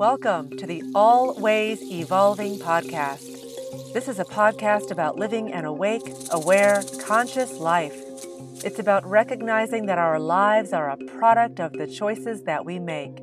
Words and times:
Welcome 0.00 0.56
to 0.56 0.66
the 0.66 0.82
Always 0.94 1.82
Evolving 1.82 2.58
Podcast. 2.58 3.92
This 3.92 4.08
is 4.08 4.18
a 4.18 4.24
podcast 4.24 4.90
about 4.90 5.18
living 5.18 5.52
an 5.52 5.66
awake, 5.66 6.14
aware, 6.30 6.82
conscious 7.02 7.58
life. 7.58 8.02
It's 8.64 8.78
about 8.78 9.04
recognizing 9.04 9.84
that 9.84 9.98
our 9.98 10.18
lives 10.18 10.72
are 10.72 10.88
a 10.88 10.96
product 10.96 11.60
of 11.60 11.74
the 11.74 11.86
choices 11.86 12.44
that 12.44 12.64
we 12.64 12.78
make, 12.78 13.18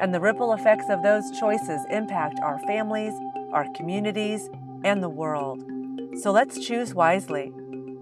and 0.00 0.14
the 0.14 0.20
ripple 0.20 0.54
effects 0.54 0.86
of 0.88 1.02
those 1.02 1.30
choices 1.38 1.82
impact 1.90 2.40
our 2.42 2.58
families, 2.60 3.12
our 3.52 3.66
communities, 3.76 4.48
and 4.82 5.02
the 5.02 5.10
world. 5.10 5.62
So 6.22 6.32
let's 6.32 6.58
choose 6.58 6.94
wisely. 6.94 7.52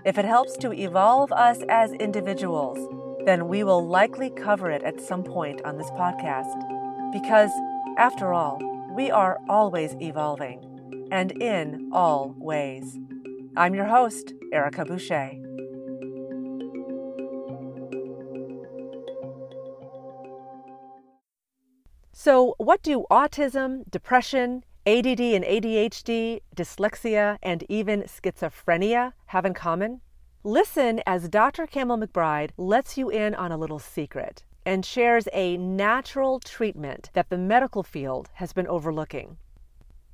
If 0.04 0.16
it 0.16 0.26
helps 0.26 0.56
to 0.58 0.72
evolve 0.72 1.32
us 1.32 1.58
as 1.68 1.90
individuals, 1.94 2.78
then 3.26 3.48
we 3.48 3.64
will 3.64 3.84
likely 3.84 4.30
cover 4.30 4.70
it 4.70 4.84
at 4.84 5.00
some 5.00 5.24
point 5.24 5.60
on 5.64 5.76
this 5.76 5.90
podcast. 5.90 6.54
Because 7.12 7.50
after 8.02 8.32
all, 8.32 8.58
we 8.90 9.12
are 9.12 9.38
always 9.48 9.94
evolving, 10.00 10.58
and 11.12 11.30
in 11.40 11.88
all 11.92 12.34
ways. 12.36 12.98
I'm 13.56 13.76
your 13.76 13.84
host, 13.84 14.34
Erica 14.52 14.84
Boucher. 14.84 15.30
So, 22.12 22.56
what 22.58 22.82
do 22.82 23.06
autism, 23.08 23.88
depression, 23.88 24.64
ADD 24.84 25.20
and 25.20 25.44
ADHD, 25.44 26.40
dyslexia, 26.56 27.38
and 27.40 27.62
even 27.68 28.02
schizophrenia 28.02 29.12
have 29.26 29.44
in 29.44 29.54
common? 29.54 30.00
Listen 30.42 31.00
as 31.06 31.28
Dr. 31.28 31.68
Campbell 31.68 31.98
McBride 31.98 32.50
lets 32.56 32.98
you 32.98 33.10
in 33.10 33.36
on 33.36 33.52
a 33.52 33.56
little 33.56 33.78
secret 33.78 34.42
and 34.64 34.84
shares 34.84 35.28
a 35.32 35.56
natural 35.56 36.40
treatment 36.40 37.10
that 37.12 37.30
the 37.30 37.38
medical 37.38 37.82
field 37.82 38.30
has 38.34 38.52
been 38.52 38.66
overlooking. 38.66 39.36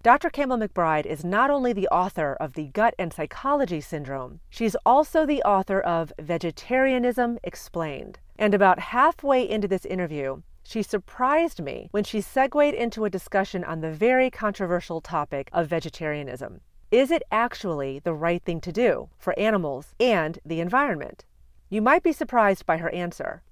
Dr. 0.02 0.30
Campbell 0.30 0.58
McBride 0.58 1.06
is 1.06 1.24
not 1.24 1.50
only 1.50 1.72
the 1.72 1.88
author 1.88 2.36
of 2.38 2.52
the 2.52 2.68
Gut 2.68 2.94
and 2.98 3.12
Psychology 3.12 3.80
Syndrome, 3.80 4.40
she's 4.48 4.76
also 4.86 5.26
the 5.26 5.42
author 5.42 5.80
of 5.80 6.12
Vegetarianism 6.20 7.38
Explained. 7.42 8.20
And 8.38 8.54
about 8.54 8.78
halfway 8.78 9.48
into 9.48 9.66
this 9.66 9.84
interview, 9.84 10.42
she 10.62 10.82
surprised 10.82 11.60
me 11.60 11.88
when 11.90 12.04
she 12.04 12.20
segued 12.20 12.74
into 12.74 13.04
a 13.04 13.10
discussion 13.10 13.64
on 13.64 13.80
the 13.80 13.90
very 13.90 14.30
controversial 14.30 15.00
topic 15.00 15.50
of 15.52 15.66
vegetarianism. 15.66 16.60
Is 16.90 17.10
it 17.10 17.22
actually 17.32 17.98
the 17.98 18.14
right 18.14 18.42
thing 18.42 18.60
to 18.60 18.72
do 18.72 19.08
for 19.18 19.38
animals 19.38 19.94
and 19.98 20.38
the 20.44 20.60
environment? 20.60 21.24
You 21.68 21.82
might 21.82 22.02
be 22.02 22.12
surprised 22.12 22.64
by 22.64 22.78
her 22.78 22.90
answer. 22.90 23.42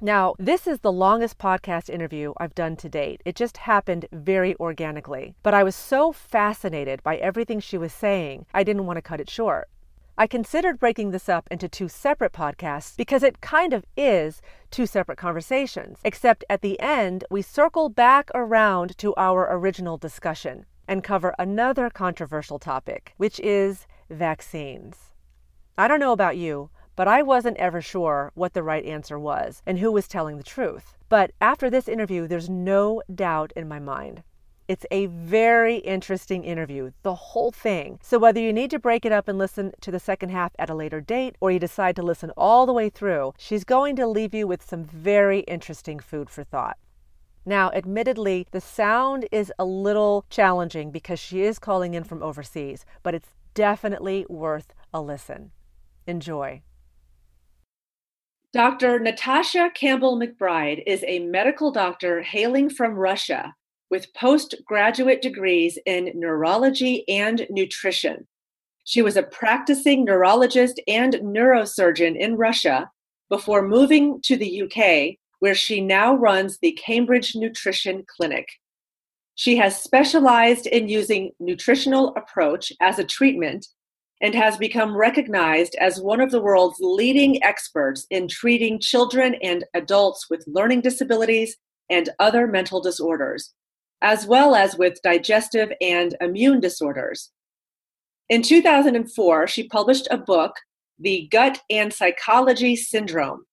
Now, 0.00 0.36
this 0.38 0.68
is 0.68 0.78
the 0.78 0.92
longest 0.92 1.38
podcast 1.38 1.90
interview 1.90 2.32
I've 2.36 2.54
done 2.54 2.76
to 2.76 2.88
date. 2.88 3.20
It 3.24 3.34
just 3.34 3.56
happened 3.56 4.06
very 4.12 4.54
organically. 4.60 5.34
But 5.42 5.54
I 5.54 5.64
was 5.64 5.74
so 5.74 6.12
fascinated 6.12 7.02
by 7.02 7.16
everything 7.16 7.58
she 7.58 7.76
was 7.76 7.92
saying, 7.92 8.46
I 8.54 8.62
didn't 8.62 8.86
want 8.86 8.98
to 8.98 9.02
cut 9.02 9.20
it 9.20 9.28
short. 9.28 9.68
I 10.16 10.28
considered 10.28 10.78
breaking 10.78 11.10
this 11.10 11.28
up 11.28 11.48
into 11.50 11.68
two 11.68 11.88
separate 11.88 12.32
podcasts 12.32 12.96
because 12.96 13.24
it 13.24 13.40
kind 13.40 13.72
of 13.72 13.84
is 13.96 14.40
two 14.70 14.86
separate 14.86 15.18
conversations, 15.18 15.98
except 16.04 16.44
at 16.48 16.62
the 16.62 16.78
end, 16.78 17.24
we 17.28 17.42
circle 17.42 17.88
back 17.88 18.30
around 18.36 18.96
to 18.98 19.14
our 19.16 19.48
original 19.50 19.96
discussion 19.96 20.66
and 20.86 21.02
cover 21.02 21.34
another 21.40 21.90
controversial 21.90 22.60
topic, 22.60 23.14
which 23.16 23.40
is 23.40 23.88
vaccines. 24.10 25.12
I 25.76 25.88
don't 25.88 26.00
know 26.00 26.12
about 26.12 26.36
you, 26.36 26.70
but 26.98 27.06
I 27.06 27.22
wasn't 27.22 27.58
ever 27.58 27.80
sure 27.80 28.32
what 28.34 28.54
the 28.54 28.62
right 28.64 28.84
answer 28.84 29.20
was 29.20 29.62
and 29.64 29.78
who 29.78 29.92
was 29.92 30.08
telling 30.08 30.36
the 30.36 30.42
truth. 30.42 30.96
But 31.08 31.30
after 31.40 31.70
this 31.70 31.86
interview, 31.86 32.26
there's 32.26 32.50
no 32.50 33.04
doubt 33.14 33.52
in 33.54 33.68
my 33.68 33.78
mind. 33.78 34.24
It's 34.66 34.84
a 34.90 35.06
very 35.06 35.76
interesting 35.76 36.42
interview, 36.42 36.90
the 37.04 37.14
whole 37.14 37.52
thing. 37.52 38.00
So, 38.02 38.18
whether 38.18 38.40
you 38.40 38.52
need 38.52 38.70
to 38.70 38.80
break 38.80 39.04
it 39.04 39.12
up 39.12 39.28
and 39.28 39.38
listen 39.38 39.70
to 39.80 39.92
the 39.92 40.00
second 40.00 40.30
half 40.30 40.50
at 40.58 40.70
a 40.70 40.74
later 40.74 41.00
date, 41.00 41.36
or 41.40 41.52
you 41.52 41.60
decide 41.60 41.94
to 41.96 42.02
listen 42.02 42.32
all 42.36 42.66
the 42.66 42.72
way 42.72 42.90
through, 42.90 43.32
she's 43.38 43.62
going 43.62 43.94
to 43.94 44.08
leave 44.08 44.34
you 44.34 44.48
with 44.48 44.68
some 44.68 44.82
very 44.82 45.40
interesting 45.42 46.00
food 46.00 46.28
for 46.28 46.42
thought. 46.42 46.78
Now, 47.46 47.70
admittedly, 47.70 48.48
the 48.50 48.60
sound 48.60 49.24
is 49.30 49.52
a 49.56 49.64
little 49.64 50.24
challenging 50.30 50.90
because 50.90 51.20
she 51.20 51.42
is 51.42 51.60
calling 51.60 51.94
in 51.94 52.02
from 52.02 52.24
overseas, 52.24 52.84
but 53.04 53.14
it's 53.14 53.36
definitely 53.54 54.26
worth 54.28 54.74
a 54.92 55.00
listen. 55.00 55.52
Enjoy. 56.04 56.62
Dr. 58.54 58.98
Natasha 58.98 59.68
Campbell 59.74 60.18
McBride 60.18 60.82
is 60.86 61.04
a 61.06 61.18
medical 61.18 61.70
doctor 61.70 62.22
hailing 62.22 62.70
from 62.70 62.94
Russia 62.94 63.54
with 63.90 64.14
postgraduate 64.14 65.20
degrees 65.20 65.78
in 65.84 66.12
neurology 66.14 67.06
and 67.10 67.46
nutrition. 67.50 68.26
She 68.84 69.02
was 69.02 69.18
a 69.18 69.22
practicing 69.22 70.06
neurologist 70.06 70.80
and 70.88 71.12
neurosurgeon 71.16 72.18
in 72.18 72.36
Russia 72.36 72.90
before 73.28 73.68
moving 73.68 74.18
to 74.22 74.34
the 74.34 74.62
UK, 74.62 75.18
where 75.40 75.54
she 75.54 75.82
now 75.82 76.14
runs 76.14 76.56
the 76.58 76.72
Cambridge 76.72 77.36
Nutrition 77.36 78.02
Clinic. 78.08 78.48
She 79.34 79.58
has 79.58 79.82
specialized 79.82 80.66
in 80.66 80.88
using 80.88 81.32
nutritional 81.38 82.14
approach 82.16 82.72
as 82.80 82.98
a 82.98 83.04
treatment 83.04 83.66
and 84.20 84.34
has 84.34 84.56
become 84.56 84.96
recognized 84.96 85.74
as 85.76 86.00
one 86.00 86.20
of 86.20 86.30
the 86.30 86.40
world's 86.40 86.78
leading 86.80 87.42
experts 87.42 88.06
in 88.10 88.26
treating 88.28 88.80
children 88.80 89.36
and 89.42 89.64
adults 89.74 90.28
with 90.28 90.44
learning 90.46 90.80
disabilities 90.80 91.56
and 91.88 92.10
other 92.18 92.46
mental 92.46 92.80
disorders, 92.80 93.54
as 94.02 94.26
well 94.26 94.54
as 94.54 94.76
with 94.76 95.00
digestive 95.02 95.70
and 95.80 96.16
immune 96.20 96.60
disorders. 96.60 97.30
In 98.28 98.42
2004, 98.42 99.46
she 99.46 99.68
published 99.68 100.08
a 100.10 100.18
book, 100.18 100.56
The 100.98 101.28
Gut 101.30 101.60
and 101.70 101.92
Psychology 101.92 102.76
Syndrome 102.76 103.44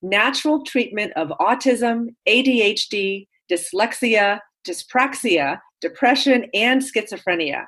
Natural 0.00 0.64
Treatment 0.64 1.12
of 1.16 1.28
Autism, 1.40 2.14
ADHD, 2.28 3.26
Dyslexia, 3.50 4.40
Dyspraxia, 4.66 5.58
Depression, 5.80 6.46
and 6.54 6.82
Schizophrenia 6.82 7.66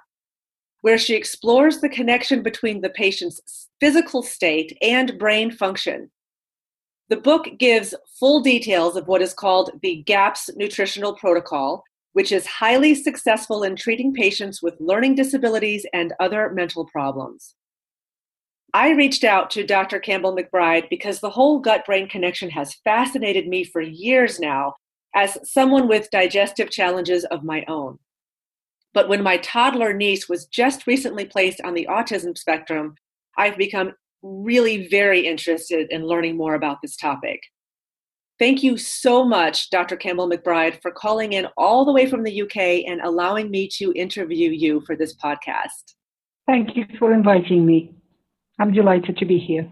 where 0.85 0.99
she 0.99 1.15
explores 1.15 1.81
the 1.81 1.89
connection 1.89 2.43
between 2.43 2.83
the 2.83 2.91
patient's 2.91 3.71
physical 3.81 4.23
state 4.23 4.77
and 4.83 5.19
brain 5.19 5.51
function. 5.51 6.11
The 7.09 7.17
book 7.17 7.49
gives 7.59 7.95
full 8.21 8.43
details 8.43 8.95
of 8.95 9.09
what 9.09 9.23
is 9.23 9.33
called 9.33 9.71
the 9.81 10.03
GAPS 10.03 10.51
nutritional 10.57 11.15
protocol, 11.15 11.85
which 12.13 12.31
is 12.31 12.47
highly 12.47 12.95
successful 12.95 13.63
in 13.63 13.77
treating 13.77 14.13
patients 14.13 14.63
with 14.63 14.77
learning 14.79 15.15
disabilities 15.15 15.87
and 15.95 16.13
other 16.21 16.51
mental 16.51 16.85
problems. 16.85 17.55
I 18.75 18.91
reached 18.91 19.25
out 19.25 19.51
to 19.53 19.65
Dr. 19.65 19.99
Campbell 19.99 20.37
McBride 20.37 20.91
because 20.91 21.21
the 21.21 21.31
whole 21.31 21.61
gut 21.61 21.87
brain 21.87 22.11
connection 22.11 22.51
has 22.51 22.75
fascinated 22.85 23.49
me 23.49 23.65
for 23.65 23.81
years 23.81 24.39
now 24.39 24.75
as 25.15 25.39
someone 25.51 25.89
with 25.89 26.11
digestive 26.11 26.69
challenges 26.69 27.25
of 27.25 27.43
my 27.43 27.65
own. 27.69 28.01
But 28.95 29.09
when 29.09 29.23
my 29.23 29.37
toddler 29.39 29.93
niece 29.93 30.29
was 30.29 30.47
just 30.47 30.87
recently 30.87 31.27
placed 31.27 31.61
on 31.63 31.75
the 31.75 31.87
autism 31.91 32.39
spectrum, 32.39 32.95
I've 33.37 33.59
become 33.59 33.93
really 34.23 34.87
very 34.89 35.27
interested 35.27 35.89
in 35.91 36.07
learning 36.07 36.37
more 36.37 36.55
about 36.55 36.79
this 36.81 36.97
topic. 36.97 37.41
Thank 38.39 38.63
you 38.63 38.77
so 38.77 39.25
much, 39.25 39.71
Dr. 39.71 39.97
Campbell 39.97 40.29
McBride, 40.29 40.81
for 40.81 40.91
calling 40.91 41.35
in 41.35 41.47
all 41.57 41.85
the 41.85 41.93
way 41.93 42.07
from 42.07 42.25
the 42.25 42.43
UK 42.43 42.85
and 42.87 43.01
allowing 43.03 43.51
me 43.51 43.69
to 43.75 43.93
interview 43.95 44.51
you 44.51 44.81
for 44.87 44.97
this 44.97 45.15
podcast. 45.15 45.95
Thank 46.47 46.77
you 46.77 46.87
for 46.99 47.13
inviting 47.13 47.67
me. 47.67 47.95
I'm 48.59 48.73
delighted 48.73 49.17
to 49.19 49.25
be 49.25 49.39
here. 49.39 49.71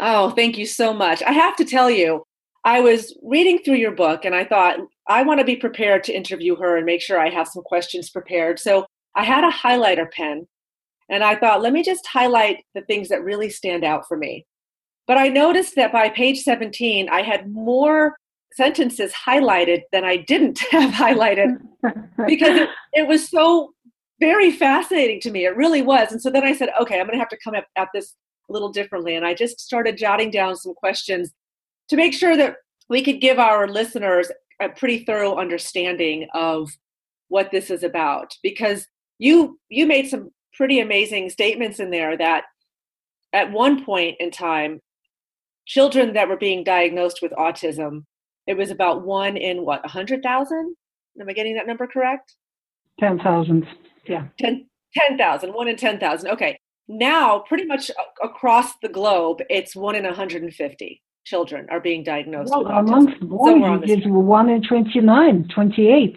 Oh, 0.00 0.30
thank 0.30 0.58
you 0.58 0.66
so 0.66 0.92
much. 0.92 1.22
I 1.22 1.32
have 1.32 1.56
to 1.56 1.64
tell 1.64 1.90
you, 1.90 2.24
I 2.64 2.80
was 2.80 3.16
reading 3.22 3.60
through 3.64 3.76
your 3.76 3.92
book 3.92 4.24
and 4.24 4.34
I 4.34 4.44
thought, 4.44 4.78
I 5.08 5.22
want 5.22 5.40
to 5.40 5.46
be 5.46 5.56
prepared 5.56 6.04
to 6.04 6.12
interview 6.12 6.56
her 6.56 6.76
and 6.76 6.86
make 6.86 7.00
sure 7.00 7.20
I 7.20 7.30
have 7.30 7.48
some 7.48 7.62
questions 7.62 8.10
prepared. 8.10 8.58
So 8.58 8.86
I 9.14 9.24
had 9.24 9.44
a 9.44 9.50
highlighter 9.50 10.10
pen 10.10 10.46
and 11.08 11.22
I 11.22 11.36
thought, 11.36 11.62
let 11.62 11.72
me 11.72 11.82
just 11.82 12.06
highlight 12.06 12.64
the 12.74 12.82
things 12.82 13.08
that 13.08 13.22
really 13.22 13.48
stand 13.48 13.84
out 13.84 14.06
for 14.08 14.16
me. 14.16 14.46
But 15.06 15.18
I 15.18 15.28
noticed 15.28 15.76
that 15.76 15.92
by 15.92 16.08
page 16.08 16.42
17, 16.42 17.08
I 17.08 17.22
had 17.22 17.50
more 17.50 18.16
sentences 18.54 19.12
highlighted 19.12 19.82
than 19.92 20.04
I 20.04 20.16
didn't 20.16 20.58
have 20.70 20.92
highlighted 20.92 21.58
because 22.26 22.60
it, 22.60 22.68
it 22.92 23.06
was 23.06 23.28
so 23.28 23.72
very 24.18 24.50
fascinating 24.50 25.20
to 25.20 25.30
me. 25.30 25.44
It 25.44 25.56
really 25.56 25.82
was. 25.82 26.10
And 26.10 26.20
so 26.20 26.30
then 26.30 26.42
I 26.42 26.54
said, 26.54 26.70
okay, 26.80 26.98
I'm 26.98 27.06
going 27.06 27.14
to 27.14 27.20
have 27.20 27.28
to 27.28 27.38
come 27.42 27.54
at, 27.54 27.66
at 27.76 27.88
this 27.94 28.14
a 28.48 28.52
little 28.52 28.70
differently. 28.70 29.14
And 29.14 29.26
I 29.26 29.34
just 29.34 29.60
started 29.60 29.98
jotting 29.98 30.30
down 30.30 30.56
some 30.56 30.74
questions 30.74 31.32
to 31.88 31.96
make 31.96 32.14
sure 32.14 32.36
that 32.36 32.56
we 32.88 33.02
could 33.02 33.20
give 33.20 33.38
our 33.38 33.68
listeners 33.68 34.30
a 34.60 34.68
pretty 34.68 35.04
thorough 35.04 35.36
understanding 35.36 36.28
of 36.34 36.70
what 37.28 37.50
this 37.50 37.70
is 37.70 37.82
about 37.82 38.34
because 38.42 38.86
you 39.18 39.58
you 39.68 39.86
made 39.86 40.08
some 40.08 40.30
pretty 40.54 40.80
amazing 40.80 41.28
statements 41.28 41.80
in 41.80 41.90
there 41.90 42.16
that 42.16 42.44
at 43.32 43.52
one 43.52 43.84
point 43.84 44.16
in 44.20 44.30
time 44.30 44.80
children 45.66 46.12
that 46.12 46.28
were 46.28 46.36
being 46.36 46.62
diagnosed 46.62 47.20
with 47.20 47.32
autism 47.32 48.04
it 48.46 48.56
was 48.56 48.70
about 48.70 49.04
one 49.04 49.36
in 49.36 49.64
what 49.64 49.82
100000 49.82 50.76
Am 51.20 51.28
I 51.28 51.32
getting 51.32 51.54
that 51.54 51.66
number 51.66 51.86
correct? 51.86 52.34
10,000. 53.00 53.66
Yeah. 54.06 54.26
10 54.38 54.66
10,000, 54.94 55.52
one 55.52 55.68
in 55.68 55.76
10,000. 55.76 56.30
Okay. 56.30 56.58
Now, 56.88 57.40
pretty 57.40 57.66
much 57.66 57.90
across 58.22 58.76
the 58.80 58.88
globe, 58.88 59.42
it's 59.50 59.76
one 59.76 59.94
in 59.94 60.04
150 60.04 61.02
children 61.26 61.66
are 61.70 61.80
being 61.80 62.02
diagnosed 62.02 62.50
well, 62.50 62.64
with 62.64 62.72
autism. 62.72 62.88
Amongst 62.88 63.20
boys, 63.20 63.90
it's 63.90 64.06
one 64.06 64.48
in 64.48 64.62
29, 64.62 65.48
28. 65.54 66.16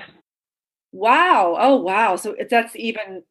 Wow. 0.91 1.57
Oh, 1.59 1.75
wow. 1.81 2.15
So 2.15 2.35
that's 2.49 2.75
even 2.75 3.23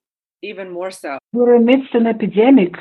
even 0.43 0.71
more 0.71 0.91
so. 0.91 1.19
We're 1.33 1.57
amidst 1.57 1.95
an 1.95 2.07
epidemic 2.07 2.75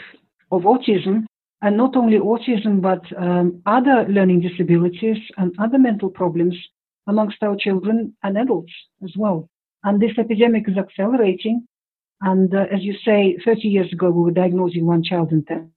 of 0.51 0.63
autism, 0.63 1.25
and 1.61 1.77
not 1.77 1.95
only 1.95 2.19
autism, 2.19 2.81
but 2.81 3.01
um, 3.17 3.61
other 3.65 4.05
learning 4.09 4.41
disabilities 4.41 5.17
and 5.37 5.55
other 5.59 5.79
mental 5.79 6.09
problems 6.09 6.55
amongst 7.07 7.41
our 7.41 7.55
children 7.55 8.15
and 8.21 8.37
adults 8.37 8.73
as 9.03 9.13
well. 9.17 9.49
And 9.83 9.99
this 10.01 10.17
epidemic 10.17 10.65
is 10.67 10.77
accelerating. 10.77 11.65
And 12.21 12.53
uh, 12.53 12.65
as 12.71 12.81
you 12.81 12.95
say, 13.05 13.37
30 13.43 13.67
years 13.67 13.91
ago, 13.93 14.09
we 14.11 14.21
were 14.21 14.31
diagnosing 14.31 14.85
one 14.85 15.03
child 15.03 15.31
in 15.31 15.43
10. 15.45 15.71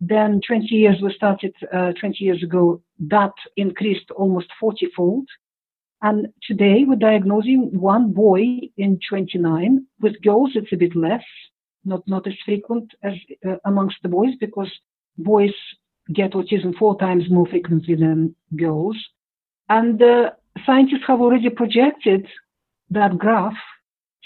Then 0.00 0.40
20 0.46 0.66
years, 0.66 0.96
we 1.02 1.12
started 1.14 1.54
uh, 1.72 1.92
20 1.98 2.22
years 2.22 2.42
ago, 2.42 2.82
that 2.98 3.32
increased 3.56 4.10
almost 4.10 4.48
40 4.60 4.88
fold. 4.94 5.28
And 6.02 6.28
today 6.42 6.84
we're 6.86 6.96
diagnosing 6.96 7.70
one 7.72 8.12
boy 8.12 8.60
in 8.76 8.98
29. 9.08 9.86
With 10.00 10.20
girls, 10.22 10.50
it's 10.54 10.72
a 10.72 10.76
bit 10.76 10.94
less, 10.94 11.24
not, 11.84 12.06
not 12.06 12.26
as 12.26 12.34
frequent 12.44 12.92
as 13.02 13.14
uh, 13.48 13.56
amongst 13.64 13.96
the 14.02 14.08
boys 14.08 14.34
because 14.38 14.70
boys 15.16 15.54
get 16.12 16.32
autism 16.32 16.76
four 16.76 16.98
times 16.98 17.24
more 17.30 17.46
frequently 17.46 17.94
than 17.94 18.34
girls. 18.56 18.96
And 19.68 20.00
uh, 20.02 20.30
scientists 20.64 21.04
have 21.06 21.20
already 21.20 21.48
projected 21.48 22.26
that 22.90 23.18
graph 23.18 23.56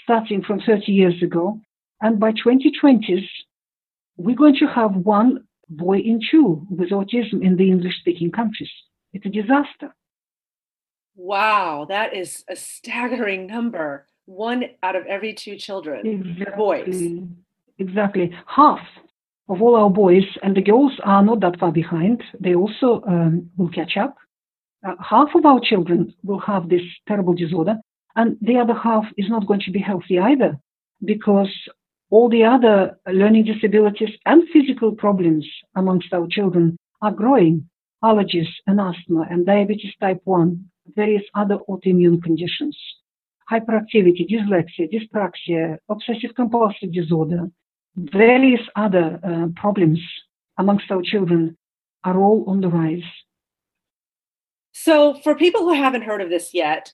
starting 0.03 0.43
from 0.43 0.59
30 0.59 0.91
years 0.91 1.23
ago. 1.23 1.59
And 2.01 2.19
by 2.19 2.33
2020s, 2.33 3.25
we're 4.17 4.35
going 4.35 4.57
to 4.57 4.67
have 4.67 4.95
one 4.95 5.45
boy 5.71 5.97
in 5.97 6.19
two 6.29 6.65
with 6.69 6.89
autism 6.89 7.43
in 7.43 7.55
the 7.55 7.69
English 7.69 7.99
speaking 7.99 8.31
countries. 8.31 8.69
It's 9.13 9.25
a 9.25 9.29
disaster. 9.29 9.95
Wow, 11.15 11.85
that 11.89 12.15
is 12.15 12.43
a 12.49 12.55
staggering 12.55 13.47
number. 13.47 14.07
One 14.25 14.63
out 14.83 14.95
of 14.95 15.05
every 15.07 15.33
two 15.33 15.57
children, 15.57 16.05
exactly. 16.05 16.55
boys. 16.55 17.11
Exactly. 17.79 18.31
Half 18.45 18.79
of 19.49 19.61
all 19.61 19.75
our 19.75 19.89
boys, 19.89 20.23
and 20.43 20.55
the 20.55 20.61
girls 20.61 20.93
are 21.03 21.23
not 21.23 21.41
that 21.41 21.59
far 21.59 21.71
behind, 21.71 22.23
they 22.39 22.55
also 22.55 23.01
um, 23.07 23.49
will 23.57 23.69
catch 23.69 23.97
up. 23.97 24.15
Uh, 24.87 24.95
half 24.99 25.29
of 25.35 25.45
our 25.45 25.59
children 25.59 26.13
will 26.23 26.39
have 26.39 26.69
this 26.69 26.81
terrible 27.07 27.33
disorder, 27.33 27.75
and 28.15 28.37
the 28.41 28.57
other 28.57 28.73
half 28.73 29.05
is 29.17 29.29
not 29.29 29.47
going 29.47 29.59
to 29.59 29.71
be 29.71 29.79
healthy 29.79 30.17
either 30.19 30.57
because 31.03 31.53
all 32.11 32.29
the 32.29 32.43
other 32.43 32.99
learning 33.07 33.45
disabilities 33.45 34.13
and 34.25 34.47
physical 34.53 34.91
problems 34.91 35.47
amongst 35.75 36.13
our 36.13 36.27
children 36.27 36.77
are 37.01 37.11
growing 37.11 37.67
allergies 38.03 38.49
and 38.67 38.79
asthma 38.79 39.25
and 39.29 39.45
diabetes 39.45 39.93
type 39.99 40.21
1 40.25 40.71
various 40.95 41.23
other 41.35 41.57
autoimmune 41.69 42.21
conditions, 42.21 42.77
hyperactivity, 43.51 44.27
dyslexia, 44.29 44.89
dyspraxia, 44.91 45.77
obsessive 45.89 46.35
compulsive 46.35 46.91
disorder, 46.91 47.49
various 47.95 48.61
other 48.75 49.19
uh, 49.23 49.47
problems 49.55 49.99
amongst 50.57 50.89
our 50.91 51.01
children 51.01 51.57
are 52.03 52.19
all 52.19 52.43
on 52.47 52.61
the 52.61 52.67
rise. 52.67 53.03
So, 54.73 55.13
for 55.23 55.35
people 55.35 55.61
who 55.61 55.73
haven't 55.73 56.03
heard 56.03 56.21
of 56.21 56.29
this 56.29 56.53
yet, 56.53 56.93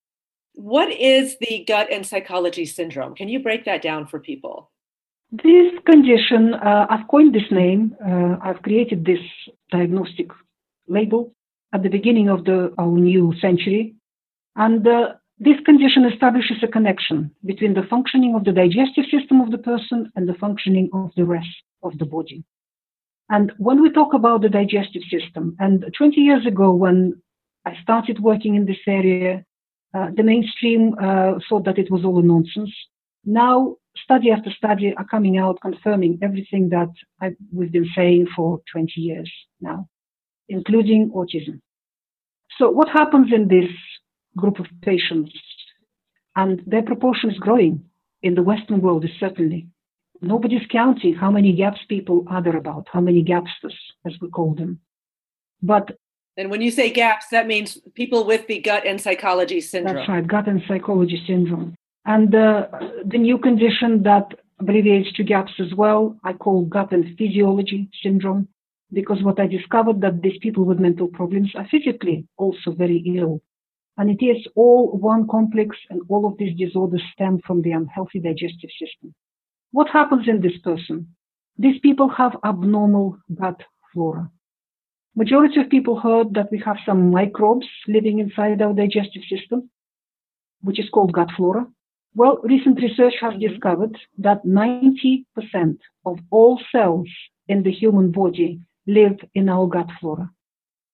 what 0.54 0.92
is 0.92 1.38
the 1.40 1.64
gut 1.68 1.88
and 1.92 2.06
psychology 2.06 2.66
syndrome? 2.66 3.16
Can 3.16 3.30
you 3.30 3.42
break 3.42 3.66
that 3.66 3.82
down 3.82 4.08
for 4.08 4.20
people? 4.20 4.72
This 5.32 5.74
condition, 5.86 6.54
uh, 6.54 6.88
I've 6.90 7.08
coined 7.10 7.36
this 7.36 7.52
name, 7.52 7.96
uh, 8.06 8.38
I've 8.42 8.62
created 8.62 9.06
this 9.06 9.20
diagnostic 9.72 10.28
label 10.88 11.34
at 11.74 11.84
the 11.84 11.90
beginning 11.90 12.30
of 12.30 12.46
the 12.46 12.74
our 12.78 12.98
new 12.98 13.34
century. 13.42 13.96
And 14.56 14.88
uh, 14.88 15.14
this 15.38 15.60
condition 15.66 16.06
establishes 16.06 16.64
a 16.64 16.68
connection 16.68 17.32
between 17.46 17.74
the 17.74 17.84
functioning 17.90 18.36
of 18.36 18.46
the 18.46 18.54
digestive 18.54 19.06
system 19.12 19.42
of 19.42 19.52
the 19.52 19.58
person 19.58 20.12
and 20.16 20.30
the 20.30 20.34
functioning 20.34 20.90
of 20.94 21.12
the 21.18 21.26
rest 21.26 21.56
of 21.84 21.98
the 21.98 22.06
body. 22.06 22.44
And 23.30 23.52
when 23.58 23.82
we 23.82 23.92
talk 23.92 24.14
about 24.14 24.42
the 24.42 24.50
digestive 24.50 25.04
system, 25.12 25.58
and 25.60 25.86
20 25.98 26.22
years 26.22 26.46
ago, 26.46 26.72
when 26.72 27.22
I 27.66 27.76
started 27.84 28.22
working 28.22 28.56
in 28.56 28.66
this 28.66 28.78
area, 28.88 29.44
uh, 29.94 30.08
the 30.16 30.24
mainstream 30.24 30.96
uh, 31.02 31.34
thought 31.50 31.66
that 31.66 31.78
it 31.78 31.92
was 31.92 32.06
all 32.06 32.18
a 32.20 32.24
nonsense. 32.24 32.74
Now, 33.26 33.76
study 34.04 34.32
after 34.32 34.52
study 34.52 34.94
are 34.98 35.06
coming 35.06 35.38
out 35.38 35.60
confirming 35.62 36.20
everything 36.22 36.70
that 36.70 36.90
I, 37.22 37.36
we've 37.52 37.72
been 37.72 37.90
saying 37.96 38.28
for 38.36 38.62
20 38.72 38.92
years 38.98 39.32
now 39.62 39.88
including 40.50 41.12
autism. 41.12 41.60
So 42.58 42.70
what 42.70 42.90
happens 42.90 43.32
in 43.34 43.48
this 43.48 43.70
group 44.36 44.60
of 44.60 44.66
patients? 44.82 45.32
And 46.36 46.62
their 46.66 46.84
proportion 46.84 47.32
is 47.32 47.40
growing 47.40 47.84
in 48.22 48.36
the 48.36 48.44
Western 48.44 48.82
world, 48.82 49.06
is 49.06 49.12
certainly. 49.20 49.68
Nobody's 50.22 50.66
counting 50.72 51.14
how 51.14 51.30
many 51.30 51.54
GAPS 51.54 51.82
people 51.88 52.26
are 52.28 52.42
there 52.42 52.58
about, 52.58 52.88
how 52.92 53.02
many 53.02 53.24
GAPsters, 53.24 53.76
as 54.06 54.14
we 54.22 54.30
call 54.30 54.56
them. 54.56 54.80
But 55.62 55.98
and 56.36 56.52
when 56.52 56.62
you 56.62 56.70
say 56.70 56.92
GAPS, 56.92 57.30
that 57.32 57.48
means 57.48 57.80
people 57.96 58.24
with 58.24 58.46
the 58.46 58.60
gut 58.60 58.86
and 58.86 59.02
psychology 59.02 59.60
syndrome. 59.60 59.96
That's 59.96 60.10
right, 60.10 60.28
gut 60.28 60.48
and 60.48 60.62
psychology 60.68 61.24
syndrome. 61.26 61.76
And 62.08 62.32
the 62.32 63.18
new 63.18 63.38
condition 63.38 64.02
that 64.04 64.28
abbreviates 64.60 65.12
to 65.14 65.24
GAPS 65.24 65.52
as 65.60 65.74
well, 65.76 66.18
I 66.24 66.34
call 66.34 66.64
gut 66.66 66.94
and 66.94 67.18
physiology 67.18 67.90
syndrome 68.02 68.48
because 68.94 69.22
what 69.22 69.42
I 69.42 69.48
discovered 69.48 70.00
that 70.02 70.22
these 70.22 70.40
people 70.42 70.64
with 70.64 70.80
mental 70.80 71.10
problems 71.10 71.52
are 71.56 71.68
physically 71.70 72.26
also 72.38 72.72
very 72.72 73.04
ill. 73.18 73.42
And 73.98 74.10
it 74.10 74.24
is 74.24 74.48
all 74.56 74.98
one 74.98 75.28
complex 75.28 75.76
and 75.90 76.02
all 76.08 76.26
of 76.26 76.38
these 76.38 76.58
disorders 76.58 77.04
stem 77.12 77.40
from 77.46 77.62
the 77.62 77.72
unhealthy 77.72 78.20
digestive 78.20 78.70
system. 78.80 79.14
What 79.72 79.90
happens 79.90 80.30
in 80.30 80.40
this 80.40 80.58
person? 80.64 81.14
These 81.58 81.82
people 81.82 82.08
have 82.08 82.38
abnormal 82.46 83.18
gut 83.36 83.62
flora. 83.92 84.32
Majority 85.16 85.60
of 85.60 85.70
people 85.70 86.00
heard 86.00 86.36
that 86.36 86.52
we 86.52 86.60
have 86.64 86.78
some 86.86 87.12
microbes 87.12 87.68
living 87.88 88.20
inside 88.20 88.62
our 88.62 88.72
digestive 88.72 89.24
system, 89.30 89.70
which 90.62 90.80
is 90.80 90.90
called 90.90 91.12
gut 91.12 91.32
flora. 91.36 91.68
Well, 92.18 92.40
recent 92.42 92.82
research 92.82 93.14
has 93.22 93.34
mm-hmm. 93.34 93.48
discovered 93.48 93.96
that 94.18 94.44
90% 94.44 95.78
of 96.04 96.18
all 96.32 96.60
cells 96.72 97.10
in 97.48 97.62
the 97.62 97.72
human 97.72 98.12
body 98.12 98.60
live 98.88 99.20
in 99.36 99.48
our 99.50 99.68
gut 99.68 99.90
flora. 100.00 100.32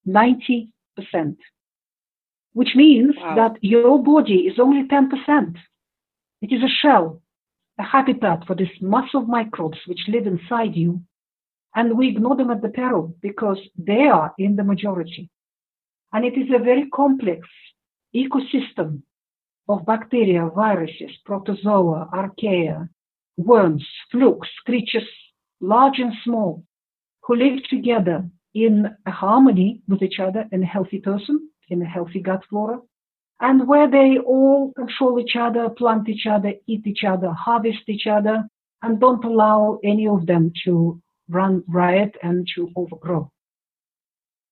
90%. 0.05 0.67
Which 2.51 2.75
means 2.75 3.15
wow. 3.15 3.35
that 3.35 3.63
your 3.63 4.03
body 4.03 4.39
is 4.49 4.59
only 4.59 4.85
10%. 4.85 5.55
It 6.41 6.51
is 6.51 6.61
a 6.61 6.75
shell, 6.81 7.21
a 7.79 7.83
habitat 7.83 8.45
for 8.45 8.55
this 8.55 8.75
mass 8.81 9.09
of 9.13 9.29
microbes 9.29 9.79
which 9.87 10.09
live 10.09 10.27
inside 10.27 10.75
you. 10.75 11.01
And 11.73 11.97
we 11.97 12.09
ignore 12.09 12.35
them 12.35 12.51
at 12.51 12.61
the 12.61 12.67
peril 12.67 13.15
because 13.21 13.59
they 13.77 14.07
are 14.07 14.33
in 14.37 14.57
the 14.57 14.65
majority. 14.65 15.29
And 16.11 16.25
it 16.25 16.37
is 16.37 16.49
a 16.53 16.61
very 16.61 16.89
complex 16.89 17.47
ecosystem 18.13 19.03
of 19.69 19.85
bacteria, 19.85 20.49
viruses, 20.55 21.11
protozoa, 21.25 22.09
archaea, 22.13 22.89
worms, 23.37 23.85
flukes, 24.11 24.49
creatures 24.65 25.07
large 25.63 25.99
and 25.99 26.13
small, 26.23 26.63
who 27.23 27.35
live 27.35 27.63
together 27.69 28.29
in 28.53 28.95
harmony 29.07 29.81
with 29.87 30.01
each 30.03 30.19
other 30.19 30.45
in 30.51 30.61
a 30.61 30.65
healthy 30.65 30.99
person, 30.99 31.49
in 31.69 31.81
a 31.81 31.85
healthy 31.85 32.19
gut 32.19 32.43
flora, 32.49 32.79
and 33.39 33.67
where 33.67 33.89
they 33.89 34.17
all 34.17 34.73
control 34.73 35.19
each 35.19 35.35
other, 35.35 35.69
plant 35.69 36.07
each 36.09 36.27
other, 36.27 36.53
eat 36.67 36.85
each 36.85 37.03
other, 37.03 37.31
harvest 37.31 37.87
each 37.87 38.07
other, 38.07 38.43
and 38.81 38.99
don't 38.99 39.23
allow 39.23 39.79
any 39.83 40.07
of 40.07 40.25
them 40.25 40.51
to 40.65 41.01
run 41.29 41.63
riot 41.67 42.15
and 42.21 42.47
to 42.55 42.69
overgrow. 42.75 43.31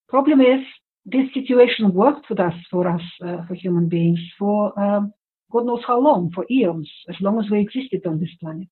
Problem 0.07 0.41
is, 0.41 0.61
this 1.05 1.33
situation 1.33 1.93
worked 1.93 2.29
with 2.29 2.39
us, 2.39 2.53
for 2.69 2.87
us, 2.87 3.01
uh, 3.25 3.45
for 3.47 3.55
human 3.55 3.89
beings, 3.89 4.19
for 4.37 4.77
um, 4.79 5.13
God 5.51 5.65
knows 5.65 5.83
how 5.85 5.99
long, 5.99 6.31
for 6.33 6.45
eons, 6.49 6.89
as 7.09 7.15
long 7.19 7.39
as 7.43 7.49
we 7.49 7.59
existed 7.59 8.05
on 8.05 8.19
this 8.19 8.29
planet. 8.39 8.67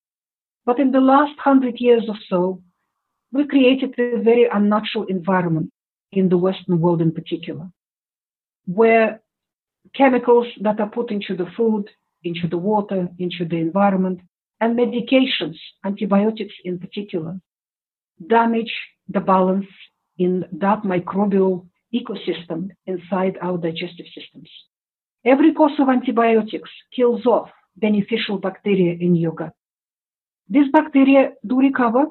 But 0.65 0.79
in 0.79 0.91
the 0.91 1.01
last 1.01 1.37
hundred 1.39 1.79
years 1.79 2.03
or 2.07 2.17
so, 2.29 2.61
we 3.31 3.47
created 3.47 3.95
a 3.97 4.21
very 4.21 4.47
unnatural 4.51 5.05
environment 5.05 5.71
in 6.11 6.29
the 6.29 6.37
Western 6.37 6.79
world 6.79 7.01
in 7.01 7.11
particular, 7.11 7.69
where 8.65 9.21
chemicals 9.95 10.47
that 10.61 10.79
are 10.79 10.89
put 10.89 11.11
into 11.11 11.35
the 11.35 11.47
food, 11.57 11.89
into 12.23 12.47
the 12.47 12.57
water, 12.57 13.07
into 13.17 13.45
the 13.45 13.57
environment, 13.57 14.19
and 14.61 14.77
medications, 14.77 15.57
antibiotics 15.85 16.53
in 16.63 16.79
particular, 16.79 17.39
damage 18.27 18.73
the 19.07 19.19
balance 19.19 19.67
in 20.17 20.45
that 20.51 20.83
microbial 20.83 21.65
ecosystem 21.93 22.69
inside 22.85 23.37
our 23.41 23.57
digestive 23.57 24.05
systems. 24.13 24.49
Every 25.25 25.53
course 25.53 25.73
of 25.79 25.89
antibiotics 25.89 26.69
kills 26.95 27.25
off 27.25 27.49
beneficial 27.75 28.37
bacteria 28.37 28.95
in 28.99 29.15
your 29.15 29.33
gut. 29.33 29.53
These 30.49 30.71
bacteria 30.71 31.33
do 31.45 31.59
recover, 31.59 32.05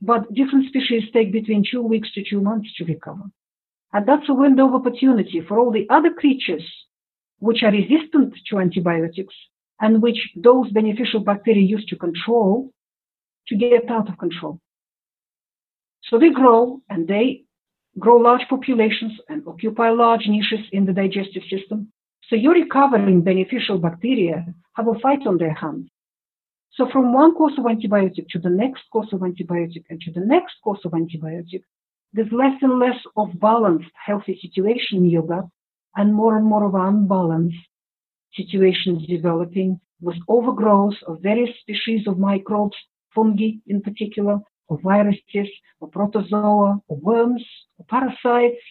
but 0.00 0.32
different 0.32 0.68
species 0.68 1.04
take 1.12 1.32
between 1.32 1.64
two 1.68 1.82
weeks 1.82 2.12
to 2.12 2.24
two 2.28 2.40
months 2.40 2.74
to 2.76 2.84
recover. 2.84 3.24
And 3.92 4.06
that's 4.06 4.28
a 4.28 4.34
window 4.34 4.66
of 4.68 4.74
opportunity 4.74 5.40
for 5.40 5.58
all 5.58 5.70
the 5.70 5.86
other 5.88 6.12
creatures 6.12 6.64
which 7.38 7.62
are 7.62 7.70
resistant 7.70 8.34
to 8.50 8.58
antibiotics 8.58 9.34
and 9.80 10.02
which 10.02 10.18
those 10.36 10.70
beneficial 10.70 11.20
bacteria 11.20 11.62
use 11.62 11.84
to 11.86 11.96
control 11.96 12.70
to 13.48 13.56
get 13.56 13.90
out 13.90 14.08
of 14.08 14.18
control. 14.18 14.60
So 16.04 16.18
they 16.18 16.30
grow 16.30 16.80
and 16.88 17.08
they 17.08 17.43
grow 17.98 18.16
large 18.16 18.46
populations 18.48 19.12
and 19.28 19.46
occupy 19.46 19.90
large 19.90 20.26
niches 20.26 20.66
in 20.72 20.84
the 20.84 20.92
digestive 20.92 21.42
system. 21.50 21.92
So 22.28 22.36
your 22.36 22.54
recovering 22.54 23.22
beneficial 23.22 23.78
bacteria 23.78 24.46
have 24.74 24.88
a 24.88 24.98
fight 25.00 25.26
on 25.26 25.38
their 25.38 25.54
hands. 25.54 25.88
So 26.72 26.88
from 26.90 27.12
one 27.12 27.34
course 27.34 27.52
of 27.56 27.64
antibiotic 27.64 28.28
to 28.30 28.38
the 28.38 28.50
next 28.50 28.82
course 28.92 29.12
of 29.12 29.20
antibiotic 29.20 29.84
and 29.90 30.00
to 30.00 30.12
the 30.12 30.26
next 30.26 30.54
course 30.64 30.80
of 30.84 30.92
antibiotic, 30.92 31.62
there's 32.12 32.32
less 32.32 32.60
and 32.62 32.78
less 32.78 32.98
of 33.16 33.38
balanced, 33.38 33.90
healthy 33.94 34.38
situation 34.40 34.98
in 34.98 35.10
your 35.10 35.22
gut 35.22 35.46
and 35.96 36.14
more 36.14 36.36
and 36.36 36.46
more 36.46 36.64
of 36.64 36.74
unbalanced 36.74 37.56
situations 38.34 39.06
developing 39.06 39.80
with 40.00 40.16
overgrowth 40.28 40.96
of 41.06 41.22
various 41.22 41.50
species 41.60 42.08
of 42.08 42.18
microbes, 42.18 42.76
fungi 43.14 43.58
in 43.68 43.80
particular, 43.80 44.38
or 44.68 44.78
viruses, 44.82 45.48
or 45.80 45.88
protozoa, 45.88 46.80
or 46.88 46.96
worms, 46.96 47.44
or 47.78 47.84
parasites, 47.88 48.62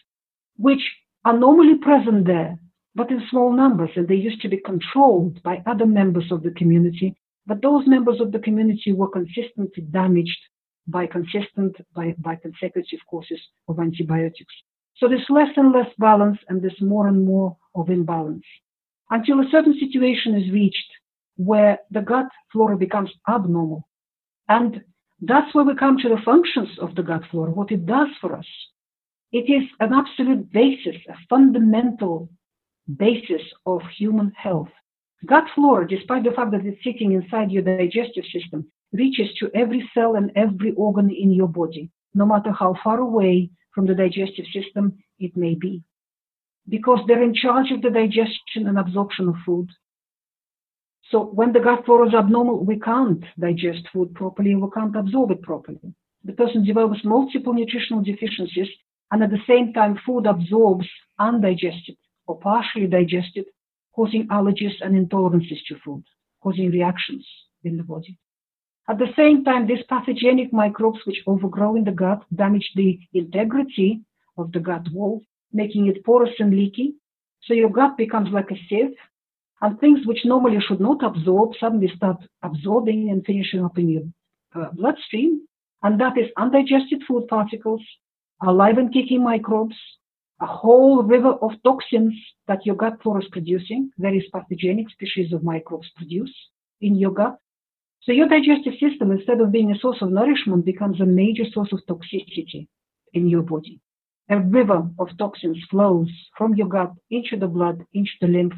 which 0.58 0.82
are 1.26 1.38
normally 1.38 1.76
present 1.78 2.26
there, 2.26 2.58
but 2.96 3.12
in 3.12 3.22
small 3.30 3.54
numbers, 3.54 3.92
and 3.96 4.08
they 4.08 4.16
used 4.16 4.42
to 4.42 4.50
be 4.50 4.58
controlled 4.58 5.42
by 5.44 5.64
other 5.66 5.86
members 5.86 6.32
of 6.32 6.44
the 6.44 6.52
community. 6.52 7.16
But 7.46 7.62
those 7.62 7.88
members 7.88 8.22
of 8.22 8.32
the 8.32 8.40
community 8.40 8.94
were 8.94 9.10
consistently 9.10 9.84
damaged 9.92 10.40
by 10.88 11.08
consistent, 11.08 11.76
by, 11.96 12.16
by 12.18 12.36
consecutive 12.36 13.00
courses 13.10 13.40
of 13.68 13.80
antibiotics. 13.80 14.54
So 14.98 15.08
there's 15.08 15.30
less 15.30 15.50
and 15.56 15.72
less 15.72 15.90
balance, 15.98 16.40
and 16.50 16.62
there's 16.62 16.82
more 16.82 17.08
and 17.08 17.26
more 17.26 17.58
of 17.76 17.90
imbalance 17.90 18.46
until 19.10 19.40
a 19.40 19.50
certain 19.52 19.78
situation 19.80 20.36
is 20.36 20.52
reached 20.52 20.92
where 21.36 21.80
the 21.92 22.02
gut 22.02 22.28
flora 22.52 22.78
becomes 22.78 23.12
abnormal. 23.28 23.88
And 24.48 24.84
that's 25.26 25.54
where 25.56 25.64
we 25.64 25.76
come 25.76 25.98
to 25.98 26.10
the 26.10 26.22
functions 26.26 26.70
of 26.80 26.96
the 26.96 27.04
gut 27.04 27.22
flora, 27.32 27.52
what 27.52 27.72
it 27.72 27.86
does 27.86 28.10
for 28.20 28.36
us. 28.36 28.46
It 29.32 29.50
is 29.50 29.64
an 29.80 29.94
absolute 29.94 30.52
basis, 30.52 30.98
a 31.08 31.16
fundamental 31.30 32.30
basis 32.98 33.42
of 33.66 33.82
human 33.98 34.32
health. 34.36 34.70
Gut 35.26 35.46
flora, 35.56 35.88
despite 35.88 36.26
the 36.26 36.32
fact 36.32 36.52
that 36.52 36.66
it's 36.66 36.84
sitting 36.84 37.14
inside 37.14 37.52
your 37.52 37.64
digestive 37.64 38.26
system, 38.34 38.68
reaches 38.92 39.34
to 39.40 39.50
every 39.56 39.90
cell 39.94 40.16
and 40.16 40.32
every 40.36 40.74
organ 40.74 41.10
in 41.10 41.32
your 41.32 41.48
body, 41.48 41.90
no 42.14 42.26
matter 42.26 42.52
how 42.52 42.76
far 42.84 43.00
away 43.00 43.50
from 43.74 43.88
the 43.88 43.96
digestive 43.96 44.46
system 44.54 44.98
it 45.20 45.36
may 45.38 45.56
be. 45.56 45.82
Because 46.68 47.00
they're 47.08 47.24
in 47.24 47.34
charge 47.34 47.72
of 47.72 47.82
the 47.82 47.90
digestion 47.90 48.68
and 48.68 48.78
absorption 48.78 49.30
of 49.30 49.36
food. 49.46 49.70
So 51.12 51.26
when 51.26 51.54
the 51.54 51.60
gut 51.60 51.86
flora 51.86 52.08
is 52.08 52.14
abnormal, 52.14 52.64
we 52.64 52.80
can't 52.80 53.24
digest 53.40 53.88
food 53.92 54.14
properly 54.16 54.56
we 54.56 54.70
can't 54.74 54.96
absorb 54.96 55.32
it 55.32 55.42
properly. 55.42 55.80
The 56.24 56.34
person 56.34 56.64
develops 56.64 57.04
multiple 57.04 57.54
nutritional 57.54 58.02
deficiencies 58.02 58.70
and 59.12 59.22
at 59.22 59.30
the 59.30 59.44
same 59.46 59.74
time 59.74 60.00
food 60.06 60.26
absorbs 60.26 60.88
undigested 61.20 61.98
or 62.26 62.40
partially 62.40 62.88
digested, 62.88 63.46
causing 63.94 64.28
allergies 64.30 64.74
and 64.82 64.96
intolerances 64.96 65.60
to 65.68 65.76
food, 65.84 66.04
causing 66.42 66.72
reactions 66.72 67.28
in 67.64 67.78
the 67.78 67.84
body. 67.84 68.18
At 68.90 68.98
the 68.98 69.14
same 69.16 69.44
time, 69.44 69.68
these 69.68 69.84
pathogenic 69.88 70.52
microbes 70.52 71.00
which 71.06 71.24
overgrow 71.28 71.76
in 71.76 71.84
the 71.84 71.92
gut 71.92 72.24
damage 72.34 72.70
the 72.76 73.00
integrity 73.14 74.02
of 74.38 74.52
the 74.52 74.60
gut 74.60 74.88
wall, 74.92 75.22
making 75.52 75.88
it 75.88 76.04
porous 76.04 76.34
and 76.40 76.54
leaky. 76.54 76.96
So 77.44 77.54
your 77.54 77.70
gut 77.70 77.98
becomes 77.98 78.30
like 78.30 78.52
a 78.52 78.58
sieve 78.68 78.96
and 79.64 79.80
things 79.80 80.06
which 80.06 80.26
normally 80.26 80.60
should 80.60 80.82
not 80.82 81.02
absorb 81.02 81.54
suddenly 81.58 81.90
start 81.96 82.18
absorbing 82.44 83.10
and 83.10 83.26
finishing 83.26 83.64
up 83.64 83.78
in 83.78 83.88
your 83.88 84.04
uh, 84.56 84.70
bloodstream. 84.74 85.48
And 85.84 86.00
that 86.02 86.18
is 86.18 86.28
undigested 86.38 87.02
food 87.08 87.30
particles, 87.30 87.82
alive 88.46 88.78
and 88.78 88.94
kicking 88.94 89.24
microbes, 89.24 89.76
a 90.42 90.46
whole 90.46 91.02
river 91.04 91.32
of 91.42 91.52
toxins 91.64 92.14
that 92.48 92.66
your 92.66 92.76
gut 92.76 93.02
flora 93.02 93.22
is 93.22 93.30
producing, 93.32 93.90
various 93.98 94.26
pathogenic 94.34 94.90
species 94.90 95.32
of 95.32 95.44
microbes 95.44 95.90
produce 95.96 96.36
in 96.82 96.96
your 96.96 97.12
gut. 97.12 97.38
So 98.02 98.12
your 98.12 98.28
digestive 98.28 98.74
system, 98.82 99.12
instead 99.12 99.40
of 99.40 99.54
being 99.54 99.72
a 99.72 99.80
source 99.80 100.02
of 100.02 100.12
nourishment, 100.12 100.66
becomes 100.66 101.00
a 101.00 101.06
major 101.06 101.46
source 101.54 101.72
of 101.72 101.80
toxicity 101.90 102.68
in 103.14 103.30
your 103.30 103.44
body. 103.44 103.80
A 104.30 104.42
river 104.42 104.90
of 105.00 105.18
toxins 105.18 105.60
flows 105.72 106.10
from 106.38 106.54
your 106.56 106.68
gut 106.68 106.92
into 107.10 107.38
the 107.38 107.48
blood, 107.48 107.86
into 107.94 108.12
the 108.20 108.28
lymph, 108.28 108.56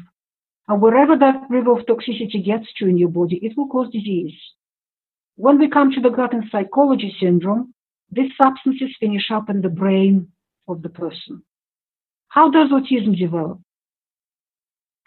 and 0.68 0.80
wherever 0.82 1.16
that 1.16 1.46
river 1.48 1.72
of 1.72 1.86
toxicity 1.86 2.44
gets 2.44 2.66
to 2.78 2.88
in 2.88 2.98
your 2.98 3.08
body, 3.08 3.38
it 3.42 3.56
will 3.56 3.68
cause 3.68 3.90
disease. 3.92 4.34
When 5.36 5.58
we 5.58 5.68
come 5.68 5.92
to 5.92 6.00
the 6.00 6.10
gut 6.10 6.32
and 6.32 6.44
psychology 6.50 7.14
syndrome, 7.20 7.74
these 8.10 8.32
substances 8.40 8.96
finish 8.98 9.30
up 9.30 9.50
in 9.50 9.60
the 9.62 9.68
brain 9.68 10.28
of 10.68 10.82
the 10.82 10.88
person. 10.88 11.42
How 12.28 12.50
does 12.50 12.70
autism 12.70 13.16
develop? 13.18 13.60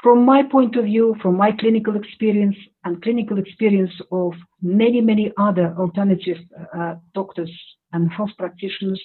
From 0.02 0.24
my 0.26 0.44
point 0.44 0.78
of 0.78 0.86
view, 0.86 1.16
from 1.22 1.36
my 1.36 1.52
clinical 1.52 1.98
experience 1.98 2.56
and 2.86 3.02
clinical 3.02 3.38
experience 3.38 3.92
of 4.12 4.34
many, 4.62 5.02
many 5.02 5.34
other 5.38 5.76
alternative 5.78 6.38
uh, 6.74 6.96
doctors 7.14 7.52
and 7.92 8.10
health 8.10 8.30
practitioners, 8.38 9.02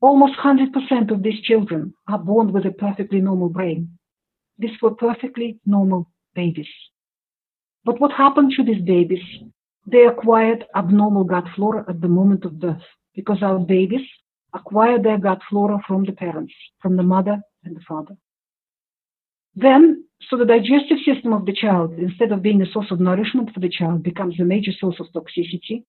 almost 0.00 0.34
100% 0.40 1.12
of 1.12 1.22
these 1.22 1.40
children 1.42 1.94
are 2.08 2.18
born 2.18 2.52
with 2.52 2.66
a 2.66 2.72
perfectly 2.72 3.20
normal 3.20 3.48
brain. 3.48 3.96
These 4.58 4.80
were 4.80 4.94
perfectly 4.94 5.58
normal 5.66 6.10
babies. 6.34 6.68
But 7.84 8.00
what 8.00 8.12
happened 8.12 8.52
to 8.56 8.64
these 8.64 8.82
babies? 8.82 9.24
They 9.86 10.06
acquired 10.06 10.64
abnormal 10.74 11.24
gut 11.24 11.44
flora 11.56 11.84
at 11.88 12.00
the 12.00 12.08
moment 12.08 12.44
of 12.44 12.60
birth 12.60 12.82
because 13.14 13.42
our 13.42 13.58
babies 13.58 14.06
acquire 14.54 15.02
their 15.02 15.18
gut 15.18 15.40
flora 15.48 15.80
from 15.86 16.04
the 16.04 16.12
parents, 16.12 16.54
from 16.80 16.96
the 16.96 17.02
mother 17.02 17.40
and 17.64 17.74
the 17.74 17.80
father. 17.88 18.16
Then, 19.54 20.04
so 20.28 20.36
the 20.36 20.44
digestive 20.44 20.98
system 21.04 21.32
of 21.32 21.46
the 21.46 21.52
child, 21.52 21.94
instead 21.98 22.32
of 22.32 22.42
being 22.42 22.62
a 22.62 22.70
source 22.72 22.90
of 22.90 23.00
nourishment 23.00 23.52
for 23.52 23.60
the 23.60 23.68
child, 23.68 24.02
becomes 24.02 24.38
a 24.38 24.44
major 24.44 24.72
source 24.72 25.00
of 25.00 25.06
toxicity. 25.12 25.84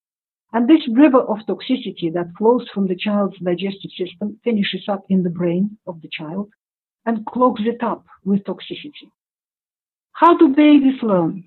And 0.51 0.67
this 0.67 0.87
river 0.91 1.21
of 1.21 1.39
toxicity 1.47 2.11
that 2.13 2.33
flows 2.37 2.67
from 2.73 2.87
the 2.87 2.95
child's 2.95 3.37
digestive 3.39 3.91
system 3.97 4.39
finishes 4.43 4.85
up 4.87 5.03
in 5.09 5.23
the 5.23 5.29
brain 5.29 5.77
of 5.87 6.01
the 6.01 6.09
child 6.11 6.49
and 7.05 7.25
clogs 7.25 7.61
it 7.65 7.83
up 7.83 8.05
with 8.23 8.43
toxicity. 8.43 9.09
How 10.13 10.37
do 10.37 10.49
babies 10.49 11.01
learn? 11.01 11.43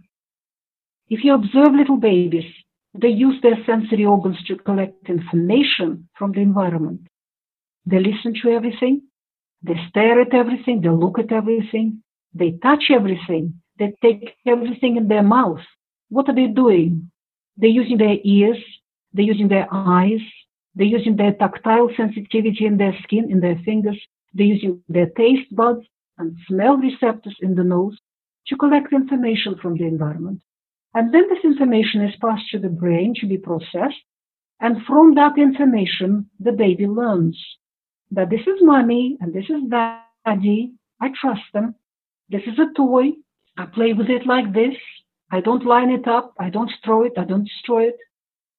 If 1.09 1.25
you 1.25 1.35
observe 1.35 1.75
little 1.75 1.97
babies, 1.97 2.51
they 2.95 3.09
use 3.09 3.41
their 3.43 3.59
sensory 3.65 4.05
organs 4.05 4.43
to 4.45 4.57
collect 4.57 5.09
information 5.09 6.09
from 6.19 6.33
the 6.33 6.41
environment. 6.41 7.03
They 7.85 8.01
listen 8.01 8.35
to 8.43 8.51
everything, 8.51 9.03
they 9.63 9.77
stare 9.89 10.21
at 10.21 10.35
everything, 10.35 10.81
they 10.81 10.89
look 10.89 11.19
at 11.19 11.33
everything, 11.33 12.03
they 12.35 12.53
touch 12.63 12.85
everything, 12.91 13.55
they 13.79 13.95
take 14.03 14.35
everything 14.47 14.97
in 14.97 15.09
their 15.09 15.23
mouth. 15.23 15.61
What 16.09 16.29
are 16.29 16.35
they 16.35 16.47
doing? 16.47 17.11
They're 17.57 17.71
using 17.71 17.99
their 17.99 18.17
ears, 18.25 18.59
they're 19.13 19.25
using 19.25 19.49
their 19.49 19.69
eyes, 19.73 20.21
they're 20.75 20.87
using 20.87 21.17
their 21.17 21.33
tactile 21.33 21.91
sensitivity 21.97 22.67
in 22.67 22.77
their 22.77 22.97
skin, 23.03 23.31
in 23.31 23.41
their 23.41 23.59
fingers, 23.65 24.01
they're 24.37 24.47
using 24.47 24.83
their 24.88 25.07
taste 25.07 25.55
buds 25.55 25.85
and 26.19 26.37
smell 26.47 26.76
receptors 26.76 27.37
in 27.40 27.55
the 27.55 27.64
nose 27.64 27.99
to 28.49 28.57
collect 28.57 28.93
information 28.93 29.57
from 29.61 29.76
the 29.76 29.85
environment. 29.85 30.40
And 30.95 31.12
then 31.12 31.25
this 31.28 31.45
information 31.45 32.02
is 32.02 32.14
passed 32.21 32.49
to 32.50 32.59
the 32.59 32.69
brain 32.69 33.14
to 33.21 33.26
be 33.26 33.38
processed. 33.38 34.02
And 34.61 34.85
from 34.87 35.14
that 35.14 35.37
information, 35.37 36.31
the 36.40 36.52
baby 36.52 36.87
learns 36.87 37.38
that 38.11 38.31
this 38.31 38.40
is 38.40 38.62
mommy 38.62 39.16
and 39.21 39.35
this 39.35 39.45
is 39.50 39.62
daddy. 39.69 40.73
I 41.00 41.11
trust 41.21 41.43
them. 41.52 41.75
This 42.28 42.43
is 42.47 42.59
a 42.59 42.73
toy. 42.75 43.12
I 43.59 43.66
play 43.66 43.93
with 43.93 44.09
it 44.09 44.26
like 44.26 44.52
this. 44.52 44.75
I 45.31 45.40
don't 45.40 45.66
line 45.66 45.90
it 45.90 46.07
up. 46.07 46.35
I 46.38 46.50
don't 46.50 46.73
throw 46.85 47.05
it. 47.05 47.12
I 47.19 47.25
don't 47.25 47.45
destroy 47.45 47.88
it. 47.88 47.97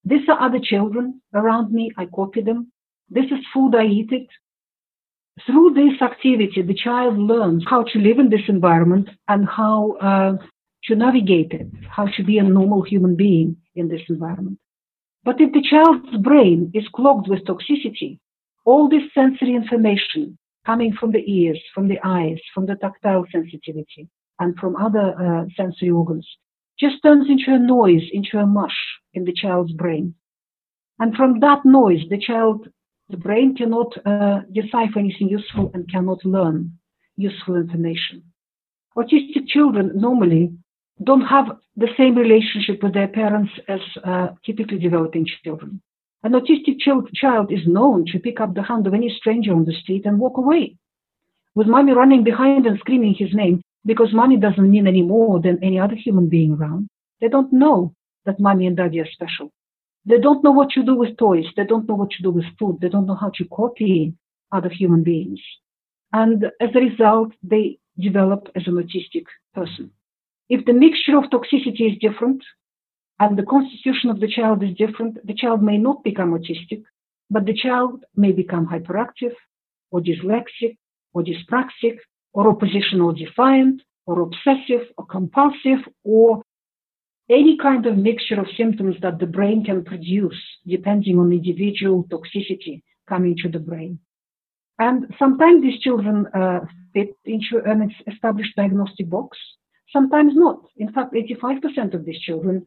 These 0.03 0.27
are 0.29 0.39
other 0.39 0.59
children 0.61 1.21
around 1.33 1.71
me. 1.71 1.91
I 1.97 2.05
copy 2.05 2.41
them. 2.41 2.71
This 3.09 3.25
is 3.25 3.45
food. 3.53 3.73
I 3.75 3.85
eat 3.85 4.11
it. 4.11 4.27
Through 5.45 5.73
this 5.75 6.01
activity, 6.01 6.61
the 6.61 6.73
child 6.73 7.17
learns 7.17 7.63
how 7.67 7.83
to 7.83 7.99
live 7.99 8.19
in 8.19 8.29
this 8.29 8.47
environment 8.47 9.09
and 9.27 9.47
how 9.47 9.91
uh, 10.01 10.37
to 10.85 10.95
navigate 10.95 11.51
it, 11.51 11.67
how 11.89 12.07
to 12.17 12.23
be 12.23 12.37
a 12.37 12.43
normal 12.43 12.81
human 12.81 13.15
being 13.15 13.57
in 13.75 13.87
this 13.87 14.01
environment. 14.09 14.57
But 15.23 15.39
if 15.39 15.51
the 15.51 15.61
child's 15.61 16.17
brain 16.23 16.71
is 16.73 16.87
clogged 16.95 17.27
with 17.29 17.45
toxicity, 17.45 18.19
all 18.65 18.89
this 18.89 19.03
sensory 19.13 19.55
information 19.55 20.37
coming 20.65 20.93
from 20.99 21.11
the 21.11 21.23
ears, 21.31 21.61
from 21.73 21.87
the 21.87 21.99
eyes, 22.03 22.39
from 22.53 22.65
the 22.65 22.75
tactile 22.75 23.25
sensitivity, 23.31 24.09
and 24.39 24.55
from 24.57 24.75
other 24.75 25.15
uh, 25.19 25.45
sensory 25.55 25.89
organs, 25.89 26.27
just 26.79 27.01
turns 27.03 27.29
into 27.29 27.53
a 27.53 27.59
noise, 27.59 28.03
into 28.11 28.37
a 28.37 28.45
mush 28.45 28.77
in 29.13 29.23
the 29.25 29.33
child's 29.33 29.73
brain. 29.73 30.15
And 30.99 31.15
from 31.15 31.39
that 31.41 31.65
noise, 31.65 32.01
the 32.09 32.19
child, 32.19 32.67
the 33.09 33.17
brain 33.17 33.55
cannot 33.55 33.93
uh, 34.05 34.41
decipher 34.51 34.99
anything 34.99 35.29
useful 35.29 35.71
and 35.73 35.89
cannot 35.91 36.23
learn 36.25 36.77
useful 37.15 37.55
information. 37.55 38.23
Autistic 38.97 39.47
children 39.47 39.91
normally 39.95 40.51
don't 41.03 41.21
have 41.21 41.45
the 41.75 41.89
same 41.97 42.15
relationship 42.15 42.81
with 42.81 42.93
their 42.93 43.07
parents 43.07 43.51
as 43.67 43.79
uh, 44.03 44.29
typically 44.45 44.79
developing 44.79 45.25
children. 45.43 45.81
An 46.23 46.33
autistic 46.33 46.79
child, 46.79 47.09
child 47.13 47.51
is 47.51 47.67
known 47.67 48.05
to 48.07 48.19
pick 48.19 48.41
up 48.41 48.55
the 48.55 48.63
hand 48.63 48.87
of 48.87 48.93
any 48.93 49.09
stranger 49.09 49.53
on 49.53 49.65
the 49.65 49.73
street 49.73 50.05
and 50.05 50.19
walk 50.19 50.37
away, 50.37 50.75
with 51.55 51.67
mommy 51.67 51.93
running 51.93 52.23
behind 52.23 52.65
and 52.65 52.79
screaming 52.79 53.13
his 53.13 53.33
name 53.33 53.61
because 53.85 54.13
mommy 54.13 54.37
doesn't 54.37 54.69
mean 54.69 54.87
any 54.87 55.03
more 55.03 55.39
than 55.39 55.63
any 55.63 55.79
other 55.79 55.95
human 55.95 56.27
being 56.27 56.53
around. 56.53 56.89
They 57.21 57.29
don't 57.29 57.53
know 57.53 57.93
that 58.25 58.39
mommy 58.39 58.67
and 58.67 58.75
daddy 58.75 58.99
are 58.99 59.07
special. 59.11 59.51
They 60.07 60.19
don't 60.19 60.43
know 60.43 60.51
what 60.51 60.69
to 60.71 60.83
do 60.83 60.95
with 60.95 61.17
toys. 61.17 61.45
They 61.57 61.65
don't 61.65 61.87
know 61.87 61.95
what 61.95 62.11
to 62.11 62.23
do 62.23 62.31
with 62.31 62.45
food. 62.57 62.79
They 62.81 62.87
don't 62.87 63.07
know 63.07 63.19
how 63.23 63.31
to 63.35 63.45
copy 63.45 64.13
other 64.53 64.69
human 64.69 65.03
beings. 65.03 65.41
And 66.13 66.45
as 66.61 66.69
a 66.73 66.79
result, 66.79 67.33
they 67.43 67.79
develop 67.99 68.47
as 68.55 68.63
an 68.67 68.75
autistic 68.75 69.25
person. 69.53 69.91
If 70.49 70.65
the 70.65 70.71
mixture 70.73 71.17
of 71.17 71.25
toxicity 71.25 71.91
is 71.91 71.97
different 71.99 72.41
and 73.19 73.37
the 73.37 73.43
constitution 73.43 74.09
of 74.09 74.21
the 74.21 74.29
child 74.29 74.63
is 74.63 74.73
different, 74.77 75.17
the 75.27 75.33
child 75.33 75.61
may 75.61 75.77
not 75.77 76.05
become 76.05 76.31
autistic, 76.31 76.83
but 77.29 77.45
the 77.45 77.53
child 77.53 78.05
may 78.15 78.31
become 78.31 78.65
hyperactive 78.65 79.35
or 79.91 79.99
dyslexic 79.99 80.77
or 81.13 81.21
dyspraxic 81.21 81.97
or 82.31 82.47
oppositional 82.47 83.11
defiant 83.11 83.81
or 84.05 84.21
obsessive 84.21 84.87
or 84.97 85.05
compulsive 85.05 85.81
or 86.05 86.41
any 87.29 87.57
kind 87.57 87.85
of 87.85 87.97
mixture 87.97 88.39
of 88.39 88.47
symptoms 88.55 88.95
that 89.01 89.19
the 89.19 89.25
brain 89.25 89.63
can 89.63 89.83
produce 89.83 90.41
depending 90.65 91.19
on 91.19 91.31
individual 91.31 92.05
toxicity 92.05 92.81
coming 93.07 93.35
to 93.43 93.49
the 93.49 93.59
brain. 93.59 93.99
And 94.79 95.13
sometimes 95.17 95.61
these 95.61 95.79
children 95.81 96.27
uh, 96.27 96.59
fit 96.93 97.15
into 97.25 97.61
an 97.65 97.93
established 98.11 98.55
diagnostic 98.55 99.09
box, 99.09 99.37
sometimes 99.91 100.33
not. 100.35 100.61
In 100.77 100.91
fact, 100.93 101.13
85% 101.13 101.93
of 101.93 102.05
these 102.05 102.19
children 102.19 102.65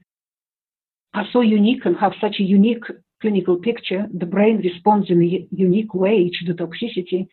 are 1.14 1.26
so 1.32 1.40
unique 1.40 1.84
and 1.84 1.96
have 1.96 2.12
such 2.20 2.36
a 2.40 2.44
unique 2.44 2.84
clinical 3.20 3.56
picture, 3.56 4.06
the 4.12 4.26
brain 4.26 4.58
responds 4.58 5.10
in 5.10 5.22
a 5.22 5.46
unique 5.50 5.94
way 5.94 6.30
to 6.30 6.44
the 6.46 6.54
toxicity, 6.54 7.28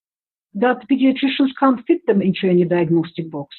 that 0.54 0.88
pediatricians 0.90 1.52
can't 1.60 1.86
fit 1.86 2.06
them 2.06 2.22
into 2.22 2.48
any 2.50 2.66
diagnostic 2.66 3.30
box. 3.32 3.56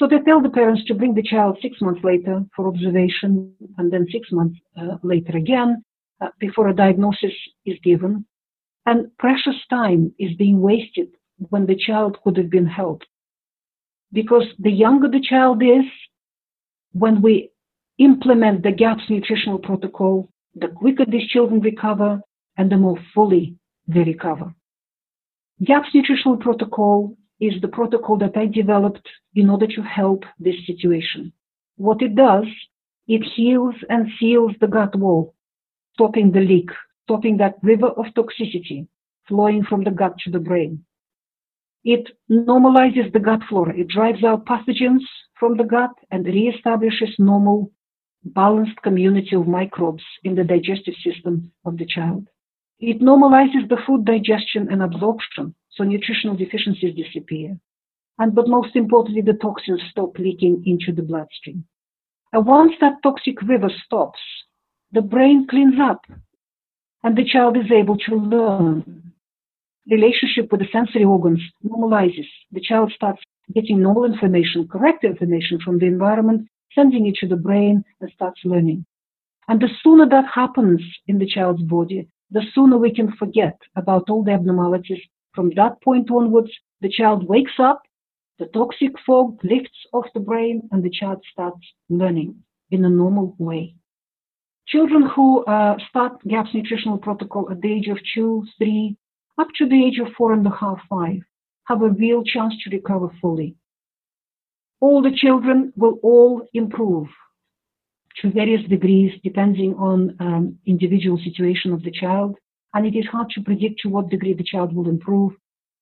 So 0.00 0.06
they 0.06 0.18
tell 0.20 0.40
the 0.40 0.48
parents 0.48 0.82
to 0.86 0.94
bring 0.94 1.12
the 1.12 1.22
child 1.22 1.58
six 1.60 1.76
months 1.82 2.00
later 2.02 2.42
for 2.56 2.66
observation, 2.66 3.54
and 3.76 3.92
then 3.92 4.06
six 4.10 4.32
months 4.32 4.58
uh, 4.74 4.96
later 5.02 5.36
again 5.36 5.84
uh, 6.22 6.28
before 6.38 6.68
a 6.68 6.74
diagnosis 6.74 7.34
is 7.66 7.78
given. 7.84 8.24
And 8.86 9.14
precious 9.18 9.56
time 9.68 10.14
is 10.18 10.34
being 10.38 10.62
wasted 10.62 11.08
when 11.50 11.66
the 11.66 11.76
child 11.76 12.16
could 12.24 12.38
have 12.38 12.48
been 12.48 12.66
helped. 12.66 13.04
Because 14.10 14.44
the 14.58 14.72
younger 14.72 15.06
the 15.06 15.20
child 15.20 15.62
is, 15.62 15.84
when 16.92 17.20
we 17.20 17.50
implement 17.98 18.62
the 18.62 18.72
GAPS 18.72 19.02
nutritional 19.10 19.58
protocol, 19.58 20.30
the 20.54 20.68
quicker 20.68 21.04
these 21.04 21.28
children 21.28 21.60
recover 21.60 22.22
and 22.56 22.72
the 22.72 22.78
more 22.78 22.98
fully 23.14 23.54
they 23.86 24.00
recover. 24.00 24.54
GAPS 25.62 25.90
nutritional 25.92 26.38
protocol 26.38 27.18
is 27.40 27.60
the 27.60 27.68
protocol 27.68 28.18
that 28.18 28.36
I 28.36 28.46
developed 28.46 29.08
in 29.34 29.48
order 29.48 29.66
to 29.66 29.82
help 29.82 30.24
this 30.38 30.56
situation. 30.66 31.32
What 31.76 32.02
it 32.02 32.14
does, 32.14 32.46
it 33.08 33.22
heals 33.36 33.74
and 33.88 34.08
seals 34.18 34.52
the 34.60 34.66
gut 34.66 34.94
wall, 34.94 35.34
stopping 35.94 36.32
the 36.32 36.40
leak, 36.40 36.70
stopping 37.04 37.38
that 37.38 37.54
river 37.62 37.88
of 37.88 38.06
toxicity 38.16 38.86
flowing 39.26 39.64
from 39.64 39.84
the 39.84 39.90
gut 39.90 40.18
to 40.24 40.30
the 40.30 40.38
brain. 40.38 40.84
It 41.84 42.08
normalizes 42.30 43.12
the 43.12 43.20
gut 43.20 43.40
flora. 43.48 43.74
It 43.76 43.88
drives 43.88 44.22
out 44.22 44.44
pathogens 44.44 45.02
from 45.38 45.56
the 45.56 45.64
gut 45.64 45.92
and 46.10 46.26
reestablishes 46.26 47.18
normal, 47.18 47.72
balanced 48.24 48.82
community 48.82 49.34
of 49.34 49.48
microbes 49.48 50.04
in 50.24 50.34
the 50.34 50.44
digestive 50.44 50.94
system 51.02 51.52
of 51.64 51.78
the 51.78 51.86
child. 51.86 52.28
It 52.80 53.00
normalizes 53.00 53.68
the 53.68 53.76
food 53.86 54.06
digestion 54.06 54.68
and 54.70 54.82
absorption, 54.82 55.54
so 55.70 55.84
nutritional 55.84 56.34
deficiencies 56.34 56.94
disappear. 56.96 57.58
And 58.18 58.34
but 58.34 58.48
most 58.48 58.74
importantly, 58.74 59.20
the 59.20 59.34
toxins 59.34 59.82
stop 59.90 60.18
leaking 60.18 60.62
into 60.64 60.92
the 60.92 61.02
bloodstream. 61.02 61.64
And 62.32 62.46
once 62.46 62.72
that 62.80 63.02
toxic 63.02 63.42
river 63.42 63.70
stops, 63.84 64.20
the 64.92 65.02
brain 65.02 65.46
cleans 65.48 65.78
up 65.80 66.06
and 67.02 67.16
the 67.16 67.24
child 67.24 67.56
is 67.56 67.70
able 67.70 67.98
to 67.98 68.14
learn 68.14 69.12
relationship 69.90 70.50
with 70.50 70.60
the 70.60 70.68
sensory 70.72 71.04
organs 71.04 71.42
normalizes. 71.64 72.28
The 72.52 72.60
child 72.60 72.92
starts 72.94 73.22
getting 73.54 73.82
normal 73.82 74.04
information, 74.04 74.68
correct 74.68 75.04
information 75.04 75.58
from 75.62 75.78
the 75.78 75.86
environment, 75.86 76.48
sending 76.74 77.06
it 77.06 77.16
to 77.16 77.28
the 77.28 77.36
brain 77.36 77.84
and 78.00 78.10
starts 78.14 78.40
learning. 78.44 78.86
And 79.48 79.60
the 79.60 79.68
sooner 79.82 80.08
that 80.08 80.26
happens 80.32 80.80
in 81.06 81.18
the 81.18 81.26
child's 81.26 81.62
body, 81.62 82.08
the 82.30 82.42
sooner 82.54 82.78
we 82.78 82.94
can 82.94 83.12
forget 83.12 83.58
about 83.76 84.08
all 84.08 84.22
the 84.22 84.32
abnormalities. 84.32 85.00
From 85.34 85.50
that 85.56 85.82
point 85.82 86.10
onwards, 86.10 86.50
the 86.80 86.88
child 86.88 87.28
wakes 87.28 87.58
up, 87.58 87.82
the 88.38 88.46
toxic 88.46 88.92
fog 89.06 89.38
lifts 89.44 89.86
off 89.92 90.06
the 90.14 90.20
brain, 90.20 90.68
and 90.72 90.82
the 90.82 90.90
child 90.90 91.22
starts 91.32 91.66
learning 91.88 92.36
in 92.70 92.84
a 92.84 92.88
normal 92.88 93.34
way. 93.38 93.74
Children 94.66 95.02
who 95.14 95.44
uh, 95.44 95.76
start 95.88 96.12
GAPS 96.26 96.54
nutritional 96.54 96.98
protocol 96.98 97.50
at 97.50 97.60
the 97.60 97.72
age 97.72 97.88
of 97.88 97.98
two, 98.14 98.46
three, 98.58 98.96
up 99.38 99.48
to 99.58 99.66
the 99.68 99.84
age 99.84 99.98
of 99.98 100.12
four 100.16 100.32
and 100.32 100.46
a 100.46 100.50
half, 100.50 100.78
five, 100.88 101.20
have 101.64 101.82
a 101.82 101.88
real 101.88 102.22
chance 102.22 102.54
to 102.62 102.70
recover 102.70 103.08
fully. 103.20 103.56
All 104.80 105.02
the 105.02 105.14
children 105.14 105.72
will 105.76 105.98
all 106.02 106.48
improve 106.54 107.08
to 108.20 108.30
various 108.30 108.66
degrees 108.68 109.12
depending 109.24 109.74
on 109.74 110.16
um, 110.20 110.58
individual 110.66 111.18
situation 111.18 111.72
of 111.72 111.82
the 111.82 111.90
child, 111.90 112.36
and 112.74 112.86
it 112.86 112.96
is 112.96 113.06
hard 113.06 113.28
to 113.30 113.42
predict 113.42 113.80
to 113.80 113.88
what 113.88 114.10
degree 114.10 114.34
the 114.34 114.44
child 114.44 114.74
will 114.74 114.88
improve, 114.88 115.32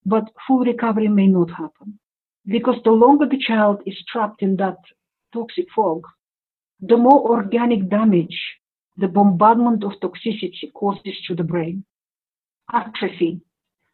but 0.06 0.24
full 0.46 0.60
recovery 0.60 1.08
may 1.08 1.26
not 1.26 1.50
happen. 1.50 1.98
Because 2.46 2.76
the 2.84 2.90
longer 2.90 3.26
the 3.26 3.42
child 3.46 3.82
is 3.86 3.96
trapped 4.10 4.42
in 4.42 4.56
that 4.56 4.78
toxic 5.32 5.66
fog, 5.74 6.02
the 6.80 6.96
more 6.96 7.28
organic 7.30 7.90
damage 7.90 8.38
the 8.96 9.08
bombardment 9.08 9.84
of 9.84 9.92
toxicity 10.02 10.72
causes 10.74 11.16
to 11.26 11.34
the 11.34 11.44
brain. 11.44 11.84
Atrophy, 12.72 13.40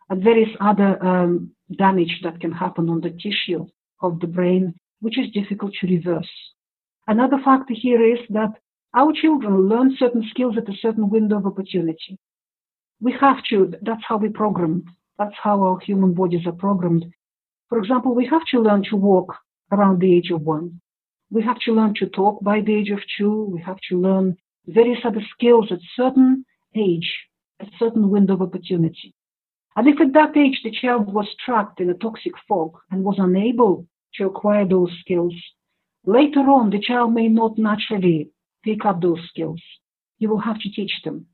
and 0.08 0.22
various 0.22 0.50
other 0.60 1.02
um, 1.04 1.50
damage 1.76 2.20
that 2.22 2.40
can 2.40 2.52
happen 2.52 2.88
on 2.88 3.00
the 3.00 3.10
tissue 3.10 3.66
of 4.02 4.20
the 4.20 4.26
brain, 4.26 4.74
which 5.00 5.18
is 5.18 5.30
difficult 5.32 5.72
to 5.80 5.86
reverse. 5.86 6.30
Another 7.06 7.38
factor 7.44 7.74
here 7.74 8.02
is 8.02 8.20
that 8.30 8.52
our 8.94 9.12
children 9.12 9.68
learn 9.68 9.96
certain 9.98 10.24
skills 10.30 10.56
at 10.56 10.68
a 10.68 10.76
certain 10.80 11.10
window 11.10 11.36
of 11.36 11.46
opportunity. 11.46 12.18
We 13.00 13.12
have 13.20 13.42
to, 13.50 13.74
that's 13.82 14.04
how 14.08 14.16
we 14.16 14.28
programmed. 14.28 14.88
That's 15.18 15.34
how 15.42 15.62
our 15.62 15.78
human 15.80 16.14
bodies 16.14 16.46
are 16.46 16.52
programmed. 16.52 17.04
For 17.68 17.78
example, 17.78 18.14
we 18.14 18.26
have 18.26 18.44
to 18.52 18.60
learn 18.60 18.84
to 18.90 18.96
walk 18.96 19.34
around 19.70 20.00
the 20.00 20.14
age 20.14 20.30
of 20.30 20.42
one. 20.42 20.80
We 21.30 21.42
have 21.42 21.58
to 21.66 21.72
learn 21.72 21.94
to 21.96 22.06
talk 22.06 22.42
by 22.42 22.60
the 22.60 22.74
age 22.74 22.90
of 22.90 23.00
two. 23.18 23.44
We 23.52 23.60
have 23.62 23.78
to 23.90 24.00
learn 24.00 24.36
various 24.66 25.00
other 25.04 25.22
skills 25.34 25.70
at 25.70 25.78
certain 25.96 26.44
age, 26.74 27.12
at 27.60 27.68
certain 27.78 28.10
window 28.10 28.34
of 28.34 28.42
opportunity. 28.42 29.14
And 29.76 29.88
if 29.88 30.00
at 30.00 30.12
that 30.12 30.36
age 30.36 30.60
the 30.62 30.70
child 30.70 31.12
was 31.12 31.26
trapped 31.44 31.80
in 31.80 31.90
a 31.90 31.94
toxic 31.94 32.32
fog 32.48 32.78
and 32.90 33.04
was 33.04 33.16
unable 33.18 33.86
to 34.14 34.26
acquire 34.26 34.66
those 34.66 34.90
skills, 35.00 35.34
later 36.06 36.40
on 36.40 36.70
the 36.70 36.80
child 36.80 37.12
may 37.12 37.28
not 37.28 37.58
naturally 37.58 38.30
pick 38.64 38.84
up 38.84 39.00
those 39.00 39.20
skills. 39.28 39.62
You 40.18 40.28
will 40.30 40.40
have 40.40 40.58
to 40.60 40.70
teach 40.70 40.92
them. 41.04 41.26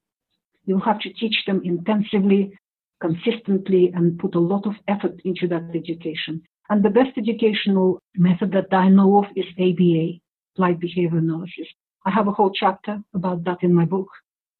You 0.65 0.75
will 0.75 0.85
have 0.85 1.01
to 1.01 1.13
teach 1.13 1.45
them 1.47 1.61
intensively, 1.65 2.53
consistently, 3.01 3.93
and 3.95 4.19
put 4.19 4.35
a 4.35 4.41
lot 4.41 4.67
of 4.67 4.75
effort 4.89 5.21
into 5.25 5.49
that 5.49 5.71
education. 5.75 6.43
And 6.69 6.85
the 6.85 6.91
best 6.91 7.17
educational 7.17 8.01
method 8.15 8.53
that 8.53 8.73
I 8.73 8.89
know 8.89 9.19
of 9.19 9.25
is 9.37 9.47
ABA, 9.59 10.21
Applied 10.55 10.81
Behavior 10.81 11.19
Analysis. 11.19 11.67
I 12.07 12.11
have 12.11 12.29
a 12.29 12.33
whole 12.33 12.53
chapter 12.53 13.03
about 13.15 13.45
that 13.45 13.59
in 13.63 13.75
my 13.75 13.85
book, 13.85 14.09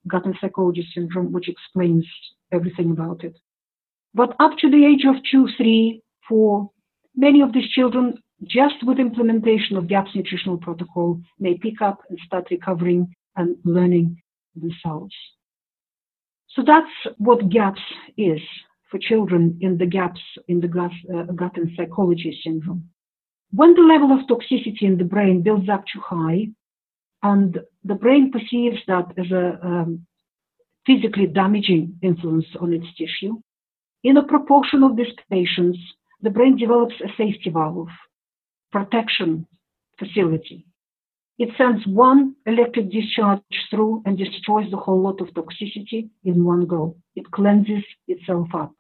Gut 0.09 0.25
and 0.25 0.37
Psychology 0.41 0.87
Syndrome, 0.95 1.33
which 1.33 1.49
explains 1.49 2.07
everything 2.53 2.91
about 2.91 3.25
it. 3.25 3.37
But 4.15 4.35
up 4.41 4.59
to 4.59 4.71
the 4.71 4.85
age 4.85 5.05
of 5.07 5.23
two, 5.31 5.49
three, 5.57 6.03
four, 6.29 6.71
many 7.15 7.43
of 7.43 7.53
these 7.53 7.69
children, 7.71 8.21
just 8.45 8.77
with 8.85 8.99
implementation 8.99 9.77
of 9.77 9.89
GAPS 9.89 10.11
nutritional 10.15 10.59
protocol, 10.59 11.21
may 11.39 11.59
pick 11.59 11.83
up 11.83 12.01
and 12.09 12.19
start 12.25 12.49
recovering 12.51 13.15
and 13.37 13.57
learning 13.65 14.21
themselves. 14.55 15.15
So 16.49 16.63
that's 16.67 17.15
what 17.19 17.49
GAPS 17.49 17.81
is 18.17 18.41
for 18.91 18.99
children 18.99 19.59
in 19.61 19.79
the 19.79 19.87
gaps 19.87 20.21
in 20.49 20.61
the 20.61 20.69
gut, 20.69 20.91
uh, 21.15 21.25
and 21.55 21.71
psychology 21.77 22.39
syndrome. 22.43 22.89
When 23.53 23.75
the 23.75 23.83
level 23.83 24.13
of 24.13 24.27
toxicity 24.27 24.83
in 24.83 24.99
the 24.99 25.05
brain 25.05 25.43
builds 25.43 25.69
up 25.69 25.85
too 25.93 26.01
high, 26.01 26.49
and 27.23 27.59
the 27.85 27.95
brain 27.95 28.33
perceives 28.33 28.79
that 28.87 29.13
as 29.19 29.31
a 29.31 29.59
um, 29.63 30.07
physically 30.87 31.27
damaging 31.27 31.99
influence 32.03 32.47
on 32.61 32.73
its 32.73 32.87
tissue, 32.97 33.41
in 34.03 34.17
a 34.17 34.25
proportion 34.25 34.83
of 34.83 34.97
these 34.97 35.13
patients, 35.31 35.79
the 36.23 36.31
brain 36.31 36.57
develops 36.57 36.95
a 37.01 37.09
safety 37.17 37.51
valve, 37.51 37.89
protection 38.73 39.47
facility. 39.99 40.67
It 41.39 41.51
sends 41.57 41.87
one 41.87 42.35
electric 42.47 42.91
discharge 42.91 43.41
through 43.71 44.03
and 44.05 44.19
destroys 44.19 44.71
the 44.71 44.77
whole 44.77 45.01
lot 45.01 45.21
of 45.21 45.29
toxicity 45.29 46.11
in 46.23 46.45
one 46.45 46.67
go. 46.67 46.97
It 47.15 47.31
cleanses 47.31 47.85
itself 48.07 48.49
up. 48.55 48.75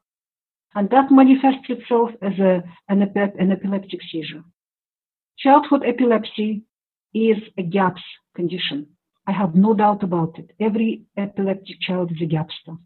And 0.74 0.90
that 0.90 1.10
manifests 1.10 1.68
itself 1.68 2.10
as 2.22 2.38
a, 2.38 2.62
an, 2.88 3.02
an 3.16 3.50
epileptic 3.50 4.00
seizure. 4.10 4.44
Childhood 5.38 5.84
epilepsy 5.86 6.62
is 7.14 7.38
a 7.56 7.62
GAPS 7.62 8.02
condition. 8.36 8.88
I 9.26 9.32
have 9.32 9.54
no 9.54 9.74
doubt 9.74 10.02
about 10.02 10.38
it. 10.38 10.50
Every 10.60 11.04
epileptic 11.16 11.80
child 11.80 12.12
is 12.12 12.20
a 12.20 12.26
GAPster. 12.26 12.78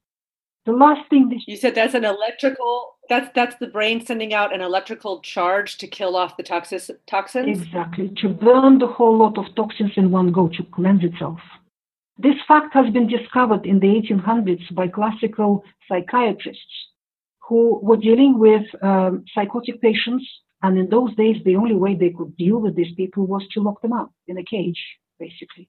The 0.67 0.73
last 0.73 1.11
thing 1.11 1.29
this 1.29 1.43
you 1.47 1.57
said 1.57 1.75
that's 1.75 1.95
an 1.95 2.05
electrical 2.05 2.94
that's 3.09 3.31
that's 3.35 3.57
the 3.57 3.67
brain 3.67 4.05
sending 4.05 4.33
out 4.33 4.55
an 4.55 4.61
electrical 4.61 5.21
charge 5.21 5.79
to 5.79 5.87
kill 5.87 6.17
off 6.17 6.37
the 6.37 6.43
toxis, 6.43 6.91
toxins. 7.07 7.63
Exactly 7.63 8.13
to 8.23 8.29
burn 8.29 8.79
the 8.79 8.87
whole 8.87 9.17
lot 9.19 9.39
of 9.39 9.55
toxins 9.55 9.93
in 9.97 10.11
one 10.11 10.33
go 10.33 10.49
to 10.49 10.63
cleanse 10.73 11.05
itself. 11.05 11.39
This 12.17 12.37
fact 12.47 12.73
has 12.75 12.93
been 12.93 13.09
discovered 13.09 13.67
in 13.67 13.81
the 13.81 13.89
1800s 13.89 14.73
by 14.75 14.89
classical 14.89 15.65
psychiatrists 15.89 16.75
who 17.49 17.81
were 17.83 17.97
dealing 17.97 18.39
with 18.39 18.63
um, 18.83 19.25
psychotic 19.35 19.81
patients, 19.83 20.25
and 20.63 20.79
in 20.79 20.89
those 20.89 21.15
days 21.17 21.37
the 21.45 21.57
only 21.57 21.75
way 21.75 21.95
they 21.95 22.11
could 22.11 22.37
deal 22.37 22.59
with 22.59 22.77
these 22.77 22.95
people 22.97 23.27
was 23.27 23.43
to 23.53 23.61
lock 23.61 23.83
them 23.83 23.93
up 23.93 24.13
in 24.29 24.39
a 24.39 24.45
cage, 24.45 24.81
basically. 25.19 25.69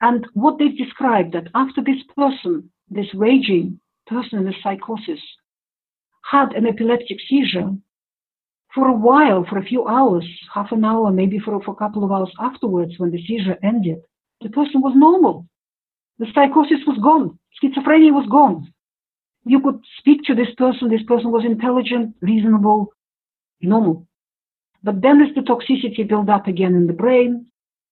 And 0.00 0.26
what 0.34 0.58
they've 0.58 0.76
described 0.76 1.34
that 1.34 1.48
after 1.54 1.82
this 1.82 2.02
person, 2.16 2.70
this 2.88 3.12
raging 3.14 3.80
person 4.06 4.38
in 4.38 4.48
a 4.48 4.52
psychosis, 4.62 5.20
had 6.30 6.52
an 6.54 6.66
epileptic 6.66 7.18
seizure, 7.28 7.70
for 8.74 8.88
a 8.88 8.92
while, 8.92 9.44
for 9.48 9.58
a 9.58 9.64
few 9.64 9.86
hours, 9.86 10.26
half 10.52 10.72
an 10.72 10.84
hour, 10.84 11.12
maybe 11.12 11.38
for, 11.38 11.62
for 11.62 11.70
a 11.72 11.76
couple 11.76 12.02
of 12.02 12.10
hours 12.10 12.32
afterwards, 12.40 12.94
when 12.98 13.12
the 13.12 13.24
seizure 13.24 13.56
ended, 13.62 13.98
the 14.40 14.48
person 14.48 14.80
was 14.80 14.94
normal. 14.96 15.46
The 16.18 16.26
psychosis 16.34 16.80
was 16.86 16.98
gone. 17.02 17.38
Schizophrenia 17.62 18.12
was 18.12 18.26
gone. 18.30 18.72
You 19.44 19.60
could 19.60 19.80
speak 19.98 20.22
to 20.24 20.34
this 20.34 20.52
person. 20.56 20.88
This 20.88 21.02
person 21.04 21.30
was 21.30 21.44
intelligent, 21.44 22.16
reasonable, 22.20 22.92
normal. 23.60 24.06
But 24.82 25.02
then 25.02 25.22
as 25.22 25.34
the 25.34 25.42
toxicity 25.42 26.08
built 26.08 26.28
up 26.28 26.46
again 26.46 26.74
in 26.74 26.86
the 26.86 26.92
brain, 26.92 27.46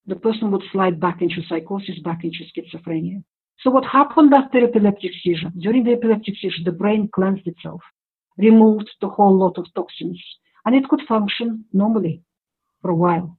the 0.07 0.17
person 0.17 0.51
would 0.51 0.63
slide 0.73 0.99
back 0.99 1.23
into 1.23 1.43
psychosis, 1.49 1.99
back 2.01 2.25
into 2.25 2.45
schizophrenia. 2.51 3.23
So 3.61 3.71
what 3.71 3.85
happened 3.85 4.35
after 4.35 4.65
epileptic 4.65 5.13
seizure? 5.23 5.53
During 5.57 5.85
the 5.85 5.93
epileptic 5.93 6.35
seizure, 6.41 6.65
the 6.65 6.73
brain 6.73 7.09
cleansed 7.15 7.47
itself, 7.47 7.81
removed 8.39 8.91
the 9.01 9.09
whole 9.09 9.37
lot 9.37 9.59
of 9.59 9.67
toxins, 9.75 10.23
and 10.65 10.75
it 10.75 10.89
could 10.89 11.03
function 11.09 11.65
normally 11.73 12.23
for 12.81 12.91
a 12.91 12.95
while. 12.95 13.39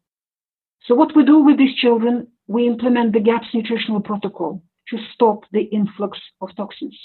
So 0.86 0.95
what 0.95 1.15
we 1.15 1.23
do 1.23 1.39
with 1.39 1.58
these 1.58 1.75
children, 1.75 2.27
we 2.47 2.67
implement 2.67 3.13
the 3.13 3.19
GAPS 3.19 3.47
nutritional 3.53 4.01
protocol 4.01 4.62
to 4.89 4.97
stop 5.13 5.43
the 5.51 5.62
influx 5.62 6.19
of 6.41 6.56
toxins, 6.58 6.97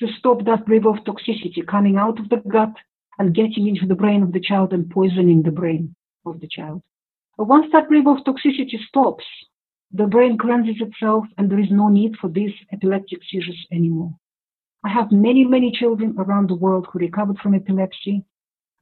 to 0.00 0.08
stop 0.18 0.44
that 0.44 0.66
river 0.68 0.90
of 0.90 1.04
toxicity 1.04 1.64
coming 1.66 1.96
out 1.96 2.18
of 2.18 2.28
the 2.28 2.42
gut 2.48 2.74
and 3.18 3.34
getting 3.34 3.68
into 3.68 3.86
the 3.86 3.94
brain 3.94 4.22
of 4.22 4.32
the 4.32 4.40
child 4.40 4.72
and 4.72 4.90
poisoning 4.90 5.42
the 5.42 5.50
brain 5.50 5.94
of 6.26 6.40
the 6.40 6.48
child. 6.48 6.82
But 7.36 7.46
once 7.46 7.66
that 7.72 7.88
river 7.88 8.10
of 8.10 8.24
toxicity 8.24 8.78
stops, 8.88 9.24
the 9.92 10.06
brain 10.06 10.36
cleanses 10.36 10.80
itself 10.80 11.24
and 11.36 11.50
there 11.50 11.60
is 11.60 11.70
no 11.70 11.88
need 11.88 12.16
for 12.20 12.28
these 12.28 12.52
epileptic 12.72 13.20
seizures 13.30 13.66
anymore. 13.72 14.14
I 14.88 14.90
have 14.90 15.12
many, 15.12 15.44
many 15.44 15.70
children 15.70 16.14
around 16.18 16.48
the 16.48 16.54
world 16.54 16.86
who 16.90 16.98
recovered 16.98 17.38
from 17.40 17.54
epilepsy. 17.54 18.24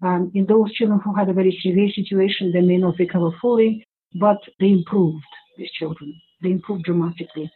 Um, 0.03 0.31
in 0.35 0.47
those 0.47 0.73
children 0.73 1.01
who 1.05 1.13
had 1.13 1.29
a 1.29 1.33
very 1.33 1.59
severe 1.61 1.91
situation, 1.91 2.53
they 2.53 2.61
may 2.61 2.77
not 2.77 2.99
recover 3.01 3.31
fully, 3.43 3.85
but 4.15 4.39
they 4.61 4.69
improved, 4.69 5.25
these 5.59 5.73
children. 5.73 6.15
They 6.43 6.51
improved 6.51 6.85
dramatically. 6.85 7.51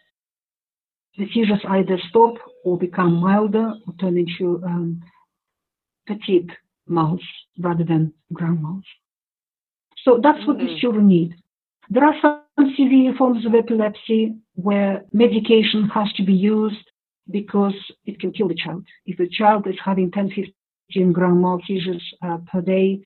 The 1.17 1.29
seizures 1.33 1.65
either 1.69 1.97
stop 2.09 2.35
or 2.65 2.77
become 2.77 3.21
milder 3.21 3.73
or 3.87 3.95
turn 4.01 4.19
into 4.19 4.61
um, 4.65 5.01
petit 6.09 6.49
mal 6.89 7.21
rather 7.61 7.85
than 7.85 8.13
grand 8.33 8.61
mal. 8.63 8.81
So 10.05 10.19
that's 10.21 10.45
what 10.45 10.57
mm-hmm. 10.57 10.67
these 10.67 10.81
children 10.81 11.07
need. 11.07 11.35
There 11.89 12.05
are 12.05 12.17
some 12.21 12.75
severe 12.77 13.15
forms 13.17 13.47
of 13.47 13.55
epilepsy 13.55 14.35
where 14.55 15.05
medication 15.13 15.89
has 15.95 16.13
to 16.15 16.25
be 16.25 16.33
used 16.33 16.85
because 17.31 17.75
it 18.05 18.21
can 18.21 18.33
kill 18.33 18.49
the 18.49 18.55
child. 18.55 18.85
If 19.07 19.19
the 19.19 19.29
child 19.29 19.67
is 19.67 19.77
having 19.85 20.11
10, 20.11 20.31
15 20.91 21.13
grand 21.13 21.41
mal 21.41 21.61
seizures 21.67 22.03
uh, 22.23 22.39
per 22.51 22.61
day, 22.61 23.05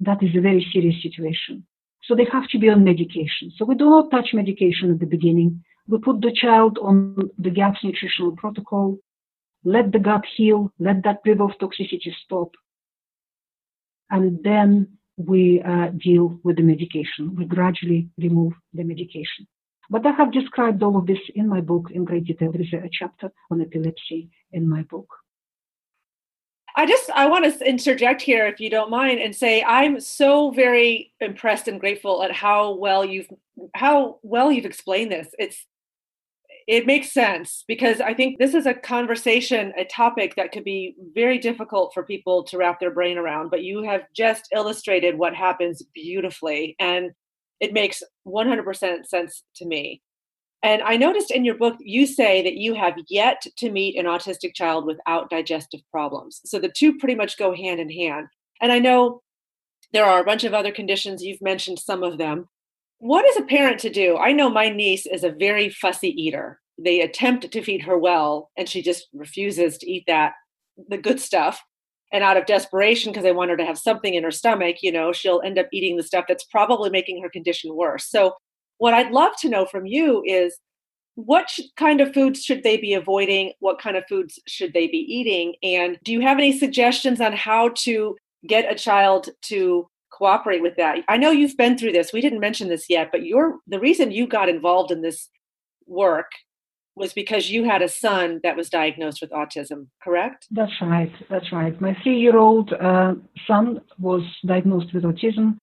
that 0.00 0.22
is 0.22 0.36
a 0.36 0.40
very 0.40 0.66
serious 0.72 1.02
situation. 1.02 1.66
So 2.04 2.14
they 2.14 2.26
have 2.32 2.48
to 2.48 2.58
be 2.58 2.68
on 2.68 2.84
medication. 2.84 3.52
So 3.56 3.64
we 3.64 3.74
do 3.74 3.86
not 3.86 4.10
touch 4.10 4.30
medication 4.34 4.90
at 4.90 5.00
the 5.00 5.06
beginning. 5.06 5.64
We 5.88 5.98
put 5.98 6.20
the 6.20 6.32
child 6.32 6.78
on 6.82 7.30
the 7.38 7.50
GAPS 7.50 7.80
nutritional 7.82 8.36
protocol, 8.36 8.98
let 9.64 9.92
the 9.92 9.98
gut 9.98 10.24
heal, 10.36 10.70
let 10.78 11.02
that 11.04 11.20
river 11.24 11.44
of 11.44 11.58
toxicity 11.60 12.12
stop, 12.24 12.50
and 14.10 14.42
then 14.42 14.98
we 15.16 15.62
uh, 15.62 15.88
deal 15.96 16.38
with 16.42 16.56
the 16.56 16.62
medication. 16.62 17.34
We 17.36 17.44
gradually 17.44 18.08
remove 18.18 18.52
the 18.72 18.84
medication. 18.84 19.46
But 19.90 20.06
I 20.06 20.12
have 20.12 20.32
described 20.32 20.82
all 20.82 20.96
of 20.96 21.06
this 21.06 21.18
in 21.34 21.48
my 21.48 21.60
book 21.60 21.90
in 21.90 22.04
great 22.04 22.24
detail. 22.24 22.52
There 22.52 22.62
is 22.62 22.72
a 22.72 22.88
chapter 22.90 23.30
on 23.50 23.60
epilepsy 23.60 24.30
in 24.52 24.68
my 24.68 24.82
book. 24.82 25.08
I 26.76 26.86
just 26.86 27.08
I 27.10 27.26
want 27.26 27.44
to 27.44 27.68
interject 27.68 28.20
here, 28.20 28.46
if 28.46 28.58
you 28.58 28.68
don't 28.68 28.90
mind, 28.90 29.20
and 29.20 29.34
say 29.34 29.62
I'm 29.62 30.00
so 30.00 30.50
very 30.50 31.12
impressed 31.20 31.68
and 31.68 31.78
grateful 31.78 32.22
at 32.22 32.32
how 32.32 32.74
well 32.74 33.04
you've 33.04 33.28
how 33.74 34.18
well 34.22 34.50
you've 34.50 34.64
explained 34.64 35.12
this. 35.12 35.28
It's 35.38 35.64
it 36.66 36.86
makes 36.86 37.12
sense 37.12 37.62
because 37.68 38.00
I 38.00 38.14
think 38.14 38.38
this 38.38 38.54
is 38.54 38.66
a 38.66 38.74
conversation, 38.74 39.72
a 39.76 39.84
topic 39.84 40.34
that 40.36 40.50
could 40.50 40.64
be 40.64 40.96
very 41.14 41.38
difficult 41.38 41.92
for 41.92 42.02
people 42.02 42.42
to 42.44 42.56
wrap 42.56 42.80
their 42.80 42.90
brain 42.90 43.18
around. 43.18 43.50
But 43.50 43.62
you 43.62 43.82
have 43.82 44.02
just 44.16 44.48
illustrated 44.52 45.16
what 45.16 45.34
happens 45.34 45.82
beautifully, 45.94 46.74
and 46.80 47.12
it 47.60 47.72
makes 47.72 48.02
100% 48.26 49.06
sense 49.06 49.42
to 49.56 49.66
me. 49.66 50.02
And 50.62 50.82
I 50.82 50.96
noticed 50.96 51.30
in 51.30 51.44
your 51.44 51.56
book, 51.56 51.76
you 51.80 52.06
say 52.06 52.42
that 52.42 52.56
you 52.56 52.74
have 52.74 52.94
yet 53.08 53.42
to 53.58 53.70
meet 53.70 53.98
an 53.98 54.06
autistic 54.06 54.54
child 54.54 54.86
without 54.86 55.28
digestive 55.28 55.80
problems. 55.90 56.40
So 56.46 56.58
the 56.58 56.72
two 56.74 56.96
pretty 56.96 57.14
much 57.14 57.38
go 57.38 57.54
hand 57.54 57.80
in 57.80 57.90
hand. 57.90 58.28
And 58.62 58.72
I 58.72 58.78
know 58.78 59.22
there 59.92 60.06
are 60.06 60.20
a 60.20 60.24
bunch 60.24 60.44
of 60.44 60.54
other 60.54 60.72
conditions, 60.72 61.22
you've 61.22 61.42
mentioned 61.42 61.78
some 61.78 62.02
of 62.02 62.18
them 62.18 62.48
what 63.04 63.26
is 63.26 63.36
a 63.36 63.42
parent 63.42 63.80
to 63.80 63.90
do? 63.90 64.16
I 64.16 64.32
know 64.32 64.48
my 64.48 64.70
niece 64.70 65.04
is 65.04 65.24
a 65.24 65.30
very 65.30 65.68
fussy 65.68 66.08
eater. 66.08 66.58
They 66.78 67.02
attempt 67.02 67.50
to 67.50 67.62
feed 67.62 67.82
her 67.82 67.98
well, 67.98 68.50
and 68.56 68.66
she 68.66 68.80
just 68.80 69.08
refuses 69.12 69.76
to 69.76 69.90
eat 69.90 70.04
that, 70.06 70.32
the 70.88 70.96
good 70.96 71.20
stuff. 71.20 71.62
And 72.14 72.24
out 72.24 72.38
of 72.38 72.46
desperation, 72.46 73.12
because 73.12 73.24
they 73.24 73.32
want 73.32 73.50
her 73.50 73.56
to 73.58 73.66
have 73.66 73.76
something 73.76 74.14
in 74.14 74.24
her 74.24 74.30
stomach, 74.30 74.76
you 74.80 74.90
know, 74.90 75.12
she'll 75.12 75.42
end 75.44 75.58
up 75.58 75.66
eating 75.72 75.96
the 75.96 76.02
stuff 76.02 76.24
that's 76.26 76.44
probably 76.44 76.88
making 76.88 77.20
her 77.22 77.28
condition 77.28 77.74
worse. 77.74 78.08
So, 78.08 78.34
what 78.78 78.94
I'd 78.94 79.12
love 79.12 79.32
to 79.40 79.48
know 79.50 79.66
from 79.66 79.84
you 79.84 80.22
is 80.24 80.56
what 81.16 81.48
kind 81.76 82.00
of 82.00 82.14
foods 82.14 82.42
should 82.42 82.62
they 82.62 82.78
be 82.78 82.94
avoiding? 82.94 83.52
What 83.60 83.80
kind 83.80 83.96
of 83.96 84.04
foods 84.08 84.38
should 84.46 84.72
they 84.72 84.86
be 84.86 84.98
eating? 84.98 85.54
And 85.62 85.98
do 86.04 86.12
you 86.12 86.20
have 86.22 86.38
any 86.38 86.58
suggestions 86.58 87.20
on 87.20 87.32
how 87.34 87.70
to 87.78 88.16
get 88.46 88.70
a 88.70 88.74
child 88.74 89.28
to 89.42 89.88
cooperate 90.14 90.62
with 90.62 90.76
that. 90.76 90.98
I 91.08 91.16
know 91.16 91.30
you've 91.30 91.56
been 91.56 91.76
through 91.76 91.92
this. 91.92 92.12
We 92.12 92.20
didn't 92.20 92.40
mention 92.40 92.68
this 92.68 92.86
yet, 92.88 93.08
but 93.10 93.24
you're 93.24 93.58
the 93.66 93.80
reason 93.80 94.12
you 94.12 94.26
got 94.26 94.48
involved 94.48 94.90
in 94.90 95.02
this 95.02 95.28
work 95.86 96.30
was 96.96 97.12
because 97.12 97.50
you 97.50 97.64
had 97.64 97.82
a 97.82 97.88
son 97.88 98.40
that 98.42 98.56
was 98.56 98.70
diagnosed 98.70 99.20
with 99.20 99.30
autism, 99.30 99.88
correct? 100.02 100.46
That's 100.50 100.80
right. 100.80 101.12
That's 101.28 101.52
right. 101.52 101.78
My 101.80 101.96
three-year-old 102.02 102.72
uh, 102.72 103.14
son 103.46 103.80
was 103.98 104.22
diagnosed 104.46 104.94
with 104.94 105.04
autism, 105.04 105.58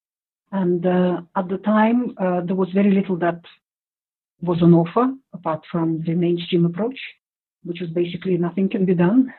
and 0.52 0.86
uh, 0.86 1.22
at 1.36 1.48
the 1.48 1.58
time 1.58 2.14
uh, 2.18 2.42
there 2.42 2.56
was 2.56 2.70
very 2.74 2.92
little 2.92 3.18
that 3.18 3.42
was 4.42 4.62
on 4.62 4.74
offer 4.74 5.14
apart 5.34 5.64
from 5.72 6.02
the 6.06 6.14
mainstream 6.14 6.66
approach, 6.66 7.00
which 7.64 7.80
was 7.80 7.90
basically 7.92 8.38
nothing 8.38 8.68
can 8.68 8.86
be 8.86 8.96
done. 8.96 9.34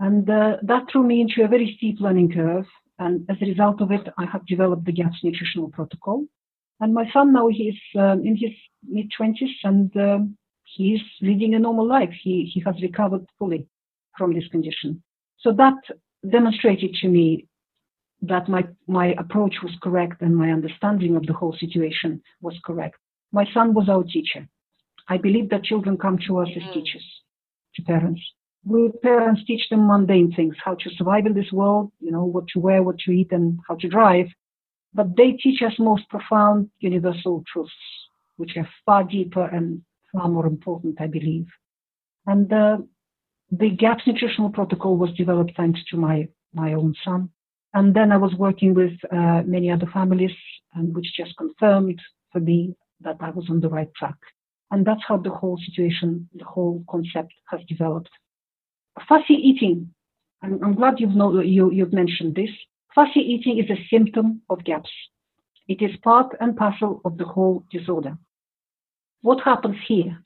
And 0.00 0.28
uh, 0.28 0.56
that 0.62 0.86
threw 0.90 1.04
me 1.04 1.20
into 1.20 1.44
a 1.44 1.48
very 1.48 1.74
steep 1.76 2.00
learning 2.00 2.32
curve 2.32 2.66
and 3.02 3.26
as 3.28 3.36
a 3.40 3.46
result 3.46 3.80
of 3.80 3.90
it, 3.90 4.06
I 4.18 4.26
have 4.26 4.46
developed 4.46 4.84
the 4.84 4.92
GAPS 4.92 5.24
nutritional 5.24 5.70
protocol. 5.70 6.24
And 6.80 6.94
my 6.94 7.10
son 7.12 7.32
now 7.32 7.48
he's 7.48 7.78
um, 7.96 8.24
in 8.24 8.36
his 8.36 8.52
mid 8.88 9.10
20s 9.18 9.50
and 9.64 9.90
um, 10.78 10.84
he's 10.84 11.00
leading 11.20 11.54
a 11.54 11.58
normal 11.58 11.86
life. 11.86 12.14
He 12.22 12.50
he 12.52 12.60
has 12.66 12.74
recovered 12.82 13.26
fully 13.38 13.66
from 14.16 14.34
this 14.34 14.48
condition. 14.48 15.02
So 15.38 15.52
that 15.52 15.74
demonstrated 16.30 16.94
to 17.02 17.08
me 17.08 17.46
that 18.22 18.48
my, 18.48 18.64
my 18.86 19.14
approach 19.18 19.56
was 19.62 19.72
correct 19.82 20.22
and 20.22 20.36
my 20.36 20.50
understanding 20.50 21.16
of 21.16 21.26
the 21.26 21.32
whole 21.32 21.56
situation 21.58 22.22
was 22.40 22.54
correct. 22.64 22.96
My 23.32 23.44
son 23.52 23.74
was 23.74 23.88
our 23.88 24.04
teacher. 24.04 24.46
I 25.08 25.16
believe 25.16 25.50
that 25.50 25.64
children 25.64 25.96
come 25.96 26.18
to 26.26 26.38
us 26.38 26.48
as 26.54 26.62
mm. 26.62 26.74
teachers, 26.74 27.04
to 27.74 27.82
parents. 27.82 28.20
We 28.64 28.90
parents 29.02 29.42
teach 29.44 29.68
them 29.70 29.88
mundane 29.88 30.32
things, 30.32 30.54
how 30.64 30.76
to 30.76 30.90
survive 30.90 31.26
in 31.26 31.34
this 31.34 31.50
world, 31.50 31.90
you 31.98 32.12
know, 32.12 32.24
what 32.24 32.46
to 32.48 32.60
wear, 32.60 32.84
what 32.84 32.98
to 33.00 33.10
eat, 33.10 33.32
and 33.32 33.58
how 33.68 33.74
to 33.76 33.88
drive. 33.88 34.26
But 34.94 35.16
they 35.16 35.32
teach 35.32 35.62
us 35.62 35.72
most 35.80 36.08
profound 36.08 36.70
universal 36.78 37.42
truths, 37.52 37.72
which 38.36 38.56
are 38.56 38.68
far 38.86 39.02
deeper 39.02 39.44
and 39.44 39.82
far 40.12 40.28
more 40.28 40.46
important, 40.46 41.00
I 41.00 41.06
believe. 41.06 41.46
And 42.26 42.52
uh, 42.52 42.78
the 43.50 43.70
GAPS 43.70 44.04
nutritional 44.06 44.50
protocol 44.50 44.96
was 44.96 45.12
developed 45.12 45.52
thanks 45.56 45.80
to 45.90 45.96
my, 45.96 46.28
my 46.54 46.74
own 46.74 46.94
son. 47.04 47.30
And 47.74 47.94
then 47.94 48.12
I 48.12 48.18
was 48.18 48.34
working 48.34 48.74
with 48.74 48.92
uh, 49.10 49.42
many 49.44 49.70
other 49.70 49.88
families, 49.92 50.36
and 50.74 50.94
which 50.94 51.06
just 51.16 51.36
confirmed 51.36 52.00
for 52.30 52.40
me 52.40 52.74
that 53.00 53.16
I 53.20 53.30
was 53.30 53.46
on 53.50 53.60
the 53.60 53.68
right 53.68 53.92
track. 53.96 54.16
And 54.70 54.86
that's 54.86 55.02
how 55.06 55.16
the 55.18 55.30
whole 55.30 55.58
situation, 55.66 56.28
the 56.34 56.44
whole 56.44 56.84
concept 56.88 57.32
has 57.50 57.60
developed. 57.68 58.10
Fussy 59.08 59.34
eating. 59.34 59.92
I'm, 60.42 60.62
I'm 60.62 60.74
glad 60.74 60.94
you've, 60.98 61.14
know, 61.14 61.40
you, 61.40 61.70
you've 61.72 61.92
mentioned 61.92 62.34
this. 62.34 62.50
Fussy 62.94 63.20
eating 63.20 63.58
is 63.58 63.70
a 63.70 63.86
symptom 63.90 64.42
of 64.50 64.64
GAPS. 64.64 64.90
It 65.68 65.80
is 65.82 65.96
part 66.02 66.34
and 66.40 66.56
parcel 66.56 67.00
of 67.04 67.16
the 67.16 67.24
whole 67.24 67.64
disorder. 67.70 68.18
What 69.22 69.40
happens 69.44 69.76
here? 69.86 70.18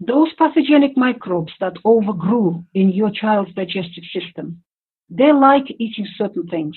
Those 0.00 0.32
pathogenic 0.36 0.96
microbes 0.96 1.52
that 1.60 1.76
overgrew 1.84 2.64
in 2.74 2.90
your 2.90 3.10
child's 3.10 3.54
digestive 3.54 4.04
system, 4.12 4.62
they 5.08 5.32
like 5.32 5.70
eating 5.78 6.06
certain 6.16 6.48
things 6.48 6.76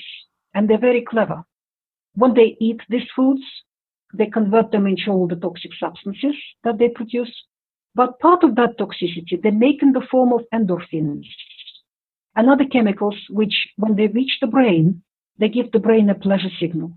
and 0.54 0.70
they're 0.70 0.78
very 0.80 1.02
clever. 1.02 1.44
When 2.16 2.36
they 2.36 2.58
eat 2.60 2.82
these 2.90 3.10
foods, 3.16 3.42
they 4.14 4.28
convert 4.28 4.72
them 4.72 4.86
into 4.86 5.10
all 5.10 5.28
the 5.28 5.36
toxic 5.36 5.72
substances 5.80 6.36
that 6.64 6.78
they 6.78 6.90
produce. 6.90 7.34
But 7.96 8.20
part 8.20 8.44
of 8.44 8.56
that 8.56 8.78
toxicity 8.78 9.42
they 9.42 9.52
make 9.52 9.82
in 9.82 9.94
the 9.94 10.08
form 10.12 10.32
of 10.32 10.46
endorphins 10.54 11.26
and 12.36 12.50
other 12.50 12.66
chemicals, 12.66 13.16
which 13.30 13.68
when 13.78 13.96
they 13.96 14.08
reach 14.08 14.38
the 14.42 14.48
brain, 14.48 15.02
they 15.40 15.50
give 15.50 15.72
the 15.72 15.80
brain 15.80 16.10
a 16.12 16.16
pleasure 16.16 16.52
signal. 16.60 16.94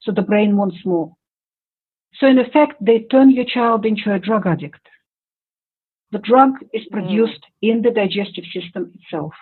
So 0.00 0.12
the 0.12 0.22
brain 0.22 0.56
wants 0.56 0.84
more. 0.84 1.16
So 2.14 2.26
in 2.26 2.38
effect, 2.38 2.74
they 2.80 3.00
turn 3.10 3.30
your 3.30 3.44
child 3.44 3.86
into 3.86 4.12
a 4.12 4.18
drug 4.18 4.46
addict. 4.46 4.80
The 6.10 6.18
drug 6.18 6.52
is 6.72 6.84
mm. 6.84 6.90
produced 6.90 7.42
mm. 7.42 7.70
in 7.70 7.82
the 7.82 7.90
digestive 7.90 8.44
system 8.52 8.92
itself. 8.94 9.32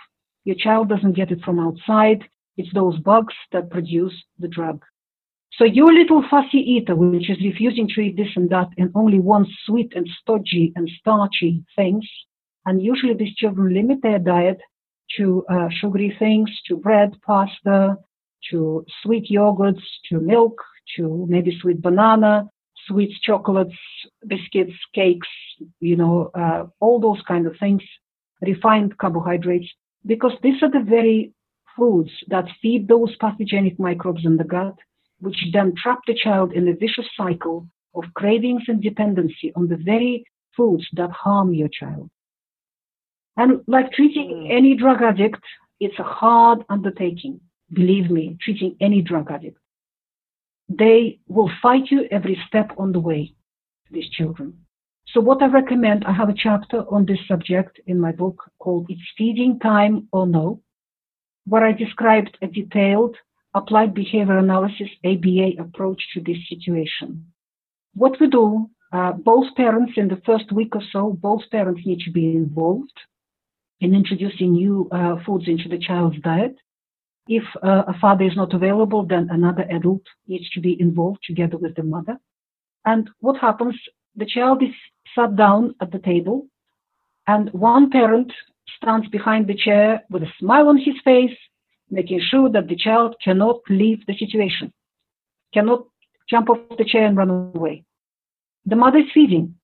Your 0.44 0.56
child 0.56 0.88
doesn't 0.88 1.14
get 1.16 1.30
it 1.30 1.42
from 1.42 1.58
outside. 1.58 2.24
It's 2.56 2.72
those 2.72 2.98
bugs 2.98 3.34
that 3.52 3.70
produce 3.70 4.14
the 4.38 4.48
drug. 4.48 4.82
So 5.52 5.64
your 5.64 5.92
little 5.92 6.22
fussy 6.28 6.58
eater, 6.58 6.94
which 6.94 7.30
is 7.30 7.38
refusing 7.42 7.88
to 7.88 8.00
eat 8.00 8.16
this 8.16 8.28
and 8.36 8.50
that 8.50 8.68
and 8.76 8.90
only 8.94 9.20
wants 9.20 9.50
sweet 9.64 9.92
and 9.96 10.06
stodgy 10.20 10.72
and 10.76 10.90
starchy 11.00 11.64
things, 11.74 12.06
and 12.66 12.82
usually 12.82 13.14
these 13.14 13.34
children 13.36 13.72
limit 13.72 14.02
their 14.02 14.18
diet 14.18 14.60
to 15.16 15.44
uh, 15.48 15.68
sugary 15.70 16.14
things, 16.18 16.50
to 16.66 16.76
bread, 16.76 17.16
pasta, 17.24 17.96
to 18.50 18.84
sweet 19.02 19.30
yogurts, 19.30 19.82
to 20.10 20.20
milk, 20.20 20.60
to 20.96 21.26
maybe 21.28 21.56
sweet 21.60 21.80
banana, 21.80 22.48
sweet 22.86 23.12
chocolates, 23.22 23.76
biscuits, 24.26 24.74
cakes, 24.94 25.28
you 25.80 25.96
know, 25.96 26.30
uh, 26.34 26.64
all 26.80 27.00
those 27.00 27.22
kind 27.26 27.46
of 27.46 27.54
things, 27.58 27.82
refined 28.42 28.96
carbohydrates, 28.98 29.68
because 30.04 30.32
these 30.42 30.62
are 30.62 30.70
the 30.70 30.84
very 30.84 31.32
foods 31.76 32.10
that 32.28 32.46
feed 32.62 32.88
those 32.88 33.14
pathogenic 33.16 33.78
microbes 33.78 34.24
in 34.24 34.36
the 34.36 34.44
gut, 34.44 34.76
which 35.20 35.44
then 35.52 35.74
trap 35.82 35.98
the 36.06 36.14
child 36.14 36.52
in 36.52 36.68
a 36.68 36.74
vicious 36.74 37.06
cycle 37.16 37.66
of 37.94 38.04
cravings 38.14 38.62
and 38.68 38.82
dependency 38.82 39.52
on 39.56 39.68
the 39.68 39.76
very 39.76 40.24
foods 40.56 40.86
that 40.92 41.10
harm 41.10 41.52
your 41.54 41.68
child. 41.68 42.10
And 43.36 43.60
like 43.66 43.92
treating 43.92 44.30
mm. 44.30 44.56
any 44.56 44.76
drug 44.76 45.02
addict, 45.02 45.42
it's 45.80 45.98
a 45.98 46.02
hard 46.02 46.64
undertaking. 46.68 47.40
Believe 47.72 48.10
me, 48.10 48.36
treating 48.40 48.76
any 48.80 49.02
drug 49.02 49.30
addict. 49.30 49.58
They 50.68 51.20
will 51.28 51.50
fight 51.62 51.90
you 51.90 52.06
every 52.10 52.38
step 52.48 52.72
on 52.76 52.92
the 52.92 53.00
way, 53.00 53.34
these 53.90 54.08
children. 54.10 54.66
So 55.08 55.20
what 55.20 55.42
I 55.42 55.46
recommend, 55.46 56.04
I 56.04 56.12
have 56.12 56.28
a 56.28 56.34
chapter 56.34 56.78
on 56.90 57.06
this 57.06 57.20
subject 57.28 57.80
in 57.86 58.00
my 58.00 58.12
book 58.12 58.42
called 58.58 58.86
It's 58.88 59.00
Feeding 59.16 59.58
Time 59.60 60.08
or 60.12 60.26
No, 60.26 60.60
where 61.46 61.64
I 61.64 61.72
described 61.72 62.36
a 62.42 62.48
detailed 62.48 63.16
applied 63.54 63.94
behavior 63.94 64.36
analysis 64.38 64.88
ABA 65.04 65.52
approach 65.58 66.02
to 66.12 66.20
this 66.20 66.36
situation. 66.48 67.32
What 67.94 68.20
we 68.20 68.28
do, 68.28 68.68
uh, 68.92 69.12
both 69.12 69.54
parents 69.56 69.92
in 69.96 70.08
the 70.08 70.20
first 70.26 70.52
week 70.52 70.74
or 70.74 70.82
so, 70.92 71.12
both 71.12 71.42
parents 71.50 71.82
need 71.86 72.00
to 72.00 72.10
be 72.10 72.26
involved 72.32 72.98
in 73.80 73.94
introducing 73.94 74.52
new 74.52 74.88
uh, 74.90 75.16
foods 75.24 75.44
into 75.46 75.68
the 75.68 75.78
child's 75.78 76.20
diet. 76.20 76.56
If 77.28 77.42
uh, 77.62 77.82
a 77.88 77.98
father 78.00 78.24
is 78.24 78.36
not 78.36 78.54
available, 78.54 79.04
then 79.04 79.28
another 79.30 79.66
adult 79.70 80.02
needs 80.28 80.48
to 80.50 80.60
be 80.60 80.80
involved 80.80 81.20
together 81.24 81.56
with 81.56 81.74
the 81.74 81.82
mother. 81.82 82.18
And 82.84 83.10
what 83.20 83.38
happens? 83.38 83.76
The 84.14 84.26
child 84.26 84.62
is 84.62 84.74
sat 85.14 85.34
down 85.36 85.74
at 85.80 85.90
the 85.90 85.98
table, 85.98 86.46
and 87.26 87.50
one 87.52 87.90
parent 87.90 88.32
stands 88.76 89.08
behind 89.08 89.48
the 89.48 89.56
chair 89.56 90.02
with 90.08 90.22
a 90.22 90.32
smile 90.38 90.68
on 90.68 90.78
his 90.78 90.94
face, 91.04 91.36
making 91.90 92.20
sure 92.20 92.48
that 92.50 92.68
the 92.68 92.76
child 92.76 93.16
cannot 93.22 93.60
leave 93.68 94.06
the 94.06 94.16
situation, 94.16 94.72
cannot 95.52 95.84
jump 96.30 96.48
off 96.48 96.58
the 96.78 96.84
chair 96.84 97.06
and 97.06 97.16
run 97.16 97.30
away. 97.30 97.84
The 98.66 98.76
mother 98.76 98.98
is 98.98 99.10
feeding. 99.12 99.56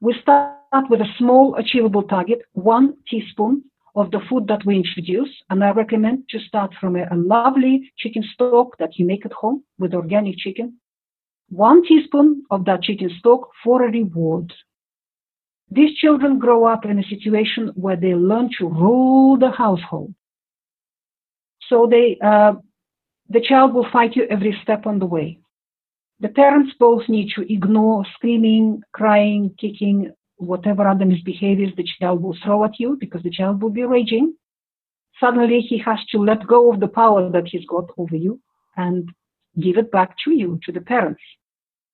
We 0.00 0.14
start 0.20 0.88
with 0.88 1.00
a 1.00 1.14
small 1.18 1.56
achievable 1.56 2.02
target, 2.04 2.40
one 2.52 2.96
teaspoon 3.08 3.64
of 3.94 4.10
the 4.10 4.20
food 4.28 4.46
that 4.48 4.64
we 4.64 4.76
introduce. 4.76 5.30
And 5.50 5.62
I 5.64 5.70
recommend 5.70 6.28
to 6.30 6.38
start 6.40 6.72
from 6.80 6.96
a, 6.96 7.04
a 7.10 7.16
lovely 7.16 7.92
chicken 7.98 8.24
stock 8.34 8.76
that 8.78 8.98
you 8.98 9.06
make 9.06 9.26
at 9.26 9.32
home 9.32 9.64
with 9.78 9.94
organic 9.94 10.36
chicken. 10.38 10.78
One 11.48 11.84
teaspoon 11.84 12.44
of 12.50 12.64
that 12.66 12.82
chicken 12.82 13.10
stock 13.18 13.50
for 13.64 13.84
a 13.84 13.90
reward. 13.90 14.52
These 15.70 15.96
children 15.98 16.38
grow 16.38 16.64
up 16.64 16.84
in 16.84 16.98
a 16.98 17.04
situation 17.04 17.72
where 17.74 17.96
they 17.96 18.14
learn 18.14 18.50
to 18.58 18.68
rule 18.68 19.36
the 19.36 19.50
household. 19.50 20.14
So 21.68 21.86
they, 21.88 22.18
uh, 22.22 22.54
the 23.28 23.40
child 23.40 23.74
will 23.74 23.88
fight 23.92 24.16
you 24.16 24.26
every 24.28 24.58
step 24.62 24.86
on 24.86 24.98
the 24.98 25.06
way. 25.06 25.38
The 26.18 26.28
parents 26.28 26.72
both 26.78 27.08
need 27.08 27.30
to 27.36 27.52
ignore 27.52 28.04
screaming, 28.14 28.82
crying, 28.92 29.54
kicking, 29.58 30.12
whatever 30.40 30.88
other 30.88 31.04
misbehaviors 31.04 31.76
the 31.76 31.86
child 31.98 32.22
will 32.22 32.36
throw 32.42 32.64
at 32.64 32.80
you 32.80 32.96
because 32.98 33.22
the 33.22 33.30
child 33.30 33.62
will 33.62 33.70
be 33.70 33.84
raging. 33.84 34.34
Suddenly 35.20 35.60
he 35.60 35.78
has 35.78 35.98
to 36.12 36.18
let 36.18 36.46
go 36.46 36.72
of 36.72 36.80
the 36.80 36.88
power 36.88 37.30
that 37.30 37.46
he's 37.46 37.66
got 37.66 37.90
over 37.98 38.16
you 38.16 38.40
and 38.76 39.10
give 39.60 39.76
it 39.76 39.92
back 39.92 40.16
to 40.24 40.30
you, 40.32 40.58
to 40.64 40.72
the 40.72 40.80
parents. 40.80 41.22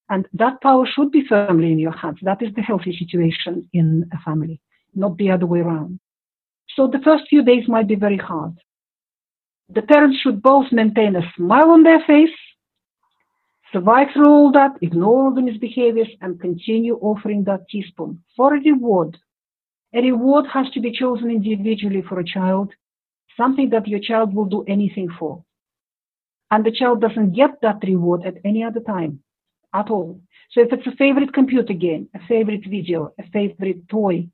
And 0.09 0.29
that 0.35 0.61
power 0.61 0.87
should 0.87 1.11
be 1.11 1.27
firmly 1.29 1.73
in 1.73 1.81
your 1.81 1.97
hands. 1.97 2.19
That 2.23 2.41
is 2.41 2.55
the 2.55 2.63
healthy 2.63 2.97
situation 2.97 3.69
in 3.73 4.09
a 4.13 4.19
family, 4.19 4.61
not 4.95 5.17
the 5.19 5.33
other 5.33 5.47
way 5.47 5.61
around. 5.61 5.99
So 6.77 6.87
the 6.87 7.01
first 7.01 7.25
few 7.29 7.43
days 7.43 7.67
might 7.67 7.89
be 7.89 7.97
very 7.97 8.17
hard. 8.17 8.55
The 9.69 9.83
parents 9.83 10.19
should 10.21 10.41
both 10.41 10.71
maintain 10.71 11.17
a 11.17 11.33
smile 11.37 11.71
on 11.71 11.83
their 11.83 12.01
face 12.07 12.39
Survive 13.73 14.09
through 14.13 14.29
all 14.29 14.53
that, 14.53 14.73
ignore 14.81 15.25
all 15.25 15.35
the 15.35 15.41
misbehaviors, 15.41 16.11
and 16.21 16.41
continue 16.41 16.97
offering 17.03 17.45
that 17.45 17.69
teaspoon 17.69 18.23
for 18.37 18.55
a 18.55 18.61
reward. 18.61 19.17
A 19.95 20.01
reward 20.01 20.47
has 20.53 20.71
to 20.71 20.81
be 20.81 20.93
chosen 20.93 21.31
individually 21.31 22.03
for 22.09 22.21
a 22.21 22.25
child, 22.25 22.73
something 23.37 23.71
that 23.71 23.89
your 23.89 24.01
child 24.01 24.35
will 24.35 24.45
do 24.45 24.65
anything 24.69 25.09
for. 25.19 25.45
And 26.51 26.65
the 26.65 26.71
child 26.71 27.01
doesn't 27.01 27.33
get 27.33 27.61
that 27.63 27.83
reward 27.83 28.25
at 28.25 28.35
any 28.45 28.63
other 28.63 28.81
time 28.81 29.21
at 29.75 29.91
all. 29.91 30.21
So 30.53 30.61
if 30.61 30.73
it's 30.73 30.87
a 30.87 30.97
favorite 30.97 31.33
computer 31.33 31.73
game, 31.73 32.09
a 32.15 32.21
favorite 32.27 32.65
video, 32.65 33.13
a 33.19 33.25
favorite 33.31 33.89
toy, 33.89 34.29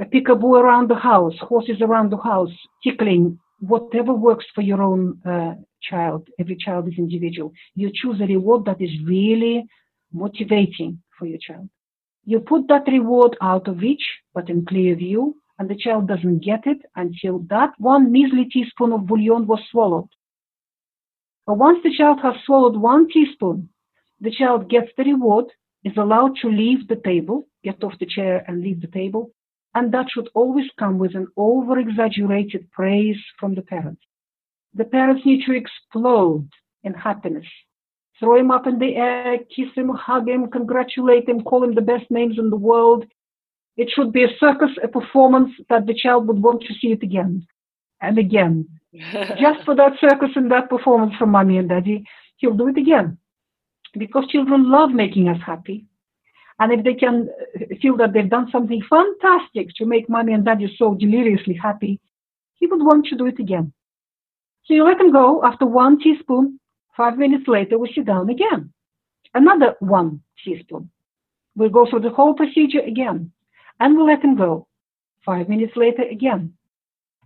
a 0.00 0.04
peekaboo 0.04 0.60
around 0.60 0.88
the 0.88 0.96
house, 0.96 1.34
horses 1.40 1.80
around 1.80 2.10
the 2.10 2.16
house, 2.16 2.52
tickling, 2.82 3.38
whatever 3.60 4.12
works 4.12 4.46
for 4.54 4.62
your 4.62 4.82
own 4.82 5.20
uh, 5.26 5.54
child. 5.82 6.28
Every 6.38 6.56
child 6.56 6.88
is 6.88 6.98
individual. 6.98 7.52
You 7.74 7.90
choose 7.92 8.20
a 8.20 8.26
reward 8.26 8.64
that 8.66 8.80
is 8.80 8.90
really 9.04 9.66
motivating 10.12 11.02
for 11.18 11.26
your 11.26 11.38
child. 11.38 11.68
You 12.24 12.40
put 12.40 12.68
that 12.68 12.86
reward 12.88 13.36
out 13.40 13.68
of 13.68 13.78
reach, 13.80 14.04
but 14.34 14.50
in 14.50 14.64
clear 14.66 14.96
view, 14.96 15.36
and 15.58 15.68
the 15.70 15.76
child 15.76 16.08
doesn't 16.08 16.40
get 16.44 16.66
it 16.66 16.78
until 16.96 17.38
that 17.50 17.72
one 17.78 18.10
measly 18.12 18.46
teaspoon 18.46 18.92
of 18.92 19.06
bouillon 19.06 19.46
was 19.46 19.60
swallowed. 19.70 20.08
But 21.46 21.58
once 21.58 21.78
the 21.82 21.94
child 21.96 22.20
has 22.22 22.34
swallowed 22.44 22.76
one 22.76 23.08
teaspoon, 23.08 23.70
the 24.20 24.30
child 24.30 24.68
gets 24.68 24.90
the 24.96 25.04
reward, 25.04 25.46
is 25.84 25.96
allowed 25.96 26.36
to 26.42 26.48
leave 26.48 26.88
the 26.88 26.96
table, 26.96 27.48
get 27.62 27.82
off 27.84 27.98
the 28.00 28.06
chair 28.06 28.44
and 28.48 28.60
leave 28.60 28.80
the 28.80 28.88
table, 28.88 29.30
And 29.76 29.92
that 29.92 30.10
should 30.10 30.30
always 30.34 30.70
come 30.78 30.96
with 30.96 31.14
an 31.14 31.26
over 31.36 31.78
exaggerated 31.78 32.70
praise 32.70 33.18
from 33.38 33.54
the 33.54 33.60
parents. 33.60 34.00
The 34.76 34.84
parents 34.84 35.24
need 35.24 35.44
to 35.46 35.52
explode 35.52 36.48
in 36.84 36.92
happiness. 36.92 37.46
Throw 38.20 38.38
him 38.38 38.50
up 38.50 38.66
in 38.66 38.78
the 38.78 38.94
air, 38.96 39.38
kiss 39.54 39.68
him, 39.74 39.88
hug 39.88 40.28
him, 40.28 40.50
congratulate 40.50 41.28
him, 41.28 41.42
call 41.42 41.64
him 41.64 41.74
the 41.74 41.80
best 41.80 42.10
names 42.10 42.38
in 42.38 42.50
the 42.50 42.56
world. 42.56 43.04
It 43.78 43.90
should 43.94 44.12
be 44.12 44.24
a 44.24 44.36
circus, 44.38 44.70
a 44.82 44.88
performance 44.88 45.50
that 45.70 45.86
the 45.86 45.94
child 45.94 46.28
would 46.28 46.42
want 46.42 46.62
to 46.62 46.74
see 46.74 46.88
it 46.92 47.02
again 47.02 47.46
and 48.02 48.18
again. 48.18 48.68
Just 48.92 49.64
for 49.64 49.74
that 49.76 49.92
circus 49.98 50.30
and 50.36 50.50
that 50.50 50.68
performance 50.68 51.14
from 51.18 51.30
mommy 51.30 51.56
and 51.56 51.68
daddy, 51.70 52.04
he'll 52.36 52.54
do 52.54 52.68
it 52.68 52.76
again. 52.76 53.18
Because 53.98 54.26
children 54.28 54.70
love 54.70 54.90
making 54.90 55.28
us 55.28 55.40
happy. 55.44 55.86
And 56.58 56.72
if 56.72 56.84
they 56.84 56.94
can 56.94 57.28
uh, 57.54 57.74
feel 57.80 57.96
that 57.98 58.12
they've 58.12 58.28
done 58.28 58.48
something 58.50 58.82
fantastic 58.88 59.68
to 59.76 59.86
make 59.86 60.08
mommy 60.08 60.32
and 60.34 60.44
daddy 60.44 60.74
so 60.78 60.94
deliriously 60.94 61.54
happy, 61.54 62.00
he 62.54 62.66
would 62.66 62.82
want 62.82 63.06
to 63.06 63.16
do 63.16 63.26
it 63.26 63.38
again. 63.38 63.72
So 64.66 64.74
you 64.74 64.84
let 64.84 64.98
them 64.98 65.12
go 65.12 65.44
after 65.44 65.64
one 65.64 66.00
teaspoon. 66.00 66.58
Five 66.96 67.18
minutes 67.18 67.44
later, 67.46 67.78
we 67.78 67.92
sit 67.94 68.06
down 68.06 68.30
again. 68.30 68.72
Another 69.34 69.74
one 69.80 70.22
teaspoon. 70.44 70.90
We'll 71.54 71.70
go 71.70 71.88
through 71.88 72.00
the 72.00 72.10
whole 72.10 72.34
procedure 72.34 72.80
again. 72.80 73.32
And 73.78 73.96
we'll 73.96 74.06
let 74.06 74.22
them 74.22 74.36
go. 74.36 74.66
Five 75.24 75.48
minutes 75.48 75.72
later 75.76 76.02
again. 76.02 76.54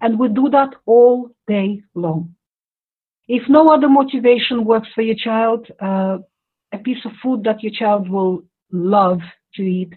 And 0.00 0.18
we 0.18 0.29
do 0.29 0.48
that 0.50 0.70
all 0.87 1.31
day 1.46 1.83
long. 1.94 2.35
If 3.29 3.48
no 3.48 3.68
other 3.68 3.88
motivation 3.88 4.64
works 4.64 4.88
for 4.94 5.03
your 5.03 5.14
child, 5.14 5.66
uh, 5.81 6.18
a 6.72 6.79
piece 6.79 7.05
of 7.05 7.12
food 7.22 7.44
that 7.44 7.62
your 7.62 7.72
child 7.72 8.09
will 8.09 8.42
love 8.72 9.20
to 9.55 9.62
eat 9.62 9.92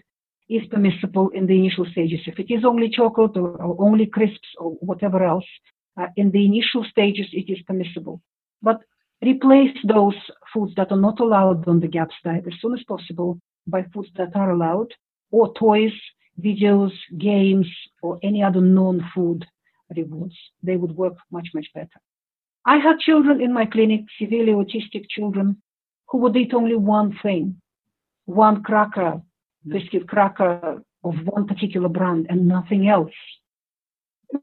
is 0.48 0.62
permissible 0.70 1.30
in 1.30 1.46
the 1.46 1.58
initial 1.58 1.86
stages. 1.86 2.20
If 2.26 2.38
it 2.38 2.52
is 2.52 2.64
only 2.64 2.90
chocolate 2.90 3.36
or, 3.36 3.50
or 3.62 3.76
only 3.78 4.06
crisps 4.06 4.48
or 4.58 4.72
whatever 4.80 5.24
else, 5.24 5.46
uh, 6.00 6.06
in 6.16 6.30
the 6.30 6.44
initial 6.44 6.84
stages 6.84 7.26
it 7.32 7.50
is 7.50 7.62
permissible. 7.66 8.20
But 8.62 8.80
replace 9.22 9.76
those 9.86 10.16
foods 10.52 10.74
that 10.76 10.92
are 10.92 11.00
not 11.00 11.20
allowed 11.20 11.66
on 11.68 11.80
the 11.80 11.88
GAPS 11.88 12.14
diet 12.24 12.44
as 12.46 12.54
soon 12.60 12.74
as 12.74 12.84
possible 12.84 13.38
by 13.66 13.84
foods 13.94 14.08
that 14.16 14.34
are 14.34 14.50
allowed, 14.50 14.92
or 15.30 15.52
toys, 15.54 15.92
videos, 16.40 16.92
games, 17.18 17.68
or 18.02 18.18
any 18.22 18.42
other 18.42 18.60
non-food 18.60 19.46
rewards. 19.96 20.36
They 20.62 20.76
would 20.76 20.96
work 20.96 21.14
much, 21.30 21.48
much 21.54 21.66
better. 21.74 22.00
I 22.66 22.78
had 22.78 22.98
children 22.98 23.40
in 23.40 23.52
my 23.52 23.66
clinic, 23.66 24.02
severely 24.18 24.52
autistic 24.52 25.06
children, 25.08 25.62
who 26.08 26.18
would 26.18 26.36
eat 26.36 26.54
only 26.54 26.76
one 26.76 27.18
thing, 27.22 27.60
one 28.26 28.62
cracker, 28.62 29.20
biscuit 29.66 30.08
cracker 30.08 30.82
of 31.02 31.14
one 31.26 31.46
particular 31.46 31.88
brand 31.88 32.26
and 32.30 32.48
nothing 32.48 32.88
else. 32.88 33.12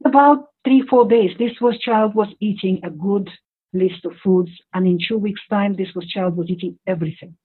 About 0.05 0.50
three, 0.63 0.83
four 0.89 1.07
days, 1.07 1.31
this 1.37 1.53
was 1.59 1.77
child 1.79 2.15
was 2.15 2.27
eating 2.39 2.79
a 2.83 2.89
good 2.89 3.29
list 3.73 4.05
of 4.05 4.13
foods, 4.23 4.51
and 4.73 4.85
in 4.85 4.97
two 5.07 5.17
weeks' 5.17 5.41
time, 5.49 5.75
this 5.75 5.93
was 5.95 6.07
child 6.07 6.35
was 6.35 6.49
eating 6.49 6.77
everything 6.87 7.35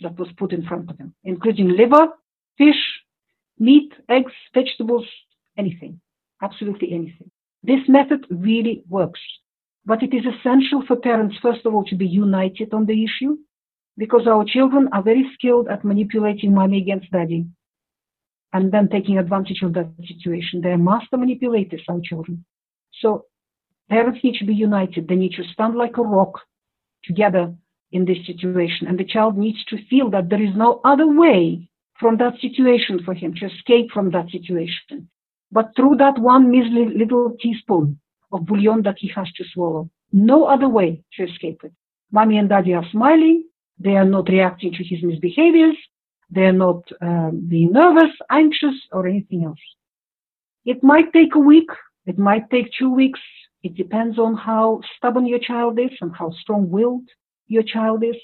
that 0.00 0.18
was 0.18 0.28
put 0.36 0.52
in 0.52 0.64
front 0.64 0.90
of 0.90 0.98
him, 0.98 1.14
including 1.24 1.76
liver, 1.76 2.08
fish, 2.56 2.82
meat, 3.58 3.92
eggs, 4.08 4.32
vegetables, 4.54 5.06
anything, 5.56 6.00
absolutely 6.42 6.92
anything. 6.92 7.30
This 7.62 7.80
method 7.88 8.24
really 8.30 8.84
works, 8.88 9.20
but 9.84 10.02
it 10.02 10.14
is 10.14 10.24
essential 10.24 10.84
for 10.86 10.96
parents, 10.96 11.36
first 11.42 11.66
of 11.66 11.74
all, 11.74 11.84
to 11.86 11.96
be 11.96 12.06
united 12.06 12.72
on 12.72 12.86
the 12.86 13.04
issue 13.04 13.36
because 13.96 14.28
our 14.28 14.44
children 14.44 14.88
are 14.92 15.02
very 15.02 15.28
skilled 15.34 15.66
at 15.68 15.84
manipulating 15.84 16.54
mommy 16.54 16.78
against 16.80 17.10
daddy 17.10 17.46
and 18.52 18.72
then 18.72 18.88
taking 18.88 19.18
advantage 19.18 19.62
of 19.62 19.74
that 19.74 19.90
situation. 20.06 20.60
They're 20.60 20.78
master 20.78 21.16
manipulators, 21.16 21.82
our 21.88 22.00
children. 22.02 22.44
So 23.00 23.26
parents 23.88 24.20
need 24.22 24.38
to 24.38 24.46
be 24.46 24.54
united. 24.54 25.08
They 25.08 25.16
need 25.16 25.34
to 25.36 25.44
stand 25.52 25.74
like 25.74 25.98
a 25.98 26.02
rock 26.02 26.40
together 27.04 27.54
in 27.92 28.04
this 28.04 28.18
situation. 28.26 28.86
And 28.86 28.98
the 28.98 29.04
child 29.04 29.36
needs 29.36 29.64
to 29.66 29.76
feel 29.88 30.10
that 30.10 30.28
there 30.28 30.42
is 30.42 30.54
no 30.54 30.80
other 30.84 31.06
way 31.06 31.68
from 31.98 32.16
that 32.18 32.34
situation 32.40 33.02
for 33.04 33.14
him 33.14 33.34
to 33.34 33.46
escape 33.46 33.90
from 33.92 34.10
that 34.10 34.30
situation. 34.30 35.08
But 35.50 35.70
through 35.74 35.96
that 35.96 36.18
one 36.18 36.50
measly 36.50 36.86
little 36.94 37.36
teaspoon 37.40 37.98
of 38.32 38.46
bouillon 38.46 38.82
that 38.82 38.96
he 38.98 39.08
has 39.14 39.30
to 39.32 39.44
swallow. 39.52 39.90
No 40.12 40.44
other 40.44 40.68
way 40.68 41.02
to 41.14 41.24
escape 41.24 41.62
it. 41.64 41.72
Mommy 42.12 42.38
and 42.38 42.48
daddy 42.48 42.74
are 42.74 42.84
smiling. 42.90 43.44
They 43.78 43.96
are 43.96 44.04
not 44.04 44.28
reacting 44.28 44.72
to 44.72 44.84
his 44.84 45.02
misbehaviors. 45.02 45.76
They 46.30 46.44
are 46.44 46.52
not 46.52 46.82
um, 47.00 47.46
being 47.48 47.72
nervous, 47.72 48.12
anxious, 48.30 48.74
or 48.92 49.06
anything 49.06 49.44
else. 49.44 49.58
It 50.64 50.82
might 50.82 51.12
take 51.12 51.34
a 51.34 51.38
week. 51.38 51.70
It 52.06 52.18
might 52.18 52.50
take 52.50 52.70
two 52.78 52.92
weeks. 52.92 53.20
It 53.62 53.74
depends 53.74 54.18
on 54.18 54.36
how 54.36 54.80
stubborn 54.96 55.26
your 55.26 55.38
child 55.38 55.78
is 55.78 55.90
and 56.00 56.14
how 56.14 56.30
strong-willed 56.42 57.08
your 57.46 57.62
child 57.62 58.04
is. 58.04 58.16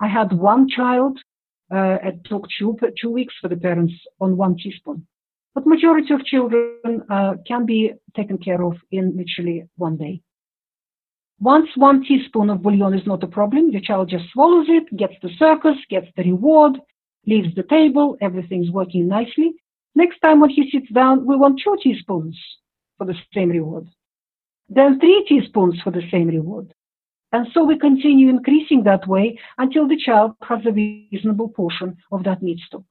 I 0.00 0.08
had 0.08 0.32
one 0.32 0.68
child. 0.68 1.18
Uh, 1.72 1.98
it 2.02 2.24
took 2.24 2.46
two, 2.58 2.76
two 3.00 3.10
weeks 3.10 3.34
for 3.40 3.48
the 3.48 3.56
parents 3.56 3.94
on 4.20 4.36
one 4.36 4.56
teaspoon. 4.56 5.06
But 5.54 5.66
majority 5.66 6.12
of 6.12 6.24
children 6.24 7.02
uh, 7.10 7.34
can 7.46 7.64
be 7.64 7.92
taken 8.16 8.38
care 8.38 8.62
of 8.62 8.76
in 8.90 9.16
literally 9.16 9.68
one 9.76 9.96
day. 9.96 10.20
Once 11.40 11.68
one 11.76 12.04
teaspoon 12.04 12.50
of 12.50 12.62
bouillon 12.62 12.94
is 12.94 13.06
not 13.06 13.22
a 13.22 13.26
problem, 13.26 13.70
your 13.70 13.80
child 13.80 14.08
just 14.08 14.24
swallows 14.32 14.66
it, 14.68 14.96
gets 14.96 15.14
the 15.22 15.30
circus, 15.38 15.76
gets 15.90 16.06
the 16.16 16.22
reward, 16.22 16.78
leaves 17.26 17.54
the 17.54 17.62
table, 17.64 18.16
everything's 18.20 18.70
working 18.70 19.08
nicely. 19.08 19.54
Next 19.94 20.18
time 20.20 20.40
when 20.40 20.50
he 20.50 20.70
sits 20.70 20.90
down, 20.92 21.26
we 21.26 21.36
want 21.36 21.60
two 21.62 21.76
teaspoons 21.82 22.38
for 22.98 23.06
the 23.06 23.14
same 23.34 23.50
reward. 23.50 23.88
Then 24.68 24.98
three 24.98 25.24
teaspoons 25.28 25.80
for 25.82 25.90
the 25.90 26.08
same 26.10 26.28
reward. 26.28 26.72
And 27.32 27.46
so 27.52 27.64
we 27.64 27.78
continue 27.78 28.28
increasing 28.28 28.82
that 28.84 29.06
way 29.06 29.38
until 29.58 29.88
the 29.88 29.96
child 29.96 30.32
has 30.42 30.60
a 30.66 30.72
reasonable 30.72 31.48
portion 31.48 31.96
of 32.10 32.24
that 32.24 32.42
meat 32.42 32.60
stock. 32.66 32.82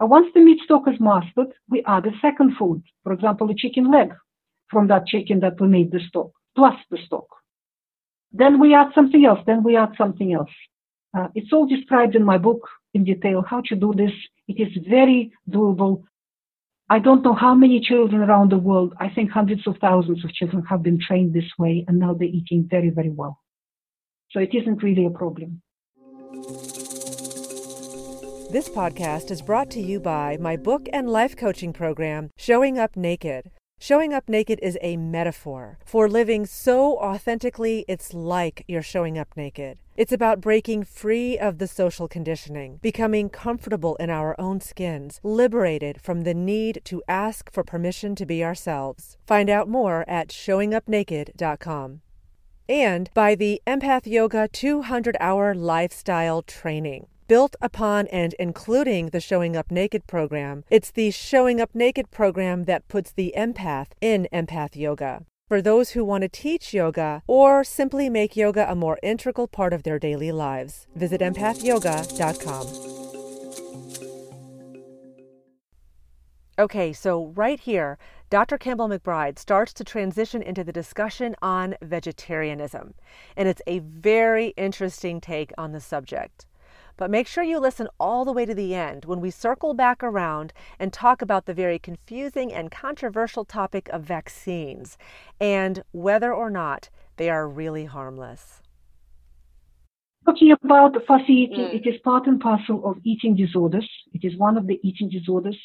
And 0.00 0.10
once 0.10 0.28
the 0.34 0.40
meat 0.40 0.60
stock 0.64 0.82
is 0.86 1.00
mastered, 1.00 1.52
we 1.68 1.82
add 1.86 2.06
a 2.06 2.12
second 2.20 2.56
food, 2.56 2.82
for 3.02 3.12
example, 3.12 3.50
a 3.50 3.54
chicken 3.54 3.90
leg 3.90 4.14
from 4.70 4.88
that 4.88 5.06
chicken 5.06 5.40
that 5.40 5.60
we 5.60 5.68
made 5.68 5.90
the 5.90 6.00
stock, 6.08 6.30
plus 6.54 6.74
the 6.90 6.98
stock. 7.06 7.26
Then 8.30 8.60
we 8.60 8.74
add 8.74 8.88
something 8.94 9.24
else, 9.24 9.40
then 9.46 9.62
we 9.62 9.76
add 9.76 9.94
something 9.96 10.34
else. 10.34 10.50
Uh, 11.16 11.28
it's 11.34 11.52
all 11.52 11.66
described 11.66 12.14
in 12.14 12.22
my 12.22 12.36
book 12.36 12.68
in 12.94 13.04
detail 13.04 13.42
how 13.48 13.62
to 13.66 13.76
do 13.76 13.92
this. 13.94 14.12
It 14.46 14.60
is 14.60 14.72
very 14.88 15.32
doable. 15.48 16.04
I 16.90 16.98
don't 16.98 17.22
know 17.22 17.34
how 17.34 17.54
many 17.54 17.80
children 17.80 18.22
around 18.22 18.50
the 18.50 18.58
world, 18.58 18.94
I 18.98 19.10
think 19.10 19.30
hundreds 19.30 19.66
of 19.66 19.76
thousands 19.78 20.24
of 20.24 20.32
children 20.32 20.64
have 20.70 20.82
been 20.82 20.98
trained 20.98 21.34
this 21.34 21.50
way 21.58 21.84
and 21.86 21.98
now 21.98 22.14
they're 22.14 22.28
eating 22.28 22.66
very, 22.70 22.90
very 22.90 23.10
well. 23.10 23.38
So 24.30 24.40
it 24.40 24.54
isn't 24.54 24.82
really 24.82 25.04
a 25.04 25.10
problem. 25.10 25.62
This 28.50 28.70
podcast 28.70 29.30
is 29.30 29.42
brought 29.42 29.70
to 29.72 29.80
you 29.80 30.00
by 30.00 30.38
my 30.40 30.56
book 30.56 30.88
and 30.90 31.10
life 31.10 31.36
coaching 31.36 31.74
program, 31.74 32.30
Showing 32.36 32.78
Up 32.78 32.96
Naked. 32.96 33.50
Showing 33.80 34.12
up 34.12 34.28
naked 34.28 34.58
is 34.60 34.76
a 34.82 34.96
metaphor 34.96 35.78
for 35.84 36.08
living 36.08 36.46
so 36.46 36.98
authentically 36.98 37.84
it's 37.86 38.12
like 38.12 38.64
you're 38.66 38.82
showing 38.82 39.16
up 39.16 39.36
naked. 39.36 39.78
It's 39.96 40.12
about 40.12 40.40
breaking 40.40 40.82
free 40.82 41.38
of 41.38 41.58
the 41.58 41.68
social 41.68 42.08
conditioning, 42.08 42.80
becoming 42.82 43.28
comfortable 43.28 43.94
in 43.96 44.10
our 44.10 44.34
own 44.38 44.60
skins, 44.60 45.20
liberated 45.22 46.00
from 46.00 46.22
the 46.22 46.34
need 46.34 46.80
to 46.86 47.04
ask 47.06 47.52
for 47.52 47.62
permission 47.62 48.16
to 48.16 48.26
be 48.26 48.44
ourselves. 48.44 49.16
Find 49.28 49.48
out 49.48 49.68
more 49.68 50.04
at 50.08 50.28
showingupnaked.com. 50.28 52.00
And 52.68 53.10
by 53.14 53.36
the 53.36 53.62
Empath 53.64 54.06
Yoga 54.06 54.48
200 54.48 55.16
hour 55.20 55.54
lifestyle 55.54 56.42
training 56.42 57.06
built 57.28 57.54
upon 57.60 58.06
and 58.08 58.34
including 58.38 59.10
the 59.10 59.20
Showing 59.20 59.56
Up 59.56 59.70
Naked 59.70 60.06
program. 60.06 60.64
It's 60.70 60.90
the 60.90 61.10
Showing 61.10 61.60
Up 61.60 61.74
Naked 61.74 62.10
program 62.10 62.64
that 62.64 62.88
puts 62.88 63.12
the 63.12 63.34
empath 63.36 63.88
in 64.00 64.26
empath 64.32 64.74
yoga. 64.74 65.24
For 65.46 65.62
those 65.62 65.90
who 65.90 66.04
want 66.04 66.22
to 66.22 66.28
teach 66.28 66.74
yoga 66.74 67.22
or 67.26 67.62
simply 67.64 68.10
make 68.10 68.36
yoga 68.36 68.70
a 68.70 68.74
more 68.74 68.98
integral 69.02 69.46
part 69.46 69.72
of 69.72 69.82
their 69.82 69.98
daily 69.98 70.32
lives, 70.32 70.86
visit 70.96 71.20
empathyoga.com. 71.20 72.66
Okay, 76.58 76.92
so 76.92 77.26
right 77.36 77.60
here, 77.60 77.98
Dr. 78.30 78.58
Campbell 78.58 78.88
McBride 78.88 79.38
starts 79.38 79.72
to 79.74 79.84
transition 79.84 80.42
into 80.42 80.64
the 80.64 80.72
discussion 80.72 81.36
on 81.40 81.76
vegetarianism. 81.80 82.94
And 83.36 83.48
it's 83.48 83.62
a 83.66 83.78
very 83.78 84.48
interesting 84.56 85.20
take 85.20 85.52
on 85.56 85.70
the 85.70 85.80
subject. 85.80 86.47
But 86.98 87.12
make 87.12 87.28
sure 87.28 87.44
you 87.44 87.60
listen 87.60 87.88
all 88.00 88.24
the 88.24 88.32
way 88.32 88.44
to 88.44 88.54
the 88.54 88.74
end 88.74 89.04
when 89.04 89.20
we 89.20 89.30
circle 89.30 89.72
back 89.72 90.02
around 90.02 90.52
and 90.80 90.92
talk 90.92 91.22
about 91.22 91.46
the 91.46 91.54
very 91.54 91.78
confusing 91.78 92.52
and 92.52 92.72
controversial 92.72 93.44
topic 93.44 93.88
of 93.90 94.02
vaccines 94.02 94.98
and 95.40 95.84
whether 95.92 96.34
or 96.34 96.50
not 96.50 96.90
they 97.16 97.30
are 97.30 97.48
really 97.48 97.84
harmless. 97.84 98.62
Talking 100.26 100.52
about 100.60 100.96
fussy 101.06 101.34
eating, 101.44 101.66
mm. 101.66 101.74
it 101.74 101.88
is 101.88 102.00
part 102.02 102.26
and 102.26 102.40
parcel 102.40 102.84
of 102.84 102.96
eating 103.04 103.36
disorders. 103.36 103.88
It 104.12 104.26
is 104.26 104.36
one 104.36 104.58
of 104.58 104.66
the 104.66 104.80
eating 104.82 105.08
disorders. 105.08 105.58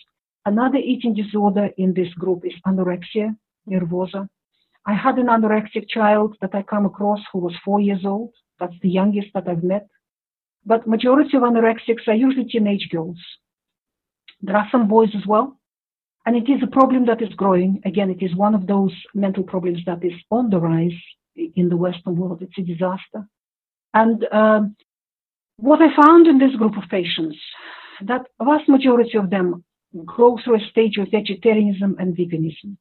Another 0.46 0.78
eating 0.78 1.16
disorder 1.16 1.72
in 1.78 1.96
this 1.96 2.14
group 2.14 2.46
is 2.46 2.54
anorexia 2.68 3.36
nervosa. 3.68 4.30
I 4.86 4.94
had 4.94 5.18
an 5.18 5.28
anorexic 5.28 5.90
child 5.90 6.36
that 6.42 6.54
I 6.54 6.62
come 6.62 6.86
across 6.86 7.22
who 7.32 7.40
was 7.40 7.56
four 7.66 7.80
years 7.80 8.06
old. 8.06 8.34
That's 8.60 8.76
the 8.84 8.90
youngest 8.90 9.30
that 9.34 9.48
I've 9.48 9.64
met. 9.64 9.88
But 10.66 10.88
majority 10.88 11.36
of 11.36 11.44
anorexics 11.44 12.08
are 12.08 12.14
usually 12.14 12.46
teenage 12.46 12.90
girls. 12.90 13.18
There 14.42 14.56
are 14.56 14.68
some 14.72 14.88
boys 14.88 15.10
as 15.16 15.26
well. 15.26 15.60
And 16.26 16.38
it 16.38 16.50
is 16.50 16.64
a 16.64 16.68
problem 16.68 17.06
that 17.08 17.22
is 17.22 17.34
growing. 17.34 17.82
Again, 17.86 18.10
it 18.10 18.24
is 18.24 18.34
one 18.36 18.56
of 18.56 18.66
those 18.66 18.94
mental 19.14 19.44
problems 19.44 19.80
that 19.86 20.04
is 20.06 20.14
on 20.32 20.50
the 20.50 20.60
rise 20.60 20.98
in 21.36 21.68
the 21.68 21.76
Western 21.76 22.16
world. 22.16 22.42
It's 22.42 22.58
a 22.58 22.62
disaster. 22.62 23.28
And 23.94 24.26
um, 24.32 24.76
what 25.58 25.82
I 25.82 25.94
found 26.02 26.28
in 26.28 26.40
this 26.40 26.56
group 26.56 26.78
of 26.78 26.90
patients, 26.90 27.38
that 28.02 28.26
vast 28.42 28.70
majority 28.70 29.18
of 29.18 29.30
them 29.30 29.64
go 30.18 30.40
through 30.44 30.58
a 30.58 30.70
stage 30.72 30.98
of 30.98 31.12
vegetarianism 31.12 31.98
and 32.00 32.16
veganism. 32.16 32.78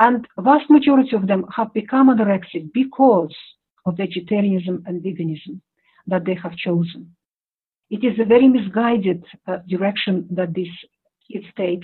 And 0.00 0.26
vast 0.38 0.68
majority 0.68 1.14
of 1.14 1.28
them 1.28 1.44
have 1.54 1.72
become 1.72 2.08
anorexic 2.08 2.72
because 2.72 3.34
of 3.86 3.96
vegetarianism 3.96 4.82
and 4.86 5.02
veganism 5.02 5.60
that 6.06 6.24
they 6.24 6.34
have 6.34 6.56
chosen. 6.56 7.14
It 7.90 8.04
is 8.04 8.18
a 8.18 8.24
very 8.24 8.48
misguided 8.48 9.24
uh, 9.46 9.58
direction 9.68 10.28
that 10.30 10.54
these 10.54 10.72
kids 11.30 11.46
take. 11.56 11.82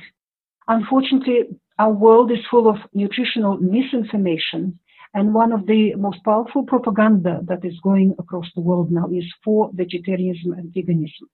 Unfortunately, 0.68 1.40
our 1.78 1.92
world 1.92 2.30
is 2.30 2.38
full 2.50 2.68
of 2.68 2.76
nutritional 2.94 3.58
misinformation 3.58 4.78
and 5.16 5.32
one 5.32 5.52
of 5.52 5.66
the 5.66 5.94
most 5.94 6.22
powerful 6.24 6.62
propaganda 6.64 7.40
that 7.44 7.64
is 7.64 7.80
going 7.82 8.14
across 8.18 8.46
the 8.54 8.60
world 8.60 8.90
now 8.90 9.08
is 9.10 9.24
for 9.42 9.70
vegetarianism 9.72 10.52
and 10.52 10.72
veganism. 10.74 11.26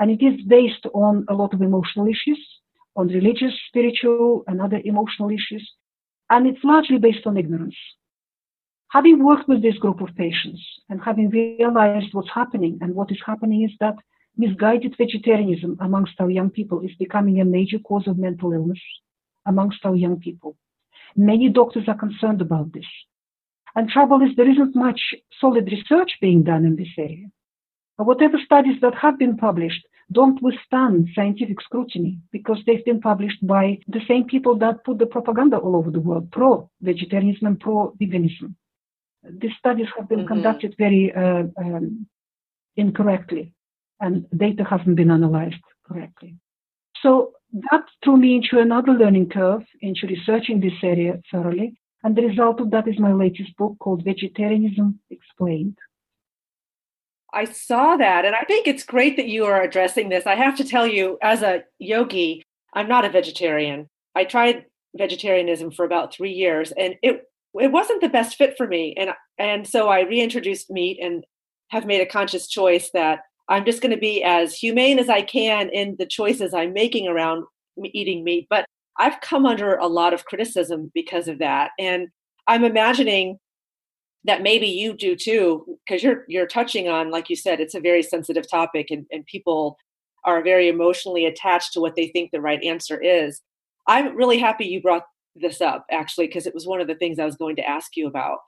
And 0.00 0.10
it 0.10 0.24
is 0.24 0.42
based 0.48 0.86
on 0.92 1.24
a 1.28 1.34
lot 1.34 1.54
of 1.54 1.62
emotional 1.62 2.08
issues, 2.08 2.40
on 2.96 3.06
religious, 3.06 3.52
spiritual, 3.68 4.42
and 4.48 4.60
other 4.60 4.80
emotional 4.84 5.30
issues. 5.30 5.64
And 6.30 6.48
it's 6.48 6.64
largely 6.64 6.98
based 6.98 7.24
on 7.24 7.36
ignorance. 7.36 7.76
Having 8.92 9.24
worked 9.24 9.48
with 9.48 9.62
this 9.62 9.78
group 9.78 10.02
of 10.02 10.14
patients 10.16 10.60
and 10.90 11.00
having 11.02 11.30
realized 11.30 12.12
what's 12.12 12.28
happening, 12.28 12.76
and 12.82 12.94
what 12.94 13.10
is 13.10 13.22
happening 13.24 13.62
is 13.62 13.70
that 13.80 13.96
misguided 14.36 14.94
vegetarianism 14.98 15.78
amongst 15.80 16.20
our 16.20 16.28
young 16.28 16.50
people 16.50 16.80
is 16.82 16.94
becoming 16.98 17.40
a 17.40 17.44
major 17.46 17.78
cause 17.78 18.06
of 18.06 18.18
mental 18.18 18.52
illness 18.52 18.82
amongst 19.46 19.78
our 19.86 19.96
young 19.96 20.20
people. 20.20 20.58
Many 21.16 21.48
doctors 21.48 21.88
are 21.88 21.96
concerned 21.96 22.42
about 22.42 22.74
this. 22.74 22.84
And 23.74 23.88
trouble 23.88 24.20
is 24.20 24.36
there 24.36 24.50
isn't 24.50 24.76
much 24.76 25.00
solid 25.40 25.72
research 25.72 26.10
being 26.20 26.42
done 26.42 26.66
in 26.66 26.76
this 26.76 26.92
area. 26.98 27.28
But 27.96 28.06
whatever 28.06 28.36
studies 28.44 28.78
that 28.82 28.94
have 28.96 29.18
been 29.18 29.38
published 29.38 29.86
don't 30.12 30.42
withstand 30.42 31.08
scientific 31.14 31.62
scrutiny 31.62 32.18
because 32.30 32.58
they've 32.66 32.84
been 32.84 33.00
published 33.00 33.46
by 33.46 33.78
the 33.88 34.04
same 34.06 34.26
people 34.26 34.58
that 34.58 34.84
put 34.84 34.98
the 34.98 35.06
propaganda 35.06 35.56
all 35.56 35.76
over 35.76 35.90
the 35.90 36.00
world, 36.00 36.30
pro-vegetarianism 36.30 37.46
and 37.46 37.58
pro-veganism. 37.58 38.54
These 39.28 39.52
studies 39.58 39.86
have 39.96 40.08
been 40.08 40.20
mm-hmm. 40.20 40.28
conducted 40.28 40.74
very 40.78 41.12
uh, 41.14 41.44
um, 41.56 42.06
incorrectly, 42.76 43.54
and 44.00 44.26
data 44.36 44.64
hasn't 44.64 44.96
been 44.96 45.10
analyzed 45.10 45.62
correctly. 45.86 46.36
So 47.02 47.32
that 47.70 47.84
threw 48.02 48.16
me 48.16 48.36
into 48.36 48.58
another 48.58 48.92
learning 48.92 49.28
curve, 49.28 49.62
into 49.80 50.06
researching 50.06 50.60
this 50.60 50.72
area 50.82 51.20
thoroughly. 51.30 51.74
And 52.04 52.16
the 52.16 52.22
result 52.22 52.60
of 52.60 52.70
that 52.72 52.88
is 52.88 52.98
my 52.98 53.12
latest 53.12 53.56
book 53.56 53.76
called 53.78 54.04
Vegetarianism 54.04 54.98
Explained. 55.10 55.78
I 57.32 57.44
saw 57.44 57.96
that, 57.96 58.24
and 58.24 58.34
I 58.34 58.42
think 58.42 58.66
it's 58.66 58.84
great 58.84 59.16
that 59.16 59.28
you 59.28 59.44
are 59.46 59.62
addressing 59.62 60.08
this. 60.08 60.26
I 60.26 60.34
have 60.34 60.56
to 60.56 60.64
tell 60.64 60.86
you, 60.86 61.18
as 61.22 61.42
a 61.42 61.64
yogi, 61.78 62.44
I'm 62.74 62.88
not 62.88 63.04
a 63.04 63.10
vegetarian. 63.10 63.88
I 64.14 64.24
tried 64.24 64.66
vegetarianism 64.94 65.70
for 65.70 65.84
about 65.84 66.12
three 66.12 66.32
years, 66.32 66.72
and 66.72 66.96
it 67.02 67.22
it 67.60 67.72
wasn't 67.72 68.00
the 68.00 68.08
best 68.08 68.36
fit 68.36 68.56
for 68.56 68.66
me. 68.66 68.94
And 68.96 69.10
and 69.38 69.66
so 69.66 69.88
I 69.88 70.00
reintroduced 70.00 70.70
meat 70.70 70.98
and 71.02 71.24
have 71.68 71.86
made 71.86 72.00
a 72.00 72.06
conscious 72.06 72.48
choice 72.48 72.90
that 72.94 73.20
I'm 73.48 73.64
just 73.64 73.82
going 73.82 73.94
to 73.94 74.00
be 74.00 74.22
as 74.22 74.54
humane 74.54 74.98
as 74.98 75.08
I 75.08 75.22
can 75.22 75.68
in 75.70 75.96
the 75.98 76.06
choices 76.06 76.54
I'm 76.54 76.72
making 76.72 77.08
around 77.08 77.44
eating 77.84 78.24
meat. 78.24 78.46
But 78.48 78.66
I've 78.98 79.20
come 79.20 79.46
under 79.46 79.76
a 79.76 79.86
lot 79.86 80.14
of 80.14 80.24
criticism 80.24 80.90
because 80.94 81.28
of 81.28 81.38
that. 81.38 81.70
And 81.78 82.08
I'm 82.46 82.64
imagining 82.64 83.38
that 84.24 84.42
maybe 84.42 84.66
you 84.66 84.92
do 84.92 85.16
too, 85.16 85.78
because 85.84 86.02
you're 86.02 86.24
you're 86.28 86.46
touching 86.46 86.88
on, 86.88 87.10
like 87.10 87.28
you 87.28 87.36
said, 87.36 87.60
it's 87.60 87.74
a 87.74 87.80
very 87.80 88.02
sensitive 88.02 88.48
topic 88.48 88.90
and, 88.90 89.06
and 89.10 89.26
people 89.26 89.76
are 90.24 90.42
very 90.42 90.68
emotionally 90.68 91.26
attached 91.26 91.72
to 91.72 91.80
what 91.80 91.96
they 91.96 92.06
think 92.08 92.30
the 92.30 92.40
right 92.40 92.62
answer 92.62 93.00
is. 93.00 93.40
I'm 93.88 94.14
really 94.14 94.38
happy 94.38 94.66
you 94.66 94.80
brought 94.80 95.04
this 95.34 95.60
up 95.60 95.86
actually, 95.90 96.26
because 96.26 96.46
it 96.46 96.54
was 96.54 96.66
one 96.66 96.80
of 96.80 96.86
the 96.86 96.94
things 96.94 97.18
I 97.18 97.24
was 97.24 97.36
going 97.36 97.56
to 97.56 97.68
ask 97.68 97.96
you 97.96 98.06
about 98.06 98.38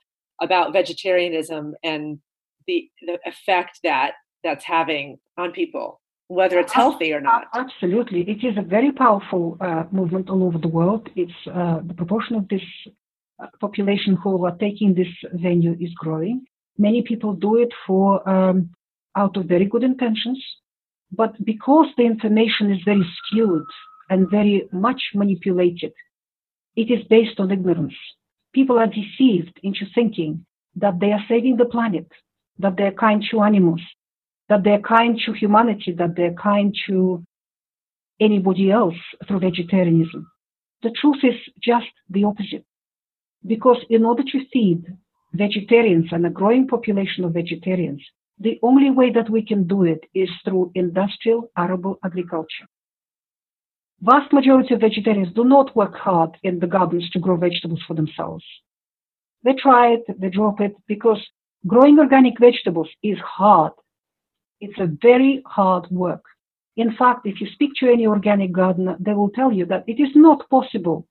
about 0.41 0.73
vegetarianism 0.73 1.75
and 1.83 2.19
the 2.67 2.89
the 3.01 3.19
effect 3.25 3.79
that 3.83 4.13
that's 4.43 4.65
having 4.65 5.17
on 5.37 5.51
people 5.51 5.99
whether 6.27 6.59
it's 6.59 6.73
healthy 6.73 7.13
or 7.13 7.21
not. 7.21 7.45
Absolutely. 7.53 8.21
It 8.21 8.43
is 8.43 8.57
a 8.57 8.61
very 8.61 8.91
powerful 8.91 9.57
uh, 9.61 9.83
movement 9.91 10.29
all 10.29 10.43
over 10.43 10.57
the 10.57 10.67
world. 10.67 11.09
It's 11.15 11.31
uh, 11.47 11.81
the 11.85 11.93
proportion 11.93 12.35
of 12.35 12.47
this 12.47 12.63
uh, 13.41 13.47
population 13.59 14.15
who 14.15 14.45
are 14.45 14.55
taking 14.57 14.95
this 14.95 15.07
venue 15.33 15.75
is 15.79 15.93
growing. 15.95 16.45
Many 16.77 17.03
people 17.03 17.33
do 17.33 17.57
it 17.57 17.71
for 17.85 18.27
um, 18.27 18.71
out 19.15 19.37
of 19.37 19.45
very 19.45 19.65
good 19.65 19.83
intentions, 19.83 20.43
but 21.11 21.33
because 21.45 21.87
the 21.95 22.03
information 22.03 22.71
is 22.71 22.81
very 22.83 23.05
skewed 23.17 23.65
and 24.09 24.29
very 24.29 24.67
much 24.71 25.01
manipulated, 25.13 25.93
it 26.75 26.91
is 26.91 27.05
based 27.07 27.39
on 27.39 27.51
ignorance. 27.51 27.95
People 28.53 28.77
are 28.77 28.87
deceived 28.87 29.59
into 29.63 29.85
thinking 29.93 30.45
that 30.75 30.99
they 30.99 31.11
are 31.11 31.23
saving 31.27 31.57
the 31.57 31.65
planet, 31.65 32.07
that 32.59 32.77
they 32.77 32.83
are 32.83 32.91
kind 32.91 33.23
to 33.31 33.41
animals, 33.41 33.81
that 34.49 34.63
they're 34.63 34.79
kind 34.81 35.19
to 35.25 35.33
humanity, 35.33 35.91
that 35.93 36.15
they're 36.15 36.33
kind 36.33 36.75
to 36.87 37.23
anybody 38.19 38.71
else 38.71 38.95
through 39.27 39.39
vegetarianism. 39.39 40.29
The 40.83 40.91
truth 40.91 41.23
is 41.23 41.35
just 41.61 41.91
the 42.09 42.23
opposite. 42.25 42.65
Because 43.45 43.77
in 43.89 44.05
order 44.05 44.23
to 44.23 44.45
feed 44.51 44.85
vegetarians 45.33 46.07
and 46.11 46.25
a 46.25 46.29
growing 46.29 46.67
population 46.67 47.23
of 47.23 47.33
vegetarians, 47.33 48.01
the 48.39 48.59
only 48.63 48.91
way 48.91 49.11
that 49.11 49.29
we 49.29 49.45
can 49.45 49.65
do 49.65 49.83
it 49.83 50.03
is 50.13 50.29
through 50.43 50.71
industrial 50.75 51.51
arable 51.57 51.99
agriculture. 52.03 52.67
Vast 54.01 54.33
majority 54.33 54.73
of 54.73 54.81
vegetarians 54.81 55.33
do 55.33 55.43
not 55.43 55.75
work 55.75 55.95
hard 55.95 56.37
in 56.43 56.59
the 56.59 56.67
gardens 56.67 57.09
to 57.11 57.19
grow 57.19 57.37
vegetables 57.37 57.81
for 57.87 57.93
themselves. 57.93 58.43
They 59.43 59.53
try 59.53 59.93
it, 59.93 60.03
they 60.19 60.29
drop 60.29 60.59
it, 60.59 60.75
because 60.87 61.21
growing 61.65 61.97
organic 61.99 62.39
vegetables 62.39 62.89
is 63.03 63.17
hard. 63.19 63.71
It's 64.59 64.79
a 64.79 64.91
very 65.01 65.41
hard 65.45 65.89
work. 65.91 66.23
In 66.77 66.95
fact, 66.95 67.25
if 67.25 67.39
you 67.39 67.47
speak 67.53 67.71
to 67.79 67.89
any 67.89 68.05
organic 68.05 68.51
gardener, 68.51 68.97
they 68.99 69.13
will 69.13 69.29
tell 69.29 69.51
you 69.51 69.65
that 69.67 69.85
it 69.87 70.01
is 70.01 70.09
not 70.13 70.49
possible 70.49 71.07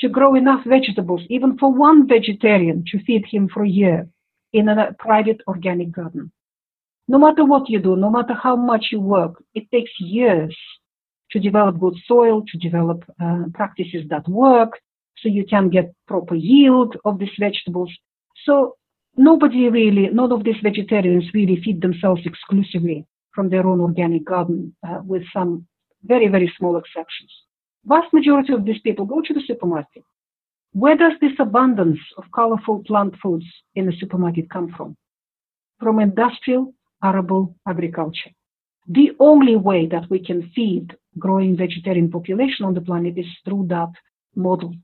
to 0.00 0.08
grow 0.08 0.36
enough 0.36 0.64
vegetables, 0.64 1.22
even 1.28 1.58
for 1.58 1.72
one 1.72 2.06
vegetarian, 2.06 2.84
to 2.92 3.02
feed 3.04 3.24
him 3.26 3.48
for 3.48 3.64
a 3.64 3.68
year 3.68 4.08
in 4.52 4.68
a 4.68 4.94
private 4.98 5.40
organic 5.48 5.90
garden. 5.90 6.30
No 7.08 7.18
matter 7.18 7.44
what 7.44 7.68
you 7.68 7.80
do, 7.80 7.96
no 7.96 8.10
matter 8.10 8.34
how 8.34 8.54
much 8.54 8.86
you 8.92 9.00
work, 9.00 9.42
it 9.54 9.68
takes 9.72 9.90
years 9.98 10.56
to 11.32 11.38
develop 11.38 11.78
good 11.78 11.96
soil, 12.06 12.42
to 12.50 12.58
develop 12.58 13.04
uh, 13.22 13.44
practices 13.54 14.04
that 14.08 14.26
work, 14.28 14.72
so 15.18 15.28
you 15.28 15.44
can 15.44 15.68
get 15.68 15.94
proper 16.06 16.34
yield 16.34 16.96
of 17.04 17.18
these 17.18 17.36
vegetables. 17.38 17.92
So 18.44 18.76
nobody 19.16 19.68
really, 19.68 20.08
none 20.08 20.32
of 20.32 20.44
these 20.44 20.60
vegetarians 20.62 21.24
really 21.34 21.60
feed 21.62 21.82
themselves 21.82 22.22
exclusively 22.24 23.04
from 23.34 23.50
their 23.50 23.66
own 23.66 23.80
organic 23.80 24.24
garden, 24.24 24.74
uh, 24.86 25.00
with 25.04 25.22
some 25.32 25.66
very, 26.04 26.28
very 26.28 26.52
small 26.56 26.76
exceptions. 26.76 27.30
Vast 27.84 28.12
majority 28.12 28.52
of 28.52 28.64
these 28.64 28.80
people 28.80 29.04
go 29.04 29.20
to 29.20 29.34
the 29.34 29.42
supermarket. 29.46 30.02
Where 30.72 30.96
does 30.96 31.12
this 31.20 31.32
abundance 31.38 31.98
of 32.16 32.24
colorful 32.34 32.82
plant 32.84 33.14
foods 33.22 33.46
in 33.74 33.86
the 33.86 33.92
supermarket 33.98 34.50
come 34.50 34.72
from? 34.76 34.96
From 35.80 35.98
industrial 35.98 36.74
arable 37.02 37.56
agriculture. 37.66 38.30
The 38.88 39.12
only 39.18 39.56
way 39.56 39.86
that 39.86 40.10
we 40.10 40.18
can 40.18 40.50
feed 40.54 40.96
growing 41.18 41.56
vegetarian 41.56 42.10
population 42.10 42.64
on 42.64 42.74
the 42.74 42.80
planet 42.80 43.18
is 43.18 43.26
through 43.44 43.66
that 43.68 43.90
model. 44.34 44.74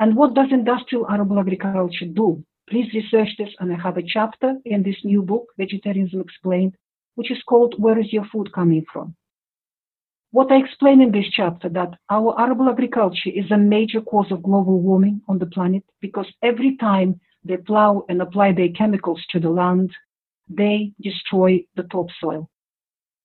And 0.00 0.16
what 0.16 0.34
does 0.34 0.48
industrial 0.50 1.06
arable 1.10 1.38
agriculture 1.40 2.06
do? 2.06 2.44
Please 2.68 2.92
research 2.94 3.30
this, 3.38 3.50
and 3.58 3.72
I 3.72 3.80
have 3.80 3.96
a 3.96 4.02
chapter 4.02 4.54
in 4.64 4.82
this 4.82 4.96
new 5.04 5.22
book, 5.22 5.46
Vegetarianism 5.56 6.20
Explained, 6.20 6.74
which 7.14 7.30
is 7.30 7.42
called 7.48 7.74
Where 7.78 7.98
is 7.98 8.12
Your 8.12 8.26
Food 8.26 8.52
Coming 8.52 8.84
From? 8.92 9.16
What 10.30 10.52
I 10.52 10.56
explain 10.56 11.00
in 11.00 11.10
this 11.10 11.28
chapter 11.32 11.70
that 11.70 11.94
our 12.10 12.38
arable 12.38 12.68
agriculture 12.68 13.30
is 13.34 13.50
a 13.50 13.56
major 13.56 14.02
cause 14.02 14.30
of 14.30 14.42
global 14.42 14.78
warming 14.80 15.22
on 15.26 15.38
the 15.38 15.46
planet 15.46 15.82
because 16.02 16.26
every 16.42 16.76
time 16.76 17.18
they 17.44 17.56
plow 17.56 18.04
and 18.10 18.20
apply 18.20 18.52
their 18.52 18.68
chemicals 18.68 19.24
to 19.30 19.40
the 19.40 19.48
land, 19.48 19.90
they 20.48 20.92
destroy 21.00 21.64
the 21.76 21.84
topsoil. 21.84 22.50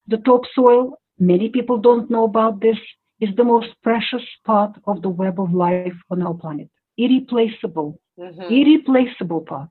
The 0.07 0.17
topsoil, 0.17 0.97
many 1.19 1.49
people 1.49 1.77
don't 1.77 2.09
know 2.09 2.23
about 2.25 2.61
this, 2.61 2.77
is 3.19 3.29
the 3.35 3.43
most 3.43 3.69
precious 3.83 4.23
part 4.45 4.75
of 4.85 5.01
the 5.01 5.09
web 5.09 5.39
of 5.39 5.53
life 5.53 5.97
on 6.09 6.21
our 6.21 6.33
planet. 6.33 6.69
Irreplaceable, 6.97 7.99
mm-hmm. 8.19 8.41
irreplaceable 8.41 9.41
part. 9.41 9.69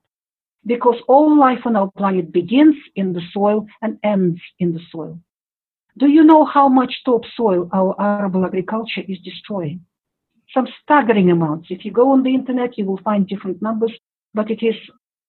Because 0.65 0.95
all 1.07 1.37
life 1.37 1.59
on 1.65 1.75
our 1.75 1.91
planet 1.97 2.31
begins 2.31 2.75
in 2.95 3.13
the 3.13 3.21
soil 3.31 3.67
and 3.81 3.99
ends 4.03 4.41
in 4.59 4.73
the 4.73 4.79
soil. 4.91 5.19
Do 5.97 6.07
you 6.07 6.23
know 6.23 6.45
how 6.45 6.67
much 6.69 6.93
topsoil 7.05 7.69
our 7.73 7.95
arable 7.99 8.45
agriculture 8.45 9.03
is 9.07 9.19
destroying? 9.19 9.81
Some 10.53 10.67
staggering 10.81 11.29
amounts. 11.29 11.67
If 11.69 11.85
you 11.85 11.91
go 11.91 12.11
on 12.11 12.23
the 12.23 12.33
internet, 12.33 12.77
you 12.77 12.85
will 12.85 13.01
find 13.03 13.27
different 13.27 13.61
numbers, 13.61 13.93
but 14.33 14.49
it 14.49 14.63
is 14.65 14.75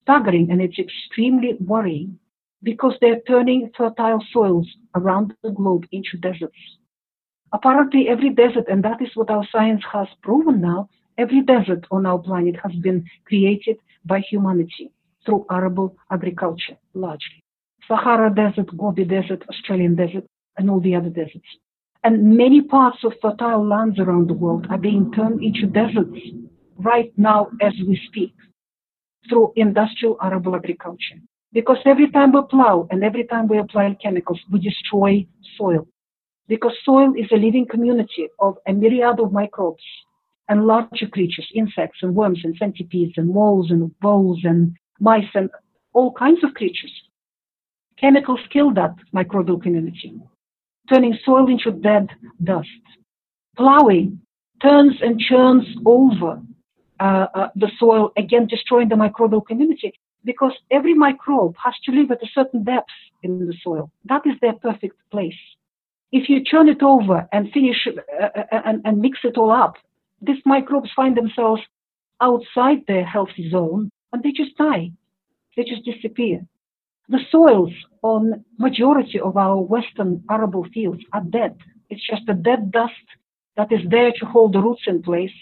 staggering 0.03 0.51
and 0.51 0.62
it's 0.62 0.79
extremely 0.79 1.57
worrying 1.61 2.19
because 2.65 2.95
they're 3.01 3.21
turning 3.29 3.71
fertile 3.77 4.23
soils 4.33 4.67
around 4.95 5.35
the 5.43 5.51
globe 5.51 5.85
into 5.93 6.17
deserts. 6.21 6.59
Apparently, 7.53 8.09
every 8.09 8.31
desert, 8.31 8.65
and 8.69 8.83
that 8.83 9.01
is 9.01 9.11
what 9.15 9.31
our 9.31 9.47
science 9.53 9.85
has 9.93 10.09
proven 10.23 10.61
now, 10.61 10.89
every 11.19 11.43
desert 11.43 11.85
on 11.91 12.07
our 12.07 12.19
planet 12.19 12.57
has 12.62 12.73
been 12.83 13.05
created 13.27 13.77
by 14.05 14.19
humanity 14.19 14.91
through 15.25 15.47
arable 15.51 15.97
agriculture, 16.11 16.77
largely. 16.95 17.45
Sahara 17.87 18.35
Desert, 18.35 18.77
Gobi 18.77 19.05
Desert, 19.05 19.45
Australian 19.49 19.95
Desert, 19.95 20.25
and 20.57 20.71
all 20.71 20.81
the 20.81 20.95
other 20.95 21.11
deserts. 21.11 21.47
And 22.03 22.37
many 22.37 22.61
parts 22.62 22.99
of 23.05 23.12
fertile 23.23 23.67
lands 23.67 23.99
around 23.99 24.29
the 24.29 24.35
world 24.35 24.67
are 24.71 24.79
being 24.79 25.12
turned 25.12 25.43
into 25.43 25.67
deserts 25.67 26.19
right 26.77 27.12
now 27.17 27.49
as 27.62 27.73
we 27.87 28.01
speak 28.09 28.35
through 29.29 29.53
industrial 29.57 30.19
arable 30.23 30.55
agriculture. 30.55 31.21
Because 31.55 31.78
every 31.86 32.11
time 32.11 32.32
we 32.32 32.42
plow 32.50 32.86
and 32.90 33.05
every 33.05 33.24
time 33.24 33.48
we 33.48 33.59
apply 33.59 33.96
chemicals, 34.02 34.40
we 34.50 34.59
destroy 34.59 35.26
soil. 35.57 35.86
Because 36.48 36.72
soil 36.84 37.14
is 37.16 37.30
a 37.32 37.36
living 37.36 37.66
community 37.70 38.28
of 38.40 38.57
a 38.66 38.72
myriad 38.72 39.20
of 39.20 39.32
microbes 39.32 39.84
and 40.48 40.66
larger 40.66 41.07
creatures, 41.07 41.48
insects 41.55 42.00
and 42.02 42.14
worms 42.14 42.40
and 42.44 42.55
centipedes 42.59 43.14
and 43.16 43.32
moles 43.32 43.70
and 43.70 43.90
voles 44.02 44.40
and 44.44 44.76
mice 45.00 45.32
and 45.34 45.48
all 45.94 46.12
kinds 46.12 46.44
of 46.44 46.52
creatures. 46.55 46.92
Chemicals 47.98 48.40
kill 48.52 48.74
that 48.74 48.94
microbial 49.14 49.62
community 49.62 50.12
turning 50.88 51.16
soil 51.24 51.48
into 51.48 51.70
dead 51.70 52.09
dust. 52.42 52.68
Plowing 53.57 54.20
turns 54.61 54.94
and 55.00 55.18
churns 55.18 55.64
over 55.86 56.42
uh, 57.00 57.26
uh, 57.34 57.48
the 57.57 57.70
soil, 57.78 58.12
again 58.16 58.46
destroying 58.46 58.88
the 58.88 58.94
microbial 58.94 59.44
community 59.46 59.92
because 60.25 60.53
every 60.70 60.95
microbe 60.95 61.55
has 61.62 61.75
to 61.85 61.93
live 61.93 62.11
at 62.11 62.22
a 62.22 62.29
certain 62.35 62.64
depth 62.64 62.89
in 63.22 63.47
the 63.47 63.55
soil. 63.62 63.91
That 64.05 64.22
is 64.27 64.35
their 64.41 64.55
perfect 64.55 64.97
place. 65.11 65.43
If 66.12 66.29
you 66.29 66.45
turn 66.45 66.68
it 66.68 66.83
over 66.83 67.29
and 67.33 67.51
finish 67.53 67.87
uh, 67.87 68.25
uh 68.25 68.61
and, 68.64 68.81
and 68.85 69.01
mix 69.01 69.18
it 69.25 69.37
all 69.37 69.51
up, 69.51 69.75
these 70.20 70.43
microbes 70.45 70.91
find 70.95 71.16
themselves 71.16 71.62
outside 72.20 72.81
their 72.87 73.05
healthy 73.05 73.51
zone 73.51 73.91
and 74.12 74.22
they 74.22 74.33
just 74.33 74.57
die. 74.57 74.91
They 75.57 75.64
just 75.64 75.85
disappear. 75.85 76.47
The 77.09 77.20
soils 77.31 77.72
on 78.03 78.45
majority 78.59 79.20
of 79.20 79.37
our 79.37 79.61
western 79.61 80.25
arable 80.31 80.66
fields 80.72 81.03
are 81.12 81.20
dead. 81.20 81.57
It's 81.91 82.07
just 82.07 82.29
a 82.29 82.35
dead 82.35 82.70
dust 82.70 83.07
that 83.57 83.70
is 83.70 83.81
there 83.89 84.12
to 84.18 84.27
hold 84.27 84.55
the 84.55 84.61
roots 84.61 84.85
in 84.87 85.03
place, 85.03 85.37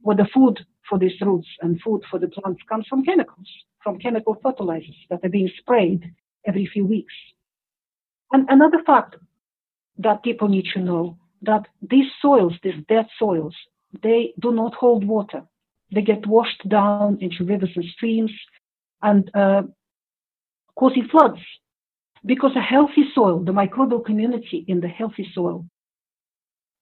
where 0.00 0.16
the 0.16 0.28
food 0.32 0.64
for 0.88 0.98
these 0.98 1.20
roots 1.20 1.48
and 1.60 1.80
food 1.80 2.02
for 2.10 2.18
the 2.18 2.28
plants 2.28 2.62
comes 2.68 2.86
from 2.88 3.04
chemicals, 3.04 3.48
from 3.84 4.00
chemical 4.00 4.36
fertilizers 4.42 4.96
that 5.10 5.20
are 5.22 5.28
being 5.28 5.50
sprayed 5.58 6.02
every 6.46 6.66
few 6.66 6.84
weeks. 6.84 7.14
And 8.32 8.48
another 8.48 8.82
fact 8.84 9.16
that 9.98 10.24
people 10.24 10.48
need 10.48 10.66
to 10.74 10.80
know 10.80 11.18
that 11.42 11.66
these 11.82 12.10
soils, 12.20 12.54
these 12.62 12.82
dead 12.88 13.06
soils, 13.18 13.54
they 14.02 14.34
do 14.40 14.52
not 14.52 14.74
hold 14.74 15.06
water. 15.06 15.42
They 15.94 16.02
get 16.02 16.26
washed 16.26 16.68
down 16.68 17.18
into 17.20 17.44
rivers 17.44 17.70
and 17.76 17.84
streams, 17.84 18.32
and 19.02 19.30
uh, 19.34 19.62
causing 20.74 21.06
floods. 21.08 21.40
Because 22.26 22.56
a 22.56 22.60
healthy 22.60 23.04
soil, 23.14 23.44
the 23.44 23.52
microbial 23.52 24.04
community 24.04 24.64
in 24.66 24.80
the 24.80 24.88
healthy 24.88 25.30
soil, 25.34 25.66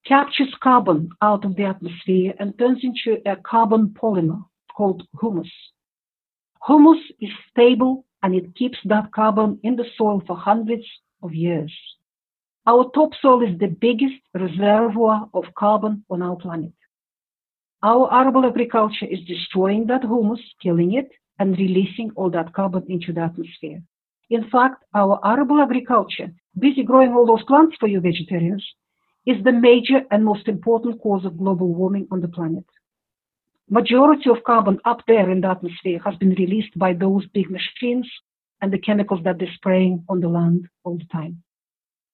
captures 0.06 0.54
carbon 0.62 1.08
out 1.20 1.44
of 1.44 1.56
the 1.56 1.64
atmosphere 1.64 2.32
and 2.38 2.56
turns 2.58 2.78
into 2.82 3.20
a 3.26 3.36
carbon 3.36 3.88
polymer 3.88 4.44
called 4.74 5.02
humus. 5.20 5.50
Humus 6.66 7.00
is 7.20 7.30
stable 7.50 8.04
and 8.22 8.34
it 8.34 8.54
keeps 8.54 8.78
that 8.84 9.12
carbon 9.12 9.58
in 9.62 9.76
the 9.76 9.84
soil 9.96 10.22
for 10.26 10.36
hundreds 10.36 10.86
of 11.22 11.34
years. 11.34 11.72
Our 12.66 12.90
topsoil 12.94 13.42
is 13.42 13.58
the 13.58 13.66
biggest 13.66 14.20
reservoir 14.34 15.28
of 15.34 15.44
carbon 15.58 16.04
on 16.08 16.22
our 16.22 16.36
planet. 16.36 16.72
Our 17.82 18.12
arable 18.14 18.46
agriculture 18.46 19.06
is 19.06 19.18
destroying 19.26 19.86
that 19.86 20.02
humus, 20.02 20.40
killing 20.62 20.92
it, 20.92 21.10
and 21.40 21.58
releasing 21.58 22.12
all 22.14 22.30
that 22.30 22.52
carbon 22.52 22.84
into 22.88 23.12
the 23.12 23.22
atmosphere. 23.22 23.82
In 24.30 24.48
fact, 24.48 24.84
our 24.94 25.18
arable 25.24 25.60
agriculture, 25.60 26.32
busy 26.56 26.84
growing 26.84 27.12
all 27.12 27.26
those 27.26 27.42
plants 27.44 27.76
for 27.80 27.88
you 27.88 28.00
vegetarians, 28.00 28.64
is 29.26 29.42
the 29.42 29.52
major 29.52 30.02
and 30.12 30.24
most 30.24 30.46
important 30.46 31.00
cause 31.02 31.24
of 31.24 31.36
global 31.38 31.74
warming 31.74 32.06
on 32.12 32.20
the 32.20 32.28
planet. 32.28 32.64
Majority 33.70 34.28
of 34.30 34.44
carbon 34.44 34.78
up 34.84 35.02
there 35.06 35.30
in 35.30 35.40
the 35.40 35.48
atmosphere 35.48 36.00
has 36.04 36.16
been 36.16 36.34
released 36.34 36.78
by 36.78 36.92
those 36.92 37.26
big 37.26 37.50
machines 37.50 38.10
and 38.60 38.72
the 38.72 38.78
chemicals 38.78 39.20
that 39.24 39.38
they're 39.38 39.54
spraying 39.54 40.04
on 40.08 40.20
the 40.20 40.28
land 40.28 40.68
all 40.84 40.98
the 40.98 41.06
time. 41.12 41.42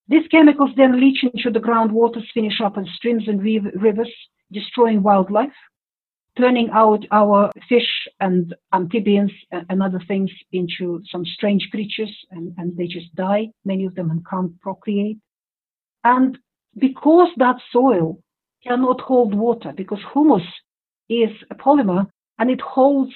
These 0.08 0.28
chemicals 0.28 0.70
then 0.76 1.00
leach 1.00 1.22
into 1.22 1.50
the 1.50 1.64
groundwaters, 1.64 2.24
finish 2.32 2.60
up 2.60 2.78
in 2.78 2.86
streams 2.86 3.28
and 3.28 3.42
rivers, 3.42 4.12
destroying 4.50 5.02
wildlife, 5.02 5.52
turning 6.38 6.70
out 6.70 7.04
our 7.10 7.50
fish 7.68 8.08
and 8.20 8.54
amphibians 8.72 9.32
and 9.50 9.82
other 9.82 10.00
things 10.08 10.30
into 10.52 11.02
some 11.10 11.24
strange 11.26 11.68
creatures 11.70 12.14
and, 12.30 12.54
and 12.56 12.76
they 12.76 12.86
just 12.86 13.14
die, 13.16 13.48
many 13.64 13.84
of 13.84 13.94
them, 13.96 14.10
and 14.10 14.26
can't 14.26 14.58
procreate. 14.60 15.18
And 16.04 16.38
because 16.78 17.28
that 17.36 17.56
soil 17.70 18.22
cannot 18.64 19.00
hold 19.00 19.34
water, 19.34 19.72
because 19.76 19.98
humus 20.14 20.46
is 21.08 21.30
a 21.50 21.54
polymer 21.54 22.06
and 22.38 22.50
it 22.50 22.60
holds 22.60 23.12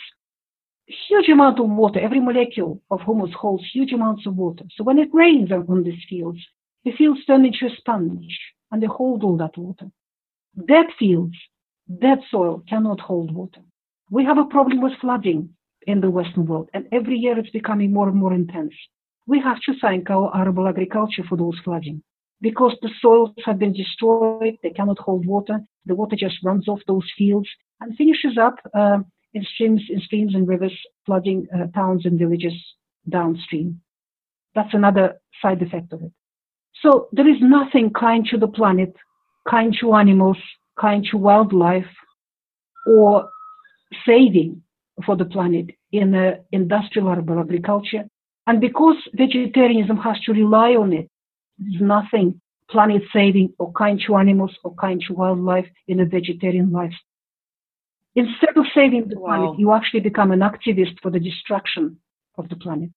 huge 1.08 1.28
amount 1.28 1.60
of 1.60 1.68
water. 1.68 2.00
Every 2.00 2.20
molecule 2.20 2.82
of 2.90 3.00
humus 3.02 3.32
holds 3.34 3.64
huge 3.72 3.92
amounts 3.92 4.26
of 4.26 4.36
water. 4.36 4.64
So 4.76 4.84
when 4.84 4.98
it 4.98 5.08
rains 5.12 5.50
on 5.52 5.82
these 5.84 6.02
fields, 6.08 6.40
the 6.84 6.92
fields 6.92 7.24
turn 7.24 7.44
into 7.44 7.66
a 7.66 7.76
sponge 7.76 8.38
and 8.70 8.82
they 8.82 8.86
hold 8.86 9.22
all 9.22 9.36
that 9.38 9.56
water. 9.56 9.86
Dead 10.66 10.86
fields 10.98 11.36
Dead 12.00 12.20
soil 12.30 12.62
cannot 12.68 13.00
hold 13.00 13.34
water. 13.34 13.60
We 14.10 14.24
have 14.24 14.38
a 14.38 14.44
problem 14.44 14.80
with 14.80 14.98
flooding 15.00 15.50
in 15.86 16.00
the 16.00 16.10
Western 16.10 16.46
world, 16.46 16.70
and 16.72 16.86
every 16.92 17.18
year 17.18 17.36
it's 17.38 17.50
becoming 17.50 17.92
more 17.92 18.08
and 18.08 18.16
more 18.16 18.32
intense. 18.32 18.74
We 19.26 19.40
have 19.40 19.60
to 19.62 19.74
thank 19.80 20.08
our 20.08 20.34
arable 20.34 20.68
agriculture 20.68 21.24
for 21.28 21.36
those 21.36 21.58
flooding 21.64 22.02
because 22.40 22.76
the 22.80 22.90
soils 23.00 23.34
have 23.44 23.58
been 23.58 23.72
destroyed, 23.72 24.58
they 24.62 24.70
cannot 24.70 25.00
hold 25.00 25.26
water. 25.26 25.60
The 25.86 25.94
water 25.94 26.16
just 26.16 26.42
runs 26.44 26.68
off 26.68 26.80
those 26.86 27.10
fields 27.16 27.48
and 27.82 27.96
finishes 27.96 28.38
up 28.38 28.56
uh, 28.74 28.98
in 29.34 29.44
streams, 29.54 29.82
in 29.88 30.00
streams 30.00 30.34
and 30.34 30.46
rivers, 30.46 30.76
flooding 31.06 31.46
uh, 31.54 31.66
towns 31.74 32.06
and 32.06 32.18
villages 32.18 32.54
downstream. 33.08 33.80
That's 34.54 34.74
another 34.74 35.20
side 35.40 35.62
effect 35.62 35.92
of 35.92 36.02
it. 36.02 36.12
So 36.82 37.08
there 37.12 37.28
is 37.28 37.36
nothing 37.40 37.90
kind 37.90 38.26
to 38.26 38.38
the 38.38 38.48
planet, 38.48 38.94
kind 39.48 39.74
to 39.80 39.94
animals, 39.94 40.36
kind 40.78 41.06
to 41.10 41.16
wildlife 41.16 41.86
or 42.86 43.28
saving 44.06 44.62
for 45.06 45.16
the 45.16 45.24
planet 45.24 45.66
in 45.92 46.14
uh, 46.14 46.36
industrial 46.52 47.10
agriculture. 47.10 48.04
And 48.46 48.60
because 48.60 48.96
vegetarianism 49.14 49.96
has 49.98 50.18
to 50.24 50.32
rely 50.32 50.70
on 50.74 50.92
it, 50.92 51.08
there's 51.58 51.80
nothing 51.80 52.40
planet 52.70 53.02
saving 53.12 53.52
or 53.58 53.72
kind 53.72 54.02
to 54.06 54.16
animals 54.16 54.52
or 54.64 54.74
kind 54.74 55.02
to 55.06 55.14
wildlife 55.14 55.66
in 55.86 56.00
a 56.00 56.06
vegetarian 56.06 56.72
lifestyle. 56.72 57.11
Instead 58.14 58.56
of 58.56 58.66
saving 58.74 59.08
the 59.08 59.18
wow. 59.18 59.28
planet, 59.28 59.58
you 59.58 59.72
actually 59.72 60.00
become 60.00 60.32
an 60.32 60.40
activist 60.40 61.00
for 61.02 61.10
the 61.10 61.20
destruction 61.20 61.98
of 62.36 62.48
the 62.48 62.56
planet. 62.56 62.90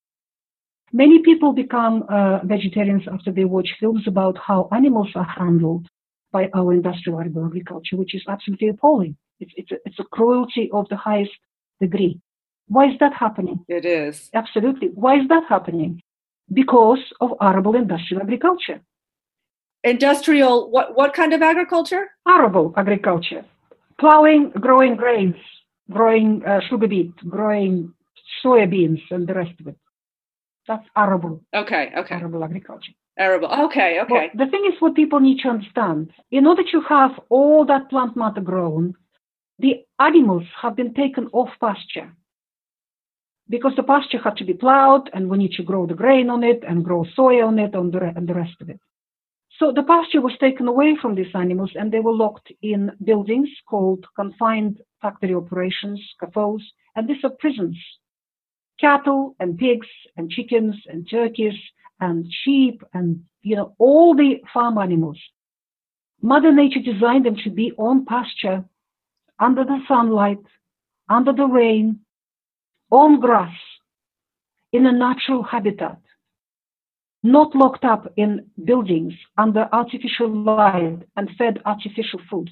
Many 0.91 1.19
people 1.19 1.53
become 1.53 2.03
uh, 2.09 2.39
vegetarians 2.43 3.03
after 3.11 3.31
they 3.31 3.45
watch 3.45 3.69
films 3.79 4.03
about 4.07 4.37
how 4.37 4.69
animals 4.71 5.09
are 5.15 5.25
handled 5.25 5.87
by 6.31 6.49
our 6.53 6.73
industrial 6.73 7.19
agriculture, 7.21 7.95
which 7.95 8.13
is 8.13 8.23
absolutely 8.27 8.69
appalling. 8.69 9.15
It's, 9.39 9.51
it's, 9.55 9.71
a, 9.71 9.75
it's 9.85 9.99
a 9.99 10.03
cruelty 10.03 10.69
of 10.71 10.87
the 10.89 10.97
highest 10.97 11.31
degree. 11.79 12.19
Why 12.67 12.85
is 12.91 12.97
that 12.99 13.13
happening? 13.13 13.59
It 13.67 13.85
is. 13.85 14.29
Absolutely. 14.33 14.89
Why 14.93 15.19
is 15.19 15.27
that 15.29 15.43
happening? 15.47 16.01
Because 16.51 17.03
of 17.21 17.31
arable 17.41 17.75
industrial 17.75 18.23
agriculture. 18.23 18.81
Industrial, 19.83 20.69
what, 20.71 20.95
what 20.95 21.13
kind 21.13 21.33
of 21.33 21.41
agriculture? 21.41 22.09
Arable 22.27 22.73
agriculture. 22.75 23.45
Plowing, 23.99 24.51
growing 24.59 24.95
grains, 24.95 25.35
growing 25.89 26.43
uh, 26.45 26.59
sugar 26.69 26.87
beet, 26.87 27.15
growing 27.29 27.93
soybeans, 28.43 29.01
and 29.11 29.27
the 29.27 29.33
rest 29.33 29.59
of 29.59 29.67
it. 29.67 29.77
That's 30.67 30.85
arable. 30.95 31.41
Okay, 31.53 31.91
okay. 31.97 32.15
Arable 32.15 32.43
agriculture. 32.43 32.93
Arable. 33.17 33.49
Okay, 33.65 33.99
okay. 34.01 34.13
Well, 34.13 34.45
the 34.45 34.51
thing 34.51 34.65
is, 34.65 34.81
what 34.81 34.95
people 34.95 35.19
need 35.19 35.39
to 35.43 35.49
understand: 35.49 36.11
in 36.31 36.45
order 36.45 36.63
to 36.71 36.81
have 36.89 37.11
all 37.29 37.65
that 37.65 37.89
plant 37.89 38.17
matter 38.17 38.41
grown, 38.41 38.95
the 39.59 39.85
animals 39.99 40.43
have 40.61 40.75
been 40.75 40.93
taken 40.93 41.29
off 41.31 41.49
pasture 41.61 42.11
because 43.47 43.73
the 43.75 43.83
pasture 43.83 44.19
had 44.21 44.37
to 44.37 44.43
be 44.43 44.53
plowed, 44.53 45.09
and 45.13 45.29
we 45.29 45.37
need 45.37 45.51
to 45.53 45.63
grow 45.63 45.85
the 45.85 45.93
grain 45.93 46.29
on 46.29 46.43
it 46.43 46.63
and 46.67 46.83
grow 46.83 47.05
soy 47.15 47.45
on 47.45 47.59
it 47.59 47.73
and 47.75 47.93
the, 47.93 47.99
and 48.15 48.27
the 48.27 48.33
rest 48.33 48.55
of 48.59 48.69
it. 48.69 48.79
So 49.57 49.71
the 49.71 49.83
pasture 49.83 50.21
was 50.21 50.37
taken 50.39 50.67
away 50.67 50.97
from 51.01 51.15
these 51.15 51.33
animals, 51.33 51.71
and 51.75 51.91
they 51.91 52.01
were 52.01 52.13
locked 52.13 52.51
in 52.61 52.91
buildings 53.03 53.49
called 53.69 54.05
confined 54.15 54.81
factory 55.01 55.33
operations, 55.33 56.01
CAFOs, 56.21 56.61
and 56.95 57.07
these 57.07 57.23
are 57.23 57.31
prisons. 57.39 57.77
Cattle 58.79 59.35
and 59.39 59.57
pigs 59.57 59.87
and 60.17 60.29
chickens 60.29 60.75
and 60.87 61.07
turkeys 61.09 61.53
and 62.01 62.25
sheep 62.43 62.83
and 62.93 63.23
you 63.41 63.55
know 63.55 63.73
all 63.77 64.13
the 64.13 64.41
farm 64.53 64.77
animals. 64.77 65.19
Mother 66.21 66.51
Nature 66.51 66.81
designed 66.81 67.25
them 67.25 67.37
to 67.43 67.49
be 67.49 67.71
on 67.77 68.05
pasture, 68.05 68.65
under 69.39 69.63
the 69.63 69.79
sunlight, 69.87 70.39
under 71.09 71.31
the 71.31 71.45
rain, 71.45 71.99
on 72.91 73.19
grass, 73.19 73.55
in 74.73 74.85
a 74.85 74.91
natural 74.91 75.43
habitat, 75.43 75.99
not 77.25 77.55
locked 77.55 77.83
up 77.83 78.13
in 78.17 78.45
buildings 78.65 79.13
under 79.35 79.67
artificial 79.71 80.29
light 80.29 80.99
and 81.17 81.29
fed 81.39 81.59
artificial 81.65 82.19
food. 82.29 82.51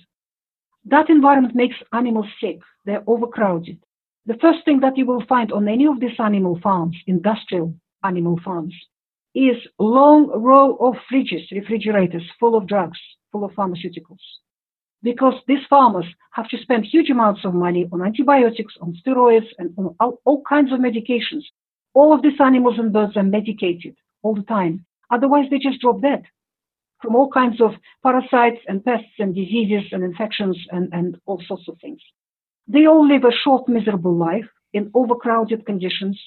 That 0.85 1.11
environment 1.11 1.55
makes 1.55 1.75
animals 1.93 2.25
sick. 2.41 2.59
They're 2.83 3.03
overcrowded. 3.05 3.77
The 4.25 4.39
first 4.41 4.65
thing 4.65 4.79
that 4.79 4.97
you 4.97 5.05
will 5.05 5.23
find 5.27 5.51
on 5.51 5.67
any 5.67 5.85
of 5.85 5.99
these 5.99 6.19
animal 6.19 6.59
farms, 6.63 6.97
industrial 7.05 7.75
animal 8.03 8.39
farms, 8.43 8.73
is 9.35 9.57
long 9.77 10.27
row 10.29 10.75
of 10.77 10.95
fridges, 11.11 11.51
refrigerators 11.51 12.23
full 12.39 12.55
of 12.55 12.65
drugs, 12.65 12.97
full 13.31 13.45
of 13.45 13.51
pharmaceuticals. 13.51 14.25
Because 15.03 15.35
these 15.47 15.65
farmers 15.69 16.05
have 16.31 16.49
to 16.49 16.57
spend 16.57 16.85
huge 16.85 17.11
amounts 17.11 17.45
of 17.45 17.53
money 17.53 17.87
on 17.93 18.01
antibiotics, 18.01 18.73
on 18.81 18.97
steroids, 19.05 19.47
and 19.59 19.71
on 19.77 19.95
all, 19.99 20.19
all 20.25 20.41
kinds 20.49 20.73
of 20.73 20.79
medications. 20.79 21.43
All 21.93 22.11
of 22.11 22.23
these 22.23 22.39
animals 22.39 22.79
and 22.79 22.91
birds 22.91 23.15
are 23.17 23.23
medicated 23.23 23.95
all 24.23 24.35
the 24.35 24.43
time. 24.43 24.85
Otherwise, 25.11 25.45
they 25.49 25.59
just 25.59 25.81
drop 25.81 26.01
dead 26.01 26.23
from 27.01 27.15
all 27.15 27.29
kinds 27.29 27.61
of 27.61 27.71
parasites 28.01 28.61
and 28.67 28.83
pests 28.83 29.19
and 29.19 29.35
diseases 29.35 29.83
and 29.91 30.03
infections 30.03 30.57
and, 30.71 30.89
and 30.93 31.17
all 31.25 31.41
sorts 31.45 31.67
of 31.67 31.77
things. 31.81 32.01
They 32.67 32.85
all 32.87 33.05
live 33.05 33.25
a 33.25 33.31
short, 33.43 33.67
miserable 33.67 34.15
life 34.15 34.49
in 34.71 34.89
overcrowded 34.95 35.65
conditions, 35.65 36.19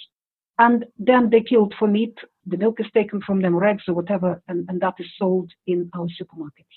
and 0.58 0.84
then 0.98 1.30
they're 1.30 1.42
killed 1.42 1.74
for 1.78 1.88
meat. 1.88 2.16
The 2.46 2.58
milk 2.58 2.78
is 2.78 2.86
taken 2.92 3.20
from 3.22 3.40
them, 3.40 3.56
or 3.56 3.64
eggs, 3.64 3.84
or 3.88 3.94
whatever, 3.94 4.42
and, 4.46 4.66
and 4.68 4.80
that 4.82 4.94
is 4.98 5.06
sold 5.18 5.50
in 5.66 5.90
our 5.94 6.06
supermarkets. 6.06 6.76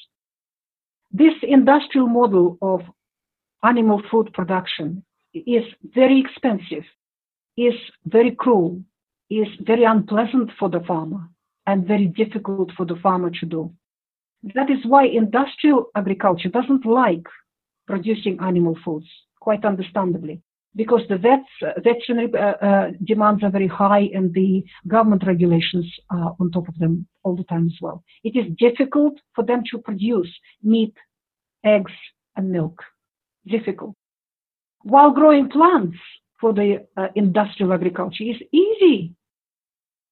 This 1.11 1.33
industrial 1.43 2.07
model 2.07 2.57
of 2.61 2.81
animal 3.63 4.01
food 4.09 4.31
production 4.33 5.03
is 5.33 5.63
very 5.83 6.19
expensive, 6.19 6.85
is 7.57 7.73
very 8.05 8.31
cruel, 8.31 8.81
is 9.29 9.47
very 9.61 9.83
unpleasant 9.83 10.51
for 10.57 10.69
the 10.69 10.79
farmer, 10.81 11.29
and 11.67 11.87
very 11.87 12.07
difficult 12.07 12.71
for 12.75 12.85
the 12.85 12.95
farmer 12.97 13.29
to 13.29 13.45
do. 13.45 13.71
That 14.55 14.69
is 14.69 14.79
why 14.85 15.05
industrial 15.05 15.91
agriculture 15.95 16.49
doesn't 16.49 16.85
like 16.85 17.27
producing 17.87 18.39
animal 18.41 18.77
foods 18.83 19.07
quite 19.39 19.65
understandably, 19.65 20.41
because 20.75 21.01
the 21.09 21.17
vets, 21.17 21.43
uh, 21.61 21.79
veterinary 21.81 22.31
uh, 22.33 22.65
uh, 22.65 22.91
demands 23.03 23.43
are 23.43 23.51
very 23.51 23.67
high 23.67 24.09
and 24.13 24.33
the 24.33 24.63
government 24.87 25.23
regulations 25.25 25.85
are 26.09 26.35
on 26.39 26.51
top 26.51 26.67
of 26.67 26.77
them 26.77 27.05
all 27.23 27.35
the 27.35 27.43
time 27.43 27.67
as 27.67 27.77
well. 27.81 28.03
It 28.23 28.35
is 28.35 28.45
difficult 28.57 29.15
for 29.35 29.43
them 29.43 29.63
to 29.71 29.77
produce 29.77 30.31
meat, 30.63 30.95
eggs, 31.63 31.91
and 32.35 32.51
milk. 32.51 32.81
Difficult. 33.45 33.95
While 34.83 35.11
growing 35.11 35.49
plants 35.49 35.97
for 36.39 36.53
the 36.53 36.85
uh, 36.95 37.07
industrial 37.15 37.73
agriculture 37.73 38.23
is 38.23 38.41
easy. 38.51 39.13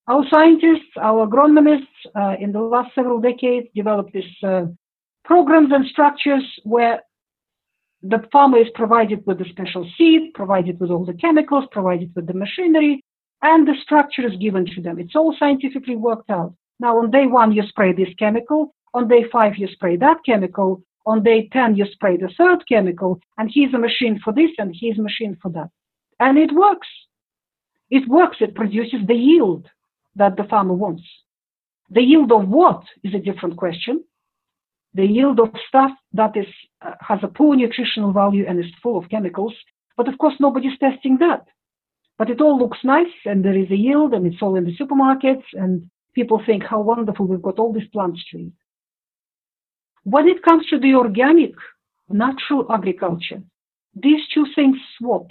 Our 0.10 0.24
scientists, 0.30 0.96
our 1.02 1.28
agronomists, 1.28 1.88
uh, 2.16 2.36
in 2.40 2.54
the 2.54 2.62
last 2.62 2.96
several 2.96 3.20
decades 3.20 3.68
developed 3.76 4.14
these 4.14 4.24
uh, 4.42 4.68
programs 5.26 5.74
and 5.74 5.86
structures 5.86 6.44
where 6.64 7.02
the 8.02 8.20
farmer 8.32 8.58
is 8.60 8.68
provided 8.74 9.26
with 9.26 9.40
the 9.40 9.46
special 9.50 9.90
seed, 9.98 10.34
provided 10.34 10.80
with 10.80 10.92
all 10.92 11.06
the 11.06 11.14
chemicals, 11.14 11.66
provided 11.72 12.14
with 12.16 12.26
the 12.26 12.34
machinery, 12.34 13.04
and 13.42 13.68
the 13.68 13.76
structure 13.84 14.26
is 14.26 14.38
given 14.40 14.66
to 14.66 14.82
them. 14.82 14.98
It's 14.98 15.16
all 15.16 15.36
scientifically 15.38 15.98
worked 15.98 16.30
out. 16.30 16.54
Now, 16.80 17.00
on 17.00 17.12
day 17.12 17.26
one, 17.28 17.52
you 17.52 17.64
spray 17.68 17.92
this 17.92 18.14
chemical. 18.18 18.74
On 18.94 19.10
day 19.10 19.26
five, 19.30 19.58
you 19.58 19.68
spray 19.68 19.98
that 19.98 20.20
chemical. 20.26 20.84
On 21.06 21.24
day 21.24 21.50
10, 21.52 21.76
you 21.76 21.86
spray 21.92 22.18
the 22.18 22.30
third 22.38 22.68
chemical. 22.68 23.20
And 23.38 23.50
here's 23.54 23.74
a 23.74 23.78
machine 23.78 24.20
for 24.24 24.34
this, 24.34 24.52
and 24.58 24.76
here's 24.78 25.00
a 25.00 25.02
machine 25.02 25.38
for 25.42 25.50
that. 25.52 25.70
And 26.20 26.38
it 26.38 26.54
works. 26.54 26.88
It 27.90 28.08
works. 28.10 28.38
It 28.42 28.56
produces 28.56 29.00
the 29.08 29.16
yield 29.16 29.70
that 30.18 30.36
the 30.38 30.44
farmer 30.44 30.74
wants. 30.74 31.04
The 31.90 32.02
yield 32.02 32.32
of 32.32 32.48
what 32.48 32.84
is 33.04 33.14
a 33.14 33.20
different 33.20 33.56
question 33.58 34.04
the 34.98 35.06
yield 35.06 35.40
of 35.40 35.50
stuff 35.68 35.92
that 36.14 36.36
is 36.36 36.48
uh, 36.82 36.94
has 37.02 37.20
a 37.22 37.28
poor 37.28 37.56
nutritional 37.56 38.12
value 38.12 38.46
and 38.48 38.60
is 38.60 38.72
full 38.82 38.98
of 38.98 39.10
chemicals. 39.10 39.54
But 39.96 40.08
of 40.08 40.18
course, 40.18 40.36
nobody's 40.40 40.78
testing 40.80 41.18
that. 41.20 41.46
But 42.18 42.32
it 42.32 42.42
all 42.42 42.58
looks 42.58 42.80
nice, 42.84 43.18
and 43.26 43.46
there 43.46 43.58
is 43.58 43.70
a 43.70 43.76
yield, 43.76 44.14
and 44.14 44.26
it's 44.26 44.42
all 44.42 44.56
in 44.56 44.66
the 44.66 44.76
supermarkets, 44.76 45.44
and 45.54 45.90
people 46.16 46.42
think 46.44 46.64
how 46.64 46.82
wonderful 46.82 47.28
we've 47.28 47.42
got 47.42 47.60
all 47.60 47.74
these 47.74 47.88
plants 47.94 48.22
eat. 48.34 48.54
When 50.04 50.28
it 50.28 50.42
comes 50.42 50.66
to 50.68 50.80
the 50.80 50.96
organic, 50.96 51.54
natural 52.10 52.66
agriculture, 52.72 53.44
these 53.94 54.22
two 54.34 54.48
things 54.56 54.78
swap. 54.98 55.28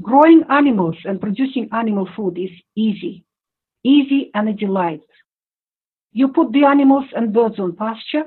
Growing 0.00 0.44
animals 0.48 0.96
and 1.04 1.20
producing 1.20 1.68
animal 1.72 2.08
food 2.16 2.38
is 2.38 2.50
easy, 2.76 3.24
easy 3.84 4.30
and 4.34 4.48
a 4.48 4.52
delight. 4.52 5.02
You 6.12 6.28
put 6.28 6.52
the 6.52 6.64
animals 6.64 7.04
and 7.14 7.32
birds 7.32 7.58
on 7.58 7.76
pasture 7.76 8.24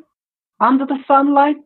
under 0.59 0.85
the 0.85 0.99
sunlight, 1.07 1.57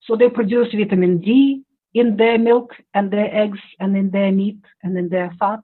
so 0.00 0.16
they 0.16 0.28
produce 0.28 0.68
vitamin 0.74 1.18
D 1.20 1.62
in 1.94 2.16
their 2.16 2.38
milk 2.38 2.72
and 2.94 3.10
their 3.10 3.34
eggs 3.34 3.58
and 3.78 3.96
in 3.96 4.10
their 4.10 4.32
meat 4.32 4.58
and 4.82 4.96
in 4.96 5.08
their 5.08 5.30
fat. 5.38 5.60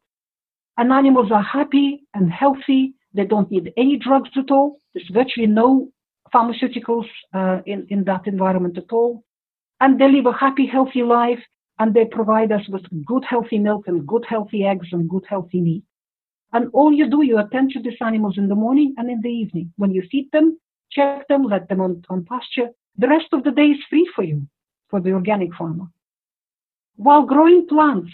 And 0.76 0.92
animals 0.92 1.32
are 1.32 1.42
happy 1.42 2.04
and 2.14 2.30
healthy. 2.30 2.94
They 3.14 3.24
don't 3.24 3.50
need 3.50 3.72
any 3.76 3.96
drugs 3.96 4.30
at 4.36 4.50
all. 4.50 4.78
There's 4.94 5.08
virtually 5.10 5.46
no 5.46 5.88
pharmaceuticals 6.32 7.06
uh, 7.34 7.60
in, 7.66 7.86
in 7.88 8.04
that 8.04 8.26
environment 8.26 8.76
at 8.76 8.92
all. 8.92 9.24
And 9.80 10.00
they 10.00 10.10
live 10.10 10.26
a 10.26 10.32
happy, 10.32 10.66
healthy 10.66 11.02
life 11.02 11.40
and 11.78 11.94
they 11.94 12.04
provide 12.04 12.52
us 12.52 12.68
with 12.68 12.82
good, 13.06 13.24
healthy 13.24 13.58
milk 13.58 13.84
and 13.86 14.06
good, 14.06 14.24
healthy 14.28 14.64
eggs 14.64 14.88
and 14.92 15.08
good, 15.08 15.24
healthy 15.28 15.60
meat. 15.60 15.84
And 16.52 16.70
all 16.72 16.92
you 16.92 17.10
do, 17.10 17.22
you 17.22 17.38
attend 17.38 17.72
to 17.72 17.82
these 17.82 17.98
animals 18.00 18.38
in 18.38 18.48
the 18.48 18.54
morning 18.54 18.94
and 18.96 19.10
in 19.10 19.20
the 19.20 19.28
evening. 19.28 19.72
When 19.76 19.92
you 19.92 20.02
feed 20.10 20.30
them, 20.32 20.58
check 20.90 21.28
them, 21.28 21.44
let 21.44 21.68
them 21.68 21.80
on, 21.80 22.04
on 22.08 22.24
pasture. 22.24 22.70
The 22.96 23.08
rest 23.08 23.26
of 23.32 23.44
the 23.44 23.50
day 23.50 23.66
is 23.66 23.84
free 23.90 24.10
for 24.14 24.24
you, 24.24 24.46
for 24.88 25.00
the 25.00 25.12
organic 25.12 25.54
farmer. 25.54 25.86
While 26.96 27.22
growing 27.22 27.66
plants 27.66 28.12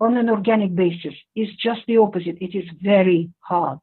on 0.00 0.16
an 0.16 0.28
organic 0.28 0.74
basis 0.74 1.14
is 1.34 1.48
just 1.56 1.80
the 1.86 1.96
opposite. 1.96 2.38
It 2.40 2.56
is 2.56 2.64
very 2.80 3.30
hard. 3.40 3.78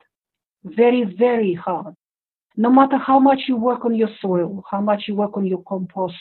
Very, 0.63 1.03
very 1.03 1.53
hard. 1.53 1.95
No 2.57 2.71
matter 2.71 2.97
how 2.97 3.19
much 3.19 3.41
you 3.47 3.57
work 3.57 3.83
on 3.85 3.95
your 3.95 4.09
soil, 4.21 4.63
how 4.69 4.81
much 4.81 5.03
you 5.07 5.15
work 5.15 5.35
on 5.35 5.45
your 5.45 5.61
compost, 5.63 6.15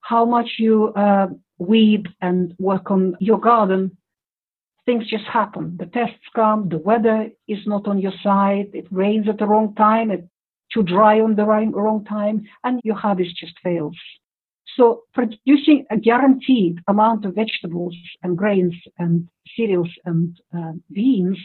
how 0.00 0.24
much 0.24 0.48
you 0.58 0.88
uh, 0.94 1.26
weed 1.58 2.08
and 2.20 2.54
work 2.58 2.90
on 2.90 3.16
your 3.20 3.40
garden, 3.40 3.96
things 4.86 5.06
just 5.08 5.24
happen. 5.24 5.76
The 5.78 5.86
tests 5.86 6.26
come, 6.34 6.68
the 6.68 6.78
weather 6.78 7.30
is 7.48 7.58
not 7.66 7.86
on 7.86 7.98
your 7.98 8.14
side, 8.22 8.70
it 8.72 8.86
rains 8.90 9.28
at 9.28 9.38
the 9.38 9.46
wrong 9.46 9.74
time, 9.74 10.10
it's 10.10 10.26
too 10.72 10.82
dry 10.82 11.20
on 11.20 11.34
the 11.36 11.44
wrong 11.44 12.04
time, 12.04 12.42
and 12.64 12.80
your 12.84 12.96
harvest 12.96 13.36
just 13.36 13.54
fails. 13.62 13.96
So 14.76 15.02
producing 15.14 15.84
a 15.90 15.96
guaranteed 15.96 16.78
amount 16.86 17.24
of 17.24 17.34
vegetables 17.34 17.96
and 18.22 18.38
grains 18.38 18.74
and 18.98 19.28
cereals 19.56 19.90
and 20.04 20.38
uh, 20.56 20.72
beans 20.92 21.38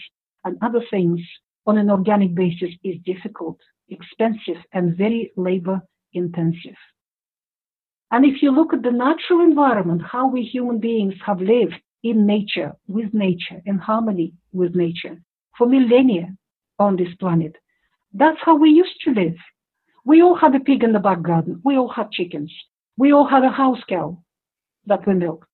and 0.44 0.58
other 0.62 0.82
things 0.92 1.20
on 1.66 1.78
an 1.78 1.90
organic 1.90 2.36
basis 2.36 2.70
is 2.84 2.96
difficult, 3.04 3.58
expensive, 3.90 4.62
and 4.74 4.96
very 4.96 5.32
labor 5.36 5.82
intensive. 6.14 6.78
And 8.12 8.24
if 8.26 8.42
you 8.42 8.52
look 8.52 8.74
at 8.74 8.84
the 8.84 8.92
natural 8.92 9.42
environment, 9.42 10.02
how 10.04 10.28
we 10.28 10.44
human 10.44 10.80
beings 10.80 11.16
have 11.26 11.42
lived 11.42 11.82
in 12.06 12.28
nature, 12.28 12.72
with 12.88 13.12
nature, 13.16 13.60
in 13.66 13.80
harmony 13.80 14.32
with 14.54 14.76
nature 14.76 15.18
for 15.58 15.68
millennia 15.68 16.28
on 16.78 16.96
this 16.96 17.14
planet. 17.20 17.56
That's 18.14 18.38
how 18.46 18.56
we 18.56 18.70
used 18.70 19.00
to 19.06 19.12
live. 19.12 19.38
We 20.06 20.22
all 20.22 20.36
had 20.36 20.54
a 20.56 20.60
pig 20.60 20.84
in 20.84 20.94
the 20.94 21.00
back 21.00 21.24
garden. 21.24 21.62
We 21.66 21.78
all 21.78 21.90
had 21.90 22.12
chickens. 22.12 22.54
We 22.96 23.12
all 23.12 23.28
had 23.28 23.44
a 23.44 23.50
house 23.50 23.84
cow 23.90 24.20
that 24.86 25.08
we 25.08 25.16
milked. 25.16 25.48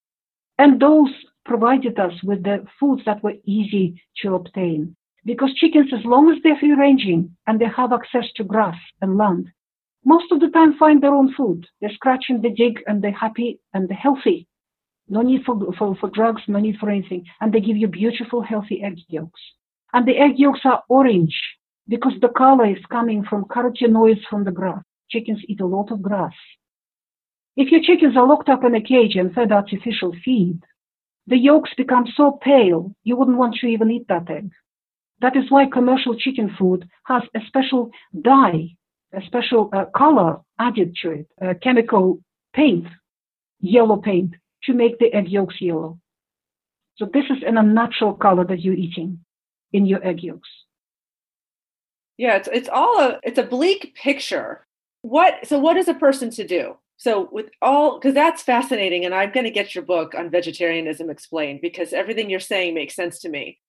And 0.59 0.79
those 0.79 1.13
provided 1.45 1.97
us 1.97 2.13
with 2.21 2.43
the 2.43 2.65
foods 2.77 3.03
that 3.05 3.23
were 3.23 3.35
easy 3.45 4.03
to 4.21 4.35
obtain. 4.35 4.97
Because 5.23 5.53
chickens, 5.53 5.93
as 5.93 6.03
long 6.03 6.29
as 6.31 6.39
they're 6.43 6.59
free 6.59 6.73
ranging 6.73 7.33
and 7.47 7.61
they 7.61 7.69
have 7.77 7.93
access 7.93 8.25
to 8.35 8.43
grass 8.43 8.77
and 9.01 9.17
land, 9.17 9.47
most 10.03 10.31
of 10.33 10.41
the 10.41 10.49
time 10.49 10.77
find 10.77 11.01
their 11.01 11.15
own 11.15 11.33
food. 11.33 11.65
They're 11.79 11.93
scratching, 11.93 12.41
they 12.41 12.49
dig, 12.49 12.81
and 12.87 13.01
they're 13.01 13.23
happy 13.25 13.61
and 13.73 13.87
they're 13.87 13.95
healthy. 13.95 14.47
No 15.11 15.21
need 15.21 15.43
for, 15.45 15.59
for, 15.77 15.93
for 15.97 16.09
drugs, 16.09 16.41
no 16.47 16.57
need 16.59 16.77
for 16.79 16.89
anything. 16.89 17.25
And 17.41 17.51
they 17.51 17.59
give 17.59 17.75
you 17.75 17.89
beautiful, 17.89 18.41
healthy 18.41 18.81
egg 18.81 18.97
yolks. 19.09 19.41
And 19.91 20.07
the 20.07 20.17
egg 20.17 20.39
yolks 20.39 20.61
are 20.63 20.83
orange 20.87 21.37
because 21.89 22.13
the 22.21 22.29
color 22.29 22.65
is 22.65 22.85
coming 22.89 23.25
from 23.29 23.43
carotenoids 23.43 24.21
from 24.29 24.45
the 24.45 24.51
grass. 24.51 24.81
Chickens 25.09 25.41
eat 25.49 25.59
a 25.59 25.65
lot 25.65 25.91
of 25.91 26.01
grass. 26.01 26.31
If 27.57 27.73
your 27.73 27.81
chickens 27.83 28.15
are 28.15 28.25
locked 28.25 28.47
up 28.47 28.63
in 28.63 28.73
a 28.73 28.81
cage 28.81 29.17
and 29.17 29.33
fed 29.33 29.51
artificial 29.51 30.15
feed, 30.23 30.61
the 31.27 31.37
yolks 31.37 31.71
become 31.75 32.05
so 32.15 32.39
pale 32.41 32.95
you 33.03 33.17
wouldn't 33.17 33.37
want 33.37 33.55
to 33.55 33.67
even 33.67 33.91
eat 33.91 34.07
that 34.07 34.29
egg. 34.31 34.49
That 35.19 35.35
is 35.35 35.51
why 35.51 35.65
commercial 35.65 36.15
chicken 36.15 36.55
food 36.57 36.87
has 37.03 37.23
a 37.35 37.41
special 37.47 37.91
dye, 38.21 38.69
a 39.13 39.21
special 39.25 39.69
uh, 39.73 39.85
color 39.93 40.37
added 40.57 40.95
to 41.01 41.11
it, 41.11 41.27
a 41.41 41.53
chemical 41.53 42.21
paint, 42.53 42.87
yellow 43.59 43.97
paint, 43.97 44.35
to 44.63 44.73
make 44.73 44.99
the 44.99 45.13
egg 45.13 45.29
yolks 45.29 45.59
yellow. 45.59 45.99
So 46.97 47.07
this 47.11 47.25
is 47.29 47.43
an 47.45 47.57
unnatural 47.57 48.13
color 48.13 48.45
that 48.45 48.61
you're 48.61 48.75
eating 48.75 49.19
in 49.73 49.85
your 49.85 50.05
egg 50.05 50.23
yolks. 50.23 50.49
Yeah, 52.17 52.35
it's 52.35 52.49
it's 52.51 52.69
all 52.69 52.99
a 52.99 53.19
it's 53.23 53.39
a 53.39 53.43
bleak 53.43 53.95
picture. 53.95 54.67
What 55.01 55.47
so 55.47 55.57
what 55.57 55.77
is 55.77 55.87
a 55.87 55.93
person 55.93 56.29
to 56.31 56.45
do? 56.45 56.77
So 56.97 57.27
with 57.31 57.47
all 57.61 57.97
because 57.97 58.13
that's 58.13 58.43
fascinating 58.43 59.05
and 59.05 59.15
I'm 59.15 59.31
going 59.31 59.45
to 59.45 59.49
get 59.51 59.73
your 59.73 59.83
book 59.83 60.13
on 60.15 60.29
vegetarianism 60.29 61.09
explained 61.09 61.61
because 61.61 61.93
everything 61.93 62.29
you're 62.29 62.39
saying 62.39 62.75
makes 62.75 62.95
sense 62.95 63.19
to 63.21 63.29
me. 63.29 63.59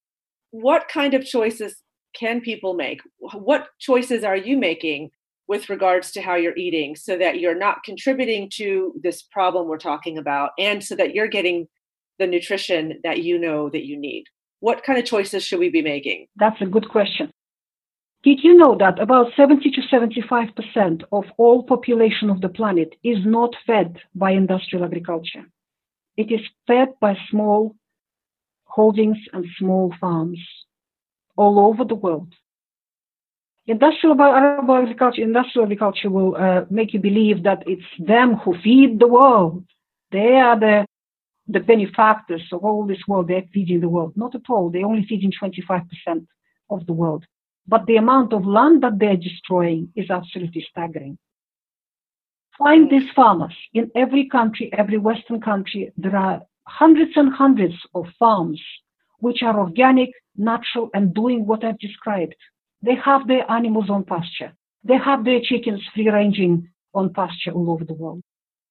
What 0.50 0.88
kind 0.88 1.14
of 1.14 1.24
choices 1.24 1.76
can 2.14 2.42
people 2.42 2.74
make? 2.74 3.00
What 3.18 3.68
choices 3.78 4.22
are 4.22 4.36
you 4.36 4.58
making 4.58 5.12
with 5.48 5.68
regards 5.68 6.12
to 6.12 6.22
how 6.22 6.34
you're 6.34 6.56
eating 6.56 6.96
so 6.96 7.18
that 7.18 7.40
you're 7.40 7.58
not 7.58 7.84
contributing 7.84 8.48
to 8.54 8.94
this 9.02 9.22
problem 9.22 9.68
we're 9.68 9.78
talking 9.78 10.18
about 10.18 10.50
and 10.58 10.82
so 10.82 10.94
that 10.94 11.14
you're 11.14 11.28
getting 11.28 11.66
the 12.18 12.26
nutrition 12.26 13.00
that 13.04 13.22
you 13.22 13.38
know 13.38 13.68
that 13.68 13.84
you 13.84 13.98
need? 13.98 14.24
What 14.60 14.84
kind 14.84 14.98
of 14.98 15.04
choices 15.04 15.44
should 15.44 15.58
we 15.58 15.70
be 15.70 15.82
making? 15.82 16.28
That's 16.36 16.60
a 16.60 16.66
good 16.66 16.88
question. 16.88 17.30
Did 18.22 18.44
you 18.44 18.54
know 18.54 18.76
that 18.78 19.00
about 19.00 19.32
70 19.36 19.68
to 19.72 19.80
75% 19.80 21.02
of 21.10 21.24
all 21.38 21.64
population 21.64 22.30
of 22.30 22.40
the 22.40 22.48
planet 22.48 22.94
is 23.02 23.18
not 23.24 23.56
fed 23.66 23.98
by 24.14 24.30
industrial 24.30 24.84
agriculture? 24.84 25.44
It 26.16 26.30
is 26.30 26.40
fed 26.68 26.88
by 27.00 27.16
small 27.30 27.74
holdings 28.64 29.18
and 29.32 29.44
small 29.58 29.92
farms 30.00 30.38
all 31.36 31.58
over 31.58 31.84
the 31.84 31.96
world. 31.96 32.32
Industrial 33.66 34.20
agriculture, 34.20 35.22
industrial 35.22 35.66
agriculture 35.66 36.10
will 36.10 36.36
uh, 36.36 36.64
make 36.68 36.92
you 36.92 37.00
believe 37.00 37.44
that 37.44 37.62
it's 37.66 37.82
them 37.98 38.34
who 38.36 38.58
feed 38.60 38.98
the 38.98 39.06
world. 39.06 39.64
They 40.10 40.34
are 40.36 40.58
the 40.58 40.86
the 41.48 41.60
benefactors 41.60 42.42
of 42.52 42.64
all 42.64 42.86
this 42.86 43.02
world. 43.06 43.28
They're 43.28 43.44
feeding 43.52 43.80
the 43.80 43.88
world. 43.88 44.12
Not 44.16 44.34
at 44.34 44.48
all. 44.48 44.70
They're 44.70 44.86
only 44.86 45.04
feeding 45.06 45.32
25% 45.32 45.84
of 46.70 46.86
the 46.86 46.92
world. 46.92 47.24
But 47.66 47.86
the 47.86 47.96
amount 47.96 48.32
of 48.32 48.46
land 48.46 48.82
that 48.82 48.98
they're 48.98 49.16
destroying 49.16 49.92
is 49.94 50.10
absolutely 50.10 50.66
staggering. 50.70 51.18
Find 52.58 52.90
these 52.90 53.10
farmers 53.10 53.56
in 53.72 53.90
every 53.94 54.28
country, 54.28 54.70
every 54.72 54.98
Western 54.98 55.40
country. 55.40 55.92
There 55.96 56.16
are 56.16 56.42
hundreds 56.66 57.12
and 57.16 57.32
hundreds 57.32 57.74
of 57.94 58.06
farms 58.18 58.60
which 59.18 59.42
are 59.42 59.58
organic, 59.58 60.10
natural, 60.36 60.90
and 60.94 61.14
doing 61.14 61.46
what 61.46 61.64
I've 61.64 61.78
described. 61.78 62.34
They 62.82 62.96
have 62.96 63.26
their 63.26 63.48
animals 63.50 63.90
on 63.90 64.04
pasture. 64.04 64.52
They 64.84 64.96
have 64.96 65.24
their 65.24 65.40
chickens 65.40 65.82
free 65.94 66.10
ranging 66.10 66.68
on 66.94 67.12
pasture 67.12 67.52
all 67.52 67.70
over 67.70 67.84
the 67.84 67.94
world. 67.94 68.22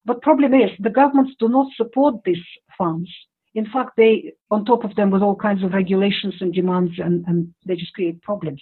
But 0.06 0.22
problem 0.22 0.54
is 0.54 0.72
the 0.80 0.90
governments 0.90 1.36
do 1.40 1.48
not 1.48 1.72
support 1.76 2.16
these 2.26 2.44
farms. 2.78 3.10
In 3.54 3.66
fact, 3.66 3.92
they, 3.98 4.34
on 4.50 4.66
top 4.66 4.84
of 4.84 4.96
them 4.96 5.12
with 5.12 5.22
all 5.22 5.36
kinds 5.36 5.64
of 5.64 5.74
regulations 5.74 6.36
and 6.40 6.54
demands, 6.54 6.94
and, 6.98 7.26
and 7.28 7.54
they 7.66 7.76
just 7.76 7.94
create 7.94 8.22
problems. 8.22 8.62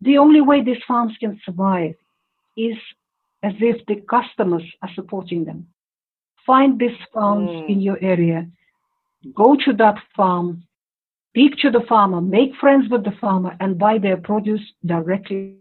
The 0.00 0.18
only 0.18 0.40
way 0.40 0.62
these 0.62 0.82
farms 0.86 1.14
can 1.18 1.40
survive 1.44 1.94
is 2.56 2.76
as 3.42 3.54
if 3.60 3.84
the 3.86 4.02
customers 4.08 4.64
are 4.82 4.90
supporting 4.94 5.44
them. 5.44 5.68
Find 6.46 6.78
these 6.78 6.96
farms 7.12 7.50
mm. 7.50 7.68
in 7.68 7.80
your 7.80 7.98
area, 8.02 8.48
go 9.34 9.56
to 9.64 9.72
that 9.74 9.98
farm, 10.16 10.64
speak 11.36 11.54
to 11.58 11.70
the 11.70 11.84
farmer, 11.86 12.22
make 12.22 12.56
friends 12.58 12.88
with 12.90 13.04
the 13.04 13.12
farmer, 13.20 13.54
and 13.60 13.78
buy 13.78 13.98
their 13.98 14.16
produce 14.16 14.62
directly 14.86 15.58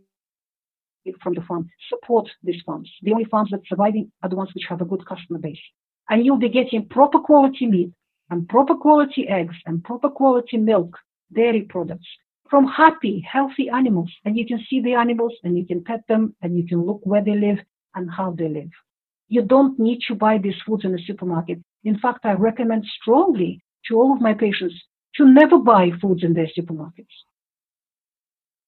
from 1.21 1.34
the 1.34 1.41
farm. 1.41 1.69
Support 1.89 2.30
these 2.43 2.61
farms. 2.65 2.89
The 3.01 3.11
only 3.11 3.26
farms 3.26 3.49
that 3.51 3.57
are 3.57 3.67
surviving 3.67 4.09
are 4.23 4.30
the 4.30 4.38
ones 4.38 4.51
which 4.55 4.63
have 4.69 4.80
a 4.80 4.86
good 4.86 5.05
customer 5.05 5.38
base. 5.38 5.59
And 6.09 6.26
you'll 6.26 6.38
be 6.38 6.47
getting 6.47 6.88
proper 6.88 7.19
quality 7.19 7.65
meat 7.67 7.91
and 8.30 8.47
proper 8.47 8.76
quality 8.76 9.28
eggs 9.28 9.55
and 9.65 9.84
proper 9.84 10.09
quality 10.09 10.55
milk, 10.55 10.95
dairy 11.34 11.63
products 11.63 12.07
from 12.49 12.67
happy, 12.67 13.28
healthy 13.30 13.67
animals. 13.67 14.11
And 14.23 14.38
you 14.38 14.45
can 14.47 14.63
see 14.69 14.80
the 14.80 14.93
animals 14.93 15.34
and 15.43 15.57
you 15.57 15.65
can 15.65 15.84
pet 15.84 16.03
them 16.07 16.38
and 16.41 16.57
you 16.57 16.65
can 16.65 16.86
look 16.86 17.01
where 17.03 17.23
they 17.23 17.36
live 17.36 17.57
and 17.95 18.09
how 18.09 18.32
they 18.32 18.47
live. 18.47 18.69
You 19.28 19.41
don't 19.41 19.78
need 19.78 19.99
to 20.07 20.15
buy 20.15 20.38
these 20.38 20.61
foods 20.65 20.86
in 20.86 20.93
the 20.93 21.01
supermarket. 21.05 21.59
In 21.84 21.99
fact, 21.99 22.19
I 22.23 22.32
recommend 22.32 22.86
strongly 23.01 23.61
to 23.89 23.97
all 23.97 24.13
of 24.13 24.21
my 24.21 24.34
patients 24.34 24.76
to 25.18 25.26
never 25.26 25.57
buy 25.57 25.91
foods 26.01 26.24
in 26.24 26.34
their 26.34 26.47
supermarkets. 26.57 27.16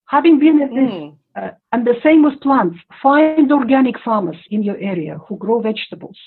Having 0.07 0.39
been 0.39 0.61
at 0.61 0.69
this, 0.69 0.93
mm. 0.93 1.17
uh, 1.35 1.51
and 1.71 1.85
the 1.85 1.95
same 2.01 2.23
with 2.23 2.39
plants, 2.41 2.77
find 3.03 3.51
organic 3.51 3.99
farmers 3.99 4.37
in 4.49 4.63
your 4.63 4.77
area 4.77 5.19
who 5.27 5.37
grow 5.37 5.59
vegetables, 5.61 6.17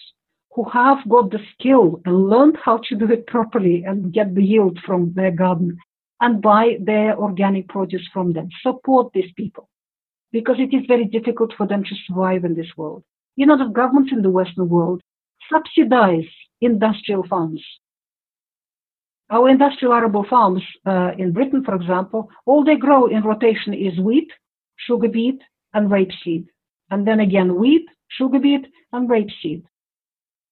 who 0.55 0.65
have 0.69 0.99
got 1.09 1.31
the 1.31 1.41
skill 1.55 2.01
and 2.05 2.29
learned 2.29 2.59
how 2.63 2.79
to 2.89 2.95
do 2.95 3.11
it 3.11 3.27
properly 3.27 3.85
and 3.85 4.13
get 4.13 4.35
the 4.35 4.45
yield 4.45 4.79
from 4.85 5.13
their 5.15 5.31
garden 5.31 5.79
and 6.21 6.43
buy 6.43 6.77
their 6.81 7.17
organic 7.19 7.69
produce 7.69 8.07
from 8.13 8.35
them. 8.35 8.49
Support 8.63 9.13
these 9.15 9.33
people 9.37 9.69
because 10.33 10.57
it 10.59 10.75
is 10.75 10.85
very 10.87 11.07
difficult 11.07 11.53
for 11.57 11.67
them 11.67 11.83
to 11.83 11.95
survive 12.07 12.45
in 12.45 12.55
this 12.55 12.77
world. 12.77 13.03
You 13.37 13.47
know, 13.47 13.57
the 13.57 13.73
governments 13.73 14.13
in 14.13 14.23
the 14.23 14.31
Western 14.31 14.69
world 14.69 15.01
subsidize 15.51 16.29
industrial 16.61 17.27
farms. 17.27 17.65
Our 19.31 19.49
industrial 19.49 19.95
arable 19.95 20.27
farms 20.29 20.63
uh, 20.87 21.13
in 21.17 21.33
Britain, 21.33 21.63
for 21.65 21.75
example, 21.75 22.29
all 22.47 22.65
they 22.65 22.77
grow 22.77 23.07
in 23.07 23.23
rotation 23.23 23.73
is 23.75 23.99
wheat, 23.99 24.29
sugar 24.77 25.09
beet, 25.09 25.41
and 25.73 25.89
rapeseed. 25.89 26.47
And 26.91 27.07
then 27.07 27.21
again, 27.21 27.55
wheat, 27.55 27.87
sugar 28.09 28.41
beet, 28.41 28.67
and 28.93 29.09
rapeseed. 29.09 29.63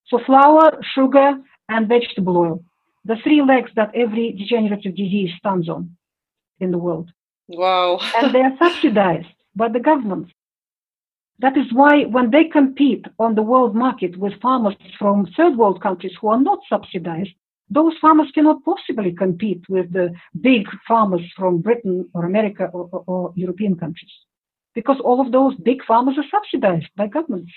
So 0.06 0.20
flour, 0.24 0.78
sugar, 0.94 1.38
and 1.68 1.88
vegetable 1.88 2.36
oil. 2.36 2.64
The 3.04 3.16
three 3.24 3.42
legs 3.42 3.70
that 3.74 3.94
every 3.94 4.32
degenerative 4.32 4.94
disease 4.94 5.30
stands 5.38 5.68
on 5.68 5.96
in 6.60 6.70
the 6.70 6.78
world. 6.78 7.10
Wow. 7.48 7.98
and 8.16 8.32
they 8.34 8.40
are 8.40 8.56
subsidized 8.58 9.28
by 9.56 9.68
the 9.68 9.80
government. 9.80 10.28
That 11.40 11.56
is 11.56 11.66
why 11.72 12.04
when 12.04 12.30
they 12.30 12.44
compete 12.44 13.06
on 13.18 13.34
the 13.34 13.42
world 13.42 13.74
market 13.74 14.16
with 14.16 14.40
farmers 14.40 14.74
from 14.98 15.26
third 15.36 15.56
world 15.56 15.80
countries 15.82 16.12
who 16.20 16.28
are 16.28 16.40
not 16.40 16.60
subsidized, 16.68 17.30
those 17.70 17.92
farmers 18.00 18.30
cannot 18.34 18.64
possibly 18.64 19.12
compete 19.12 19.62
with 19.68 19.92
the 19.92 20.12
big 20.40 20.66
farmers 20.86 21.20
from 21.36 21.60
Britain 21.60 22.08
or 22.14 22.24
America 22.24 22.70
or, 22.72 22.88
or, 22.92 23.04
or 23.06 23.32
European 23.36 23.76
countries 23.76 24.10
because 24.74 25.00
all 25.04 25.20
of 25.20 25.32
those 25.32 25.54
big 25.56 25.84
farmers 25.84 26.16
are 26.18 26.30
subsidized 26.30 26.88
by 26.96 27.06
governments 27.06 27.52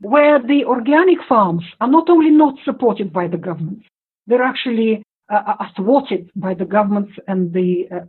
where 0.00 0.38
the 0.40 0.64
organic 0.64 1.18
farms 1.28 1.62
are 1.80 1.88
not 1.88 2.08
only 2.08 2.30
not 2.30 2.54
supported 2.64 3.12
by 3.12 3.28
the 3.28 3.36
government, 3.36 3.82
they're 4.26 4.42
actually 4.42 5.02
uh, 5.30 5.54
uh, 5.60 5.66
thwarted 5.76 6.30
by 6.34 6.54
the 6.54 6.64
governments, 6.64 7.12
and 7.28 7.52
the 7.52 7.86
uh, 7.92 8.00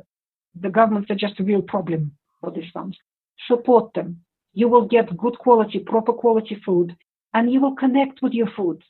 the 0.60 0.70
governments 0.70 1.12
are 1.12 1.16
just 1.16 1.40
a 1.40 1.44
real 1.44 1.62
problem 1.62 2.12
for 2.40 2.52
these 2.52 2.70
farms. 2.74 2.98
Support 3.48 3.94
them. 3.94 4.22
You 4.54 4.68
will 4.68 4.88
get 4.88 5.16
good 5.18 5.38
quality, 5.38 5.80
proper 5.80 6.14
quality 6.14 6.60
food, 6.66 6.96
and 7.34 7.52
you 7.52 7.62
will 7.62 7.76
connect 7.76 8.22
with 8.22 8.34
your 8.34 8.50
food. 8.56 8.82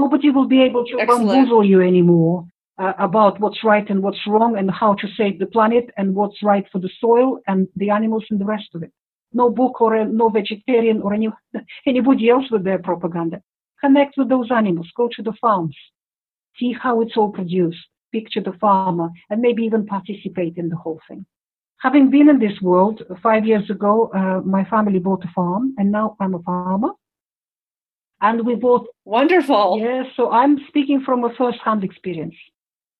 Nobody 0.00 0.30
will 0.30 0.48
be 0.56 0.62
able 0.62 0.84
to 0.86 1.00
Excellent. 1.00 1.28
bamboozle 1.28 1.64
you 1.64 1.80
anymore 1.82 2.46
uh, 2.82 2.94
about 2.98 3.38
what's 3.40 3.62
right 3.62 3.88
and 3.90 4.02
what's 4.02 4.26
wrong 4.26 4.56
and 4.56 4.70
how 4.70 4.94
to 4.94 5.06
save 5.18 5.38
the 5.38 5.46
planet 5.46 5.86
and 5.98 6.14
what's 6.14 6.42
right 6.42 6.66
for 6.72 6.80
the 6.80 6.90
soil 7.00 7.38
and 7.46 7.68
the 7.76 7.90
animals 7.90 8.24
and 8.30 8.40
the 8.40 8.50
rest 8.56 8.70
of 8.74 8.82
it 8.82 8.92
no 9.34 9.50
book 9.50 9.80
or 9.80 9.94
a, 9.94 10.04
no 10.04 10.28
vegetarian 10.28 11.00
or 11.02 11.14
any, 11.14 11.28
anybody 11.86 12.28
else 12.28 12.44
with 12.50 12.64
their 12.64 12.78
propaganda. 12.78 13.40
Connect 13.80 14.14
with 14.16 14.28
those 14.28 14.50
animals, 14.50 14.88
go 14.96 15.08
to 15.16 15.22
the 15.22 15.32
farms, 15.40 15.76
see 16.58 16.72
how 16.72 17.00
it's 17.00 17.16
all 17.16 17.30
produced, 17.30 17.78
to 18.14 18.42
the 18.42 18.52
farmer, 18.60 19.08
and 19.30 19.40
maybe 19.40 19.62
even 19.62 19.86
participate 19.86 20.58
in 20.58 20.68
the 20.68 20.76
whole 20.76 21.00
thing. 21.08 21.24
Having 21.80 22.10
been 22.10 22.28
in 22.28 22.38
this 22.38 22.60
world 22.60 23.02
five 23.22 23.46
years 23.46 23.68
ago, 23.70 24.10
uh, 24.14 24.42
my 24.46 24.64
family 24.66 24.98
bought 24.98 25.24
a 25.24 25.30
farm, 25.34 25.74
and 25.78 25.90
now 25.90 26.14
I'm 26.20 26.34
a 26.34 26.42
farmer. 26.42 26.90
And 28.22 28.46
we 28.46 28.54
both 28.54 28.86
wonderful. 29.04 29.78
Yes, 29.80 30.06
so 30.16 30.30
I'm 30.30 30.60
speaking 30.68 31.02
from 31.02 31.24
a 31.24 31.34
first-hand 31.34 31.82
experience. 31.82 32.36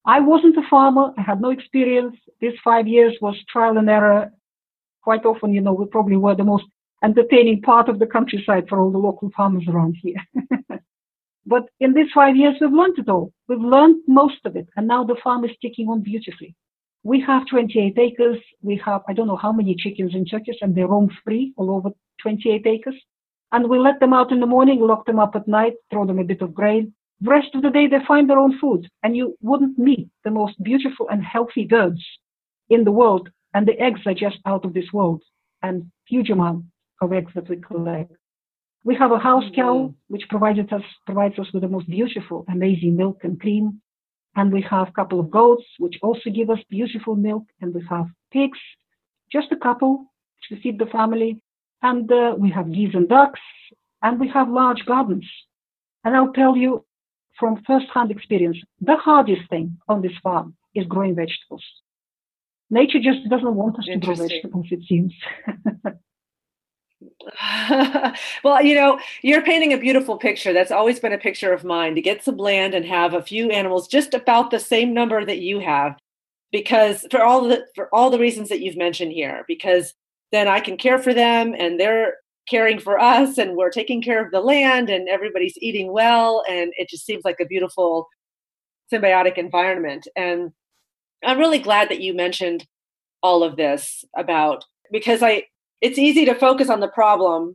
I 0.05 0.19
wasn't 0.19 0.59
a 0.59 0.69
farmer. 0.69 1.15
I 1.17 1.23
had 1.23 1.41
no 1.41 1.51
experience. 1.51 2.17
This 2.41 2.55
five 2.65 2.89
years 2.89 3.17
was 3.23 3.37
trial 3.49 3.79
and 3.79 3.89
error. 3.89 4.33
Quite 5.05 5.25
often, 5.25 5.55
you 5.55 5.61
know, 5.61 5.75
we 5.75 5.87
probably 5.87 6.17
were 6.17 6.35
the 6.35 6.43
most 6.43 6.65
entertaining 7.05 7.63
part 7.63 7.89
of 7.89 8.01
the 8.01 8.07
countryside 8.07 8.69
for 8.69 8.81
all 8.81 8.91
the 8.91 8.99
local 8.99 9.31
farmers 9.37 9.65
around 9.69 9.97
here. 10.03 10.21
but 11.47 11.67
in 11.79 11.95
these 11.95 12.11
five 12.13 12.35
years, 12.35 12.57
we've 12.61 12.73
learned 12.73 12.99
it 12.99 13.09
all. 13.09 13.33
We've 13.47 13.61
learned 13.61 14.03
most 14.09 14.45
of 14.45 14.57
it. 14.57 14.69
And 14.77 14.89
now 14.89 15.05
the 15.05 15.17
farm 15.23 15.45
is 15.45 15.53
ticking 15.63 15.89
on 15.89 16.03
beautifully. 16.03 16.57
We 17.05 17.21
have 17.21 17.47
28 17.47 17.97
acres. 17.97 18.39
We 18.61 18.81
have, 18.85 19.03
I 19.09 19.13
don't 19.13 19.29
know 19.29 19.37
how 19.37 19.53
many 19.53 19.77
chickens 19.77 20.15
and 20.15 20.29
turkeys, 20.29 20.57
and 20.61 20.75
they 20.75 20.83
roam 20.83 21.11
free 21.25 21.53
all 21.57 21.71
over 21.71 21.91
28 22.23 22.67
acres. 22.67 22.97
And 23.53 23.69
we 23.69 23.79
let 23.79 24.01
them 24.01 24.15
out 24.15 24.33
in 24.33 24.41
the 24.41 24.47
morning, 24.47 24.81
lock 24.81 25.05
them 25.05 25.19
up 25.19 25.37
at 25.37 25.47
night, 25.47 25.75
throw 25.91 26.07
them 26.07 26.19
a 26.19 26.25
bit 26.25 26.41
of 26.41 26.55
grain. 26.55 26.95
The 27.21 27.31
rest 27.31 27.55
of 27.55 27.63
the 27.63 27.71
day, 27.71 27.87
they 27.87 28.05
find 28.09 28.29
their 28.29 28.39
own 28.39 28.59
food. 28.59 28.89
And 29.03 29.15
you 29.15 29.37
wouldn't 29.43 29.79
meet 29.79 30.09
the 30.25 30.31
most 30.31 30.61
beautiful 30.63 31.09
and 31.11 31.23
healthy 31.23 31.67
birds 31.67 32.03
in 32.71 32.85
the 32.85 32.91
world. 32.91 33.29
And 33.55 33.69
the 33.69 33.79
eggs 33.79 34.01
are 34.07 34.15
just 34.15 34.39
out 34.47 34.65
of 34.65 34.73
this 34.73 34.93
world. 34.93 35.23
And 35.63 35.93
huge 36.07 36.31
amount 36.31 36.65
of 37.03 37.13
eggs 37.13 37.33
that 37.35 37.49
we 37.49 37.57
collect. 37.57 38.13
We 38.85 38.97
have 38.97 39.13
a 39.13 39.19
house 39.19 39.45
cow, 39.55 39.95
which 40.09 40.29
provides 40.29 40.59
us, 40.73 40.83
provides 41.07 41.39
us 41.39 41.47
with 41.53 41.63
the 41.63 41.69
most 41.69 41.89
beautiful, 41.89 42.45
amazing 42.49 42.97
milk 42.97 43.21
and 43.23 43.39
cream. 43.39 43.81
And 44.35 44.51
we 44.51 44.63
have 44.63 44.89
a 44.89 44.93
couple 44.93 45.21
of 45.21 45.31
goats, 45.31 45.65
which 45.79 45.99
also 46.03 46.31
give 46.31 46.49
us 46.51 46.59
beautiful 46.71 47.15
milk. 47.15 47.45
And 47.61 47.73
we 47.75 47.85
have 47.91 48.07
pigs, 48.33 48.59
just 49.31 49.53
a 49.53 49.57
couple 49.57 50.07
to 50.49 50.61
feed 50.61 50.79
the 50.79 50.87
family. 50.87 51.43
And 51.83 52.11
uh, 52.11 52.37
we 52.39 52.51
have 52.51 52.73
geese 52.73 52.95
and 52.95 53.09
ducks. 53.09 53.41
And 54.03 54.19
we 54.19 54.29
have 54.29 54.49
large 54.49 54.85
gardens. 54.85 55.27
And 56.05 56.17
I'll 56.17 56.33
tell 56.33 56.57
you 56.57 56.85
from 57.39 57.63
first-hand 57.67 58.11
experience, 58.11 58.59
the 58.81 58.97
hardest 58.97 59.49
thing 59.49 59.79
on 59.89 60.03
this 60.03 60.13
farm 60.23 60.57
is 60.75 60.87
growing 60.87 61.15
vegetables. 61.15 61.65
Nature 62.71 63.01
just 63.01 63.29
doesn't 63.29 63.55
want 63.55 63.79
us 63.79 63.85
to 63.87 63.97
grow 63.99 64.15
vegetables, 64.15 64.67
it 64.71 64.81
seems. 64.89 65.13
well, 68.45 68.63
you 68.63 68.75
know, 68.75 68.99
you're 69.23 69.43
painting 69.43 69.73
a 69.73 69.79
beautiful 69.79 70.17
picture. 70.17 70.53
That's 70.53 70.71
always 70.71 71.01
been 71.01 71.13
a 71.13 71.19
picture 71.19 71.53
of 71.53 71.65
mine 71.65 71.95
to 71.95 72.01
get 72.01 72.25
some 72.25 72.37
land 72.37 72.75
and 72.75 72.85
have 72.85 73.15
a 73.15 73.23
few 73.23 73.51
animals 73.51 73.89
just 73.89 74.15
about 74.15 74.51
the 74.51 74.59
same 74.59 74.95
number 74.95 75.25
that 75.25 75.39
you 75.39 75.61
have 75.61 75.97
because 76.51 77.07
for 77.11 77.23
all 77.23 77.49
the 77.49 77.67
for 77.75 77.93
all 77.95 78.11
the 78.11 78.19
reasons 78.19 78.49
that 78.49 78.61
you've 78.61 78.77
mentioned 78.77 79.13
here 79.13 79.45
because 79.49 79.95
then 80.33 80.49
I 80.49 80.61
can 80.61 80.77
care 80.77 80.99
for 80.99 81.15
them 81.15 81.55
and 81.57 81.79
they're 81.79 82.15
caring 82.49 82.81
for 82.81 82.99
us 82.99 83.39
and 83.39 83.57
we're 83.57 83.71
taking 83.71 84.03
care 84.03 84.25
of 84.25 84.33
the 84.33 84.41
land 84.41 84.91
and 84.91 85.09
everybody's 85.09 85.57
eating 85.59 85.93
well 85.93 86.43
and 86.49 86.73
it 86.77 86.89
just 86.89 87.07
seems 87.07 87.25
like 87.25 87.39
a 87.41 87.47
beautiful 87.47 88.09
symbiotic 88.93 89.39
environment 89.39 90.09
and 90.17 90.51
I'm 91.25 91.39
really 91.39 91.61
glad 91.61 91.89
that 91.89 92.01
you 92.01 92.15
mentioned 92.15 92.67
all 93.23 93.45
of 93.45 93.57
this 93.57 94.05
about 94.17 94.65
because 94.91 95.23
I 95.23 95.45
it's 95.81 95.99
easy 95.99 96.25
to 96.25 96.35
focus 96.35 96.69
on 96.69 96.81
the 96.81 96.89
problem 96.89 97.55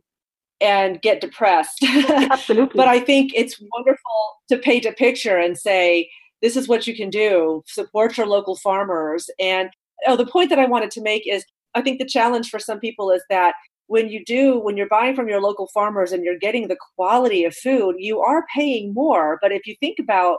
and 0.60 1.00
get 1.00 1.20
depressed. 1.20 1.82
Absolutely. 1.84 2.76
but 2.76 2.88
I 2.88 3.00
think 3.00 3.32
it's 3.34 3.60
wonderful 3.74 4.36
to 4.48 4.58
paint 4.58 4.84
a 4.84 4.92
picture 4.92 5.36
and 5.38 5.56
say, 5.56 6.10
this 6.42 6.56
is 6.56 6.68
what 6.68 6.86
you 6.86 6.94
can 6.94 7.10
do, 7.10 7.62
support 7.66 8.16
your 8.16 8.26
local 8.26 8.56
farmers. 8.56 9.30
And 9.38 9.70
oh, 10.06 10.16
the 10.16 10.26
point 10.26 10.50
that 10.50 10.58
I 10.58 10.66
wanted 10.66 10.90
to 10.92 11.02
make 11.02 11.26
is 11.26 11.44
I 11.78 11.82
think 11.82 12.00
the 12.00 12.06
challenge 12.06 12.50
for 12.50 12.58
some 12.58 12.80
people 12.80 13.10
is 13.12 13.22
that 13.30 13.54
when 13.86 14.08
you 14.08 14.24
do, 14.24 14.58
when 14.58 14.76
you're 14.76 14.88
buying 14.88 15.14
from 15.14 15.28
your 15.28 15.40
local 15.40 15.68
farmers 15.72 16.12
and 16.12 16.24
you're 16.24 16.38
getting 16.38 16.66
the 16.66 16.76
quality 16.96 17.44
of 17.44 17.54
food, 17.54 17.94
you 17.98 18.20
are 18.20 18.44
paying 18.54 18.92
more. 18.92 19.38
But 19.40 19.52
if 19.52 19.66
you 19.66 19.76
think 19.80 19.98
about 19.98 20.38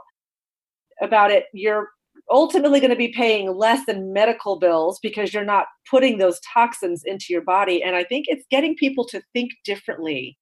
about 1.02 1.32
it, 1.32 1.46
you're 1.54 1.88
ultimately 2.30 2.82
going 2.82 2.92
to 2.92 2.96
be 2.98 3.14
paying 3.16 3.56
less 3.56 3.86
than 3.86 4.12
medical 4.12 4.60
bills 4.60 5.00
because 5.02 5.34
you're 5.34 5.46
not 5.46 5.66
putting 5.90 6.18
those 6.18 6.40
toxins 6.54 7.04
into 7.06 7.28
your 7.30 7.42
body. 7.42 7.82
And 7.82 7.96
I 7.96 8.04
think 8.04 8.26
it's 8.28 8.46
getting 8.52 8.76
people 8.76 9.06
to 9.06 9.22
think 9.34 9.52
differently 9.64 10.38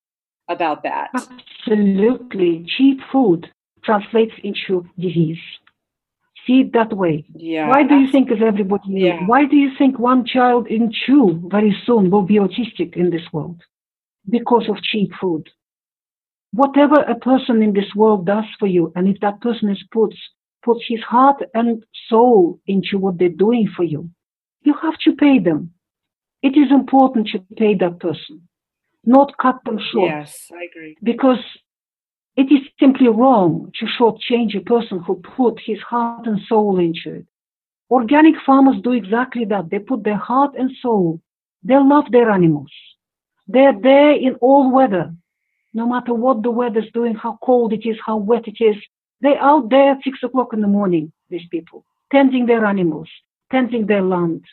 about 0.49 0.81
that. 0.83 1.09
Absolutely. 1.13 2.65
Cheap 2.75 2.99
food 3.11 3.47
translates 3.83 4.33
into 4.43 4.83
disease. 4.99 5.37
See 6.47 6.61
it 6.61 6.73
that 6.73 6.93
way. 6.93 7.25
Yeah. 7.35 7.67
Why 7.67 7.83
do 7.83 7.95
you 7.95 8.09
think, 8.09 8.31
as 8.31 8.37
everybody 8.41 8.83
yeah. 8.87 9.19
why 9.25 9.45
do 9.45 9.57
you 9.57 9.71
think 9.77 9.99
one 9.99 10.25
child 10.25 10.67
in 10.67 10.93
two 11.05 11.41
very 11.51 11.75
soon 11.85 12.09
will 12.09 12.21
be 12.21 12.35
autistic 12.35 12.95
in 12.95 13.09
this 13.09 13.27
world? 13.33 13.61
Because 14.29 14.69
of 14.69 14.81
cheap 14.81 15.11
food. 15.19 15.49
Whatever 16.51 17.01
a 17.01 17.15
person 17.15 17.61
in 17.61 17.73
this 17.73 17.93
world 17.93 18.25
does 18.25 18.45
for 18.57 18.67
you, 18.67 18.93
and 18.95 19.09
if 19.09 19.19
that 19.19 19.41
person 19.41 19.69
is 19.69 19.83
puts 19.91 20.15
puts 20.63 20.83
his 20.87 21.01
heart 21.01 21.41
and 21.53 21.83
soul 22.09 22.59
into 22.65 22.97
what 22.97 23.17
they're 23.17 23.29
doing 23.29 23.69
for 23.75 23.83
you, 23.83 24.09
you 24.63 24.73
have 24.81 24.97
to 24.99 25.15
pay 25.15 25.39
them. 25.39 25.71
It 26.41 26.57
is 26.57 26.71
important 26.71 27.27
to 27.29 27.39
pay 27.57 27.75
that 27.75 27.99
person, 27.99 28.47
not 29.03 29.37
cut 29.37 29.59
them 29.65 29.79
short. 29.91 30.09
Yes, 30.09 30.49
I 30.51 30.63
agree. 30.69 30.97
Because 31.03 31.43
it 32.37 32.51
is 32.51 32.61
simply 32.79 33.07
wrong 33.07 33.71
to 33.79 33.85
shortchange 33.87 34.55
a 34.55 34.61
person 34.61 34.99
who 34.99 35.15
put 35.15 35.59
his 35.59 35.79
heart 35.79 36.27
and 36.27 36.39
soul 36.47 36.79
into 36.79 37.19
it. 37.19 37.25
Organic 37.89 38.35
farmers 38.45 38.79
do 38.83 38.91
exactly 38.91 39.43
that. 39.45 39.71
They 39.71 39.79
put 39.79 40.03
their 40.03 40.17
heart 40.17 40.53
and 40.57 40.69
soul. 40.81 41.19
They 41.63 41.75
love 41.75 42.05
their 42.11 42.29
animals. 42.29 42.71
They're 43.47 43.79
there 43.81 44.11
in 44.11 44.35
all 44.35 44.71
weather, 44.71 45.13
no 45.73 45.87
matter 45.87 46.13
what 46.13 46.43
the 46.43 46.51
weather's 46.51 46.91
doing, 46.93 47.15
how 47.15 47.39
cold 47.41 47.73
it 47.73 47.87
is, 47.89 47.97
how 48.05 48.17
wet 48.17 48.47
it 48.47 48.63
is, 48.63 48.75
they're 49.21 49.41
out 49.41 49.69
there 49.69 49.91
at 49.91 50.03
six 50.03 50.19
o'clock 50.21 50.53
in 50.53 50.61
the 50.61 50.67
morning, 50.67 51.11
these 51.29 51.47
people, 51.49 51.85
tending 52.11 52.45
their 52.45 52.65
animals, 52.65 53.09
tending 53.51 53.87
their 53.87 54.03
land. 54.03 54.43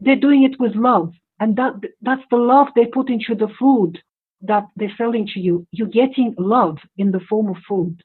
They're 0.00 0.16
doing 0.16 0.44
it 0.44 0.58
with 0.58 0.74
love. 0.74 1.12
And 1.40 1.56
that, 1.56 1.74
that's 2.00 2.22
the 2.30 2.36
love 2.36 2.68
they 2.74 2.86
put 2.86 3.10
into 3.10 3.34
the 3.34 3.48
food 3.58 4.00
that 4.42 4.64
they're 4.76 4.94
selling 4.96 5.26
to 5.34 5.40
you. 5.40 5.66
You're 5.72 5.88
getting 5.88 6.34
love 6.38 6.78
in 6.96 7.10
the 7.10 7.20
form 7.28 7.48
of 7.48 7.56
food. 7.68 8.02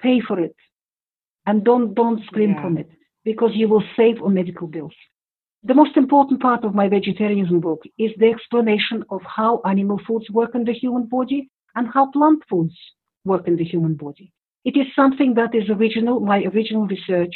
Pay 0.00 0.20
for 0.20 0.38
it. 0.38 0.56
And 1.46 1.64
don't, 1.64 1.94
don't 1.94 2.24
scrimp 2.26 2.58
yeah. 2.58 2.66
on 2.66 2.78
it 2.78 2.90
because 3.24 3.50
you 3.54 3.68
will 3.68 3.84
save 3.96 4.22
on 4.22 4.34
medical 4.34 4.66
bills. 4.66 4.94
The 5.64 5.74
most 5.74 5.96
important 5.96 6.40
part 6.40 6.64
of 6.64 6.74
my 6.74 6.88
vegetarianism 6.88 7.60
book 7.60 7.82
is 7.98 8.12
the 8.16 8.30
explanation 8.30 9.04
of 9.10 9.22
how 9.22 9.60
animal 9.64 10.00
foods 10.06 10.30
work 10.30 10.54
in 10.54 10.64
the 10.64 10.72
human 10.72 11.06
body 11.06 11.50
and 11.74 11.88
how 11.92 12.10
plant 12.10 12.42
foods 12.48 12.76
work 13.24 13.48
in 13.48 13.56
the 13.56 13.64
human 13.64 13.94
body. 13.94 14.32
It 14.64 14.76
is 14.76 14.86
something 14.94 15.34
that 15.34 15.54
is 15.54 15.68
original, 15.68 16.20
my 16.20 16.44
original 16.44 16.86
research. 16.86 17.34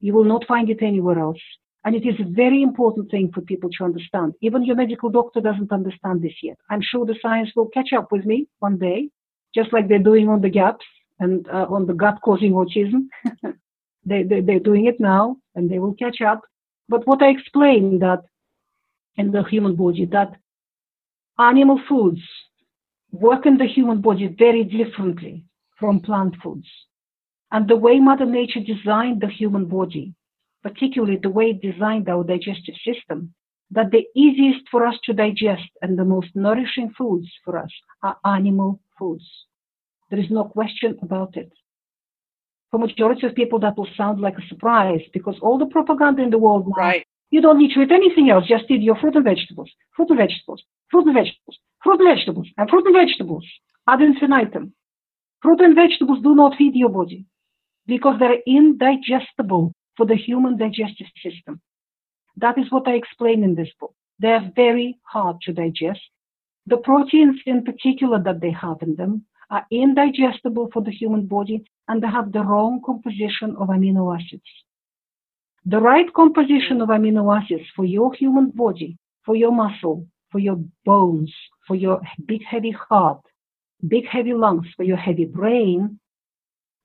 You 0.00 0.14
will 0.14 0.24
not 0.24 0.46
find 0.46 0.70
it 0.70 0.82
anywhere 0.82 1.18
else. 1.18 1.40
And 1.84 1.94
it 1.94 2.06
is 2.06 2.18
a 2.20 2.28
very 2.28 2.62
important 2.62 3.10
thing 3.10 3.30
for 3.32 3.40
people 3.40 3.70
to 3.70 3.84
understand. 3.84 4.34
Even 4.42 4.64
your 4.64 4.76
medical 4.76 5.10
doctor 5.10 5.40
doesn't 5.40 5.72
understand 5.72 6.22
this 6.22 6.34
yet. 6.42 6.58
I'm 6.70 6.82
sure 6.82 7.06
the 7.06 7.16
science 7.22 7.50
will 7.54 7.68
catch 7.68 7.92
up 7.96 8.10
with 8.10 8.26
me 8.26 8.48
one 8.58 8.78
day, 8.78 9.10
just 9.54 9.72
like 9.72 9.88
they're 9.88 9.98
doing 9.98 10.28
on 10.28 10.40
the 10.40 10.50
gaps 10.50 10.84
and 11.20 11.48
uh, 11.48 11.66
on 11.70 11.86
the 11.86 11.94
gut 11.94 12.18
causing 12.24 12.52
autism. 12.52 13.06
they, 14.04 14.22
they, 14.22 14.40
they're 14.40 14.58
doing 14.58 14.86
it 14.86 14.98
now 14.98 15.36
and 15.54 15.70
they 15.70 15.78
will 15.78 15.94
catch 15.94 16.20
up. 16.20 16.42
But 16.88 17.06
what 17.06 17.22
I 17.22 17.28
explained 17.28 18.02
that 18.02 18.22
in 19.16 19.30
the 19.30 19.42
human 19.44 19.76
body, 19.76 20.06
that 20.06 20.36
animal 21.38 21.80
foods 21.88 22.22
work 23.12 23.46
in 23.46 23.56
the 23.56 23.66
human 23.66 24.00
body 24.00 24.26
very 24.26 24.64
differently 24.64 25.44
from 25.78 26.00
plant 26.00 26.34
foods. 26.42 26.66
And 27.50 27.68
the 27.68 27.76
way 27.76 27.98
Mother 27.98 28.26
Nature 28.26 28.60
designed 28.60 29.20
the 29.20 29.28
human 29.28 29.66
body, 29.66 30.14
particularly 30.62 31.18
the 31.22 31.30
way 31.30 31.50
it 31.50 31.62
designed 31.62 32.08
our 32.08 32.24
digestive 32.24 32.74
system, 32.84 33.34
that 33.70 33.90
the 33.90 34.06
easiest 34.14 34.68
for 34.70 34.86
us 34.86 34.94
to 35.04 35.12
digest 35.12 35.68
and 35.82 35.98
the 35.98 36.04
most 36.04 36.28
nourishing 36.34 36.92
foods 36.96 37.28
for 37.44 37.58
us 37.58 37.70
are 38.02 38.16
animal 38.24 38.80
foods. 38.98 39.24
There 40.10 40.18
is 40.18 40.30
no 40.30 40.44
question 40.44 40.98
about 41.02 41.36
it. 41.36 41.52
For 42.70 42.78
majority 42.78 43.26
of 43.26 43.34
people, 43.34 43.58
that 43.60 43.76
will 43.76 43.88
sound 43.96 44.20
like 44.20 44.38
a 44.38 44.48
surprise 44.48 45.00
because 45.12 45.36
all 45.40 45.58
the 45.58 45.66
propaganda 45.66 46.22
in 46.22 46.30
the 46.30 46.38
world 46.38 46.66
now, 46.68 46.82
right. 46.82 47.06
you 47.30 47.40
don't 47.40 47.58
need 47.58 47.74
to 47.74 47.82
eat 47.82 47.92
anything 47.92 48.30
else. 48.30 48.46
Just 48.46 48.70
eat 48.70 48.82
your 48.82 48.96
fruit 48.96 49.16
and 49.16 49.24
vegetables, 49.24 49.70
fruit 49.94 50.10
and 50.10 50.18
vegetables, 50.18 50.62
fruit 50.90 51.06
and 51.06 51.14
vegetables, 51.14 51.58
fruit 51.82 52.00
and 52.00 52.16
vegetables, 52.16 52.48
and 52.56 52.68
fruit 52.68 52.86
and 52.86 52.94
vegetables 52.94 53.44
ad 53.88 54.02
infinitum. 54.02 54.74
Fruit 55.42 55.60
and 55.60 55.74
vegetables 55.74 56.22
do 56.22 56.34
not 56.34 56.56
feed 56.56 56.74
your 56.74 56.90
body 56.90 57.24
because 57.86 58.16
they're 58.18 58.42
indigestible 58.46 59.72
for 59.98 60.06
the 60.06 60.14
human 60.14 60.56
digestive 60.56 61.08
system. 61.22 61.60
That 62.36 62.56
is 62.56 62.70
what 62.70 62.86
I 62.86 62.92
explain 62.92 63.42
in 63.42 63.56
this 63.56 63.68
book. 63.78 63.94
They 64.20 64.28
are 64.28 64.50
very 64.54 64.96
hard 65.02 65.36
to 65.42 65.52
digest. 65.52 66.00
The 66.66 66.76
proteins 66.76 67.40
in 67.44 67.64
particular 67.64 68.22
that 68.22 68.40
they 68.40 68.52
have 68.52 68.78
in 68.80 68.94
them 68.94 69.24
are 69.50 69.66
indigestible 69.70 70.70
for 70.72 70.82
the 70.82 70.92
human 70.92 71.26
body 71.26 71.64
and 71.88 72.00
they 72.00 72.06
have 72.06 72.32
the 72.32 72.44
wrong 72.44 72.80
composition 72.86 73.56
of 73.58 73.68
amino 73.68 74.04
acids. 74.16 74.50
The 75.66 75.80
right 75.80 76.10
composition 76.14 76.80
of 76.80 76.90
amino 76.90 77.24
acids 77.36 77.66
for 77.74 77.84
your 77.84 78.14
human 78.14 78.50
body, 78.50 78.96
for 79.24 79.34
your 79.34 79.52
muscle, 79.52 80.06
for 80.30 80.38
your 80.38 80.60
bones, 80.84 81.32
for 81.66 81.74
your 81.74 82.00
big 82.26 82.44
heavy 82.44 82.70
heart, 82.70 83.20
big 83.86 84.06
heavy 84.06 84.34
lungs 84.34 84.66
for 84.76 84.84
your 84.84 84.96
heavy 84.96 85.24
brain 85.24 85.98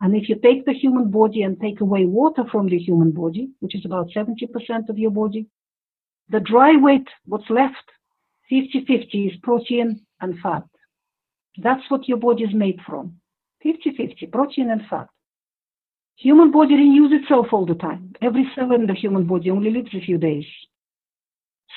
And 0.03 0.17
if 0.17 0.27
you 0.27 0.35
take 0.35 0.65
the 0.65 0.73
human 0.73 1.09
body 1.09 1.43
and 1.43 1.57
take 1.61 1.79
away 1.79 2.03
water 2.03 2.43
from 2.51 2.67
the 2.67 2.77
human 2.77 3.11
body, 3.11 3.51
which 3.61 3.73
is 3.73 3.85
about 3.85 4.09
70% 4.13 4.89
of 4.89 4.97
your 4.97 5.11
body, 5.11 5.47
the 6.27 6.41
dry 6.41 6.75
weight, 6.75 7.07
what's 7.25 7.49
left, 7.49 7.89
50-50 8.51 9.31
is 9.31 9.39
protein 9.41 10.05
and 10.19 10.37
fat. 10.43 10.65
That's 11.57 11.89
what 11.89 12.09
your 12.09 12.17
body 12.17 12.43
is 12.43 12.53
made 12.53 12.81
from. 12.85 13.15
50-50, 13.65 14.29
protein 14.29 14.71
and 14.71 14.81
fat. 14.89 15.07
Human 16.17 16.51
body 16.51 16.75
renews 16.75 17.13
itself 17.13 17.47
all 17.53 17.65
the 17.65 17.75
time. 17.75 18.11
Every 18.21 18.45
cell 18.55 18.73
in 18.73 18.87
the 18.87 18.93
human 18.93 19.25
body 19.25 19.51
only 19.51 19.71
lives 19.71 19.95
a 19.95 20.01
few 20.01 20.17
days. 20.17 20.45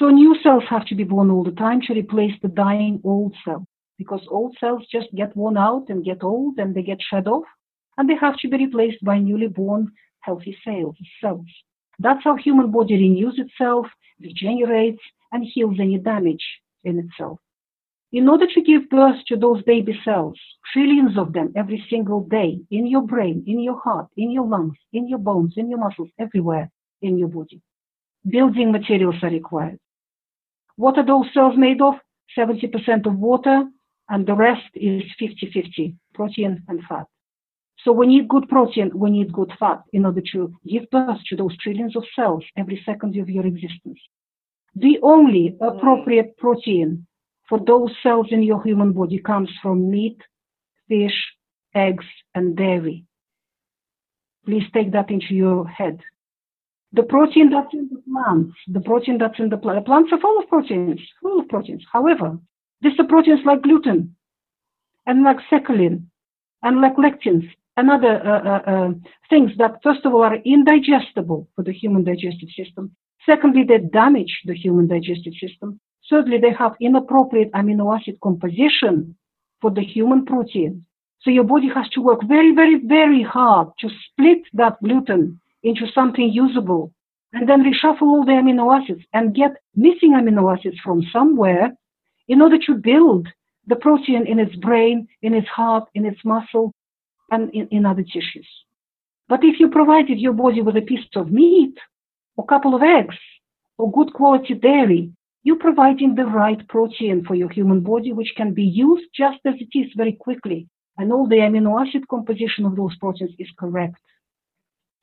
So 0.01 0.09
new 0.09 0.35
cells 0.43 0.64
have 0.68 0.85
to 0.87 0.97
be 0.97 1.05
born 1.05 1.31
all 1.31 1.45
the 1.45 1.53
time 1.53 1.81
to 1.83 1.95
replace 1.95 2.35
the 2.43 2.49
dying 2.49 3.01
old 3.05 3.37
cell 3.45 3.64
because 3.99 4.27
old 4.29 4.57
cells 4.59 4.85
just 4.91 5.14
get 5.14 5.37
worn 5.37 5.57
out 5.57 5.85
and 5.91 6.05
get 6.05 6.24
old 6.24 6.59
and 6.59 6.74
they 6.74 6.83
get 6.83 6.99
shed 7.09 7.29
off 7.29 7.45
and 7.97 8.09
they 8.09 8.16
have 8.16 8.36
to 8.38 8.49
be 8.49 8.59
replaced 8.59 9.05
by 9.05 9.18
newly 9.18 9.49
born 9.49 9.92
healthy 10.20 10.57
cells. 10.64 11.47
That's 11.99 12.24
how 12.24 12.36
human 12.36 12.70
body 12.70 12.94
renews 12.94 13.38
itself, 13.38 13.86
regenerates, 14.20 15.01
and 15.32 15.44
heals 15.44 15.76
any 15.80 15.99
damage 15.99 16.44
in 16.84 16.99
itself. 16.99 17.38
In 18.12 18.28
order 18.28 18.47
to 18.47 18.62
give 18.62 18.88
birth 18.88 19.16
to 19.28 19.36
those 19.36 19.62
baby 19.62 19.99
cells, 20.05 20.38
trillions 20.72 21.18
of 21.18 21.32
them 21.32 21.53
every 21.57 21.84
single 21.90 22.20
day, 22.20 22.61
in 22.70 22.86
your 22.86 23.03
brain, 23.03 23.44
in 23.47 23.61
your 23.61 23.78
heart, 23.80 24.09
in 24.16 24.30
your 24.30 24.47
lungs, 24.47 24.76
in 24.92 25.09
your 25.09 25.18
bones, 25.18 25.55
in 25.57 25.68
your 25.68 25.78
muscles, 25.78 26.09
everywhere 26.18 26.70
in 27.03 27.18
your 27.18 27.28
body, 27.28 27.61
building 28.28 28.72
materials 28.72 29.16
are 29.22 29.30
required. 29.30 29.78
What 30.76 30.99
are 30.99 31.07
those 31.07 31.26
cells 31.34 31.55
made 31.57 31.80
of? 31.80 31.94
70% 32.36 33.07
of 33.07 33.14
water, 33.16 33.64
and 34.09 34.26
the 34.26 34.34
rest 34.34 34.70
is 34.74 35.03
50 35.18 35.51
50 35.53 35.94
protein 36.14 36.62
and 36.68 36.80
fat. 36.88 37.07
So 37.87 37.93
we 37.93 38.09
need 38.09 38.26
good 38.26 38.49
protein, 38.49 38.91
we 38.97 39.11
need 39.12 39.32
good 39.32 39.53
fat 39.61 39.84
in 39.93 40.05
order 40.07 40.20
to 40.32 40.53
give 40.66 40.91
birth 40.91 41.20
to 41.28 41.37
those 41.37 41.57
trillions 41.59 41.95
of 41.95 42.03
cells 42.16 42.43
every 42.57 42.82
second 42.84 43.16
of 43.16 43.30
your 43.30 43.47
existence. 43.47 44.01
The 44.74 44.99
only 45.05 45.57
appropriate 45.61 46.37
protein 46.37 47.07
for 47.49 47.61
those 47.64 47.93
cells 48.03 48.26
in 48.32 48.43
your 48.43 48.61
human 48.61 48.93
body 48.93 49.20
comes 49.20 49.51
from 49.62 49.89
meat, 49.89 50.18
fish, 50.89 51.14
eggs, 51.76 52.05
and 52.34 52.57
dairy. 52.57 53.05
Please 54.45 54.64
take 54.74 54.91
that 54.91 55.12
into 55.12 55.32
your 55.32 55.64
head. 55.68 56.01
The 56.93 57.05
protein 57.05 57.51
that's 57.51 57.72
in 57.72 57.89
the 57.93 58.03
plants, 58.11 58.57
the 58.66 58.80
protein 58.80 59.18
that's 59.18 59.39
in 59.39 59.49
the 59.49 59.59
plant, 59.59 59.87
plants 59.87 60.11
are 60.12 60.20
full 60.20 60.41
of 60.41 60.49
proteins, 60.49 61.01
full 61.22 61.39
of 61.39 61.49
proteins. 61.49 61.84
However, 61.93 62.37
these 62.80 62.99
are 62.99 63.07
proteins 63.07 63.47
like 63.47 63.62
gluten 63.62 64.16
and 65.07 65.22
like 65.22 65.39
secalin 65.49 66.07
and 66.64 66.80
like 66.80 66.97
lectins 66.97 67.49
and 67.77 67.91
other 67.91 68.20
uh, 68.24 68.43
uh, 68.49 68.70
uh, 68.72 68.91
things 69.29 69.53
that, 69.59 69.81
first 69.83 70.05
of 70.05 70.14
all, 70.14 70.22
are 70.22 70.37
indigestible 70.37 71.49
for 71.55 71.62
the 71.62 71.72
human 71.72 72.05
digestive 72.05 72.49
system. 72.57 72.95
Secondly, 73.24 73.64
they 73.64 73.79
damage 73.79 74.41
the 74.45 74.55
human 74.55 74.87
digestive 74.87 75.35
system. 75.41 75.81
Thirdly, 76.09 76.39
they 76.39 76.53
have 76.53 76.74
inappropriate 76.81 77.53
amino 77.53 77.95
acid 77.95 78.18
composition 78.22 79.16
for 79.61 79.70
the 79.70 79.83
human 79.83 80.24
protein. 80.24 80.85
So 81.20 81.31
your 81.31 81.45
body 81.45 81.68
has 81.74 81.89
to 81.91 82.01
work 82.01 82.20
very, 82.27 82.55
very, 82.55 82.81
very 82.85 83.22
hard 83.22 83.68
to 83.81 83.89
split 83.89 84.43
that 84.55 84.77
gluten 84.83 85.41
into 85.62 85.87
something 85.93 86.31
usable 86.33 86.93
and 87.33 87.49
then 87.49 87.64
reshuffle 87.64 88.03
all 88.03 88.24
the 88.24 88.33
amino 88.33 88.81
acids 88.81 89.03
and 89.12 89.35
get 89.35 89.57
missing 89.74 90.12
amino 90.12 90.57
acids 90.57 90.77
from 90.85 91.03
somewhere 91.12 91.72
in 92.29 92.41
order 92.41 92.59
to 92.66 92.74
build 92.74 93.29
the 93.66 93.77
protein 93.77 94.27
in 94.27 94.39
its 94.39 94.55
brain, 94.57 95.09
in 95.22 95.35
its 95.35 95.49
heart, 95.49 95.89
in 95.95 96.07
its 96.07 96.20
muscle, 96.24 96.72
and 97.31 97.51
in, 97.55 97.68
in 97.68 97.87
other 97.87 98.03
tissues. 98.03 98.49
But 99.29 99.41
if 99.43 99.59
you 99.59 99.68
provided 99.68 100.18
your 100.18 100.33
body 100.33 100.61
with 100.61 100.77
a 100.77 100.83
piece 100.83 101.07
of 101.16 101.33
meat, 101.33 101.74
or 102.37 102.45
a 102.45 102.49
couple 102.49 102.74
of 102.74 102.83
eggs, 102.83 103.16
or 103.79 103.91
good 103.91 104.12
quality 104.12 104.55
dairy, 104.55 105.12
you're 105.43 105.59
providing 105.59 106.14
the 106.14 106.24
right 106.24 106.66
protein 106.68 107.24
for 107.24 107.35
your 107.35 107.51
human 107.51 107.81
body, 107.81 108.12
which 108.12 108.35
can 108.37 108.53
be 108.53 108.64
used 108.64 109.07
just 109.14 109.39
as 109.45 109.55
it 109.59 109.79
is 109.79 109.93
very 109.97 110.12
quickly. 110.12 110.68
And 110.99 111.12
all 111.12 111.29
the 111.29 111.37
amino 111.37 111.81
acid 111.81 112.09
composition 112.09 112.64
of 112.64 112.74
those 112.74 112.97
proteins 112.97 113.33
is 113.39 113.49
correct 113.59 114.01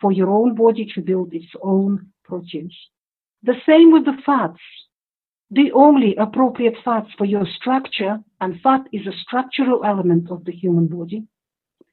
for 0.01 0.11
your 0.11 0.29
own 0.29 0.55
body 0.55 0.85
to 0.93 1.01
build 1.01 1.33
its 1.33 1.51
own 1.61 2.07
proteins. 2.25 2.75
The 3.43 3.55
same 3.65 3.91
with 3.91 4.05
the 4.05 4.17
fats. 4.25 4.59
The 5.51 5.71
only 5.73 6.15
appropriate 6.15 6.75
fats 6.83 7.09
for 7.17 7.25
your 7.25 7.45
structure, 7.45 8.19
and 8.41 8.59
fat 8.61 8.81
is 8.91 9.05
a 9.05 9.17
structural 9.25 9.85
element 9.85 10.31
of 10.31 10.43
the 10.45 10.51
human 10.51 10.87
body. 10.87 11.25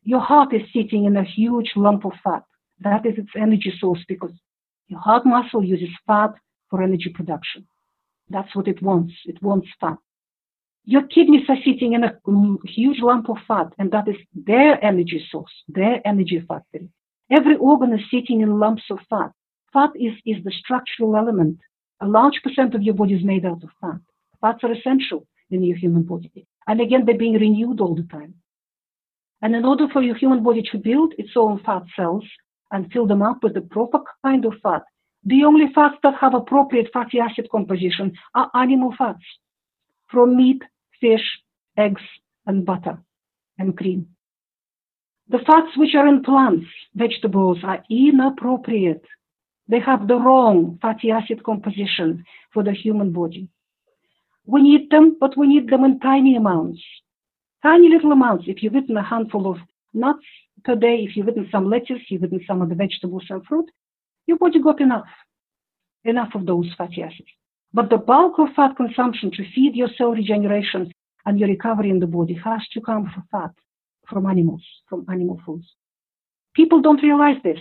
Your 0.02 0.20
heart 0.20 0.52
is 0.54 0.62
sitting 0.72 1.04
in 1.04 1.16
a 1.16 1.24
huge 1.24 1.72
lump 1.76 2.04
of 2.04 2.12
fat. 2.24 2.42
That 2.80 3.04
is 3.04 3.18
its 3.18 3.30
energy 3.36 3.72
source 3.78 4.02
because 4.08 4.32
your 4.88 5.00
heart 5.00 5.26
muscle 5.26 5.62
uses 5.62 5.90
fat 6.06 6.32
for 6.68 6.82
energy 6.82 7.10
production. 7.10 7.66
That's 8.28 8.54
what 8.56 8.68
it 8.68 8.80
wants. 8.82 9.12
It 9.26 9.42
wants 9.42 9.68
fat. 9.80 9.98
Your 10.84 11.02
kidneys 11.02 11.48
are 11.48 11.62
sitting 11.64 11.92
in 11.92 12.04
a 12.04 12.18
huge 12.64 13.00
lump 13.00 13.28
of 13.28 13.36
fat, 13.46 13.72
and 13.78 13.90
that 13.92 14.08
is 14.08 14.16
their 14.34 14.82
energy 14.82 15.24
source, 15.30 15.52
their 15.68 16.00
energy 16.06 16.42
factory. 16.48 16.88
Every 17.30 17.56
organ 17.56 17.92
is 17.92 18.10
sitting 18.10 18.40
in 18.40 18.58
lumps 18.58 18.84
of 18.90 18.98
fat. 19.10 19.32
Fat 19.72 19.90
is, 19.94 20.14
is 20.24 20.42
the 20.42 20.50
structural 20.50 21.16
element. 21.16 21.58
A 22.00 22.08
large 22.08 22.40
percent 22.42 22.74
of 22.74 22.82
your 22.82 22.94
body 22.94 23.14
is 23.14 23.24
made 23.24 23.44
out 23.44 23.62
of 23.62 23.70
fat. 23.80 24.00
Fats 24.40 24.64
are 24.64 24.72
essential 24.72 25.26
in 25.50 25.62
your 25.62 25.76
human 25.76 26.02
body. 26.02 26.46
And 26.66 26.80
again, 26.80 27.04
they're 27.04 27.18
being 27.18 27.34
renewed 27.34 27.80
all 27.80 27.94
the 27.94 28.08
time. 28.10 28.34
And 29.42 29.54
in 29.56 29.64
order 29.64 29.88
for 29.88 30.02
your 30.02 30.16
human 30.16 30.42
body 30.42 30.62
to 30.70 30.78
build 30.78 31.14
its 31.18 31.30
own 31.36 31.60
fat 31.64 31.82
cells 31.96 32.24
and 32.72 32.92
fill 32.92 33.06
them 33.06 33.22
up 33.22 33.42
with 33.42 33.54
the 33.54 33.62
proper 33.62 34.00
kind 34.24 34.44
of 34.44 34.54
fat, 34.62 34.82
the 35.24 35.44
only 35.44 35.72
fats 35.74 35.96
that 36.02 36.14
have 36.20 36.34
appropriate 36.34 36.90
fatty 36.92 37.18
acid 37.20 37.48
composition 37.50 38.12
are 38.34 38.50
animal 38.54 38.94
fats 38.96 39.24
from 40.08 40.36
meat, 40.36 40.62
fish, 41.00 41.24
eggs, 41.76 42.02
and 42.46 42.64
butter 42.64 42.98
and 43.58 43.76
cream. 43.76 44.06
The 45.28 45.38
fats 45.38 45.76
which 45.76 45.94
are 45.94 46.08
in 46.08 46.22
plants, 46.22 46.66
vegetables, 46.94 47.58
are 47.62 47.84
inappropriate. 47.88 49.04
They 49.68 49.78
have 49.78 50.08
the 50.08 50.16
wrong 50.16 50.78
fatty 50.82 51.10
acid 51.12 51.44
composition 51.44 52.24
for 52.52 52.64
the 52.64 52.72
human 52.72 53.12
body. 53.12 53.48
We 54.46 54.62
need 54.62 54.90
them, 54.90 55.16
but 55.20 55.36
we 55.36 55.46
need 55.46 55.68
them 55.70 55.84
in 55.84 56.00
tiny 56.00 56.34
amounts. 56.34 56.82
Tiny 57.62 57.88
little 57.88 58.12
amounts. 58.12 58.44
If 58.46 58.62
you've 58.62 58.74
eaten 58.74 58.96
a 58.96 59.02
handful 59.02 59.50
of 59.50 59.58
nuts 59.92 60.24
per 60.64 60.76
day, 60.76 61.04
if 61.06 61.16
you've 61.16 61.28
eaten 61.28 61.48
some 61.52 61.68
lettuce, 61.68 62.02
you've 62.08 62.24
eaten 62.24 62.40
some 62.46 62.62
of 62.62 62.68
the 62.70 62.74
vegetables 62.74 63.24
and 63.28 63.44
fruit, 63.44 63.70
your 64.26 64.38
body 64.38 64.60
got 64.60 64.80
enough, 64.80 65.08
enough 66.04 66.34
of 66.34 66.46
those 66.46 66.72
fatty 66.78 67.02
acids. 67.02 67.28
But 67.72 67.90
the 67.90 67.98
bulk 67.98 68.38
of 68.38 68.48
fat 68.56 68.76
consumption 68.76 69.30
to 69.32 69.44
feed 69.54 69.76
your 69.76 69.88
cell 69.96 70.12
regeneration 70.12 70.90
and 71.26 71.38
your 71.38 71.48
recovery 71.48 71.90
in 71.90 72.00
the 72.00 72.06
body 72.06 72.34
has 72.42 72.62
to 72.72 72.80
come 72.80 73.10
from 73.12 73.24
fat, 73.30 73.50
from 74.08 74.26
animals, 74.26 74.64
from 74.88 75.04
animal 75.10 75.40
foods. 75.44 75.66
People 76.54 76.80
don't 76.80 77.02
realize 77.02 77.36
this. 77.44 77.60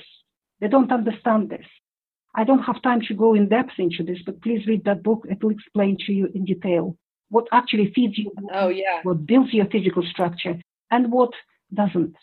They 0.62 0.68
don't 0.68 0.92
understand 0.92 1.50
this. 1.50 1.66
I 2.36 2.44
don't 2.44 2.64
have 2.64 2.82
time 2.82 3.02
to 3.08 3.14
go 3.14 3.34
in 3.34 3.50
depth 3.50 3.74
into 3.78 4.04
this, 4.04 4.20
but 4.26 4.42
please 4.42 4.66
read 4.68 4.86
that 4.86 5.04
book. 5.04 5.26
It 5.30 5.44
will 5.44 5.52
explain 5.52 5.98
to 6.06 6.14
you 6.14 6.30
in 6.34 6.46
detail 6.46 6.98
what 7.30 7.48
actually 7.52 7.92
feeds 7.94 8.18
you, 8.18 8.32
oh, 8.54 8.70
yeah. 8.70 9.02
what 9.04 9.26
builds 9.26 9.54
your 9.54 9.66
physical 9.68 10.04
structure, 10.04 10.60
and 10.92 11.12
what 11.12 11.32
doesn't. 11.74 12.16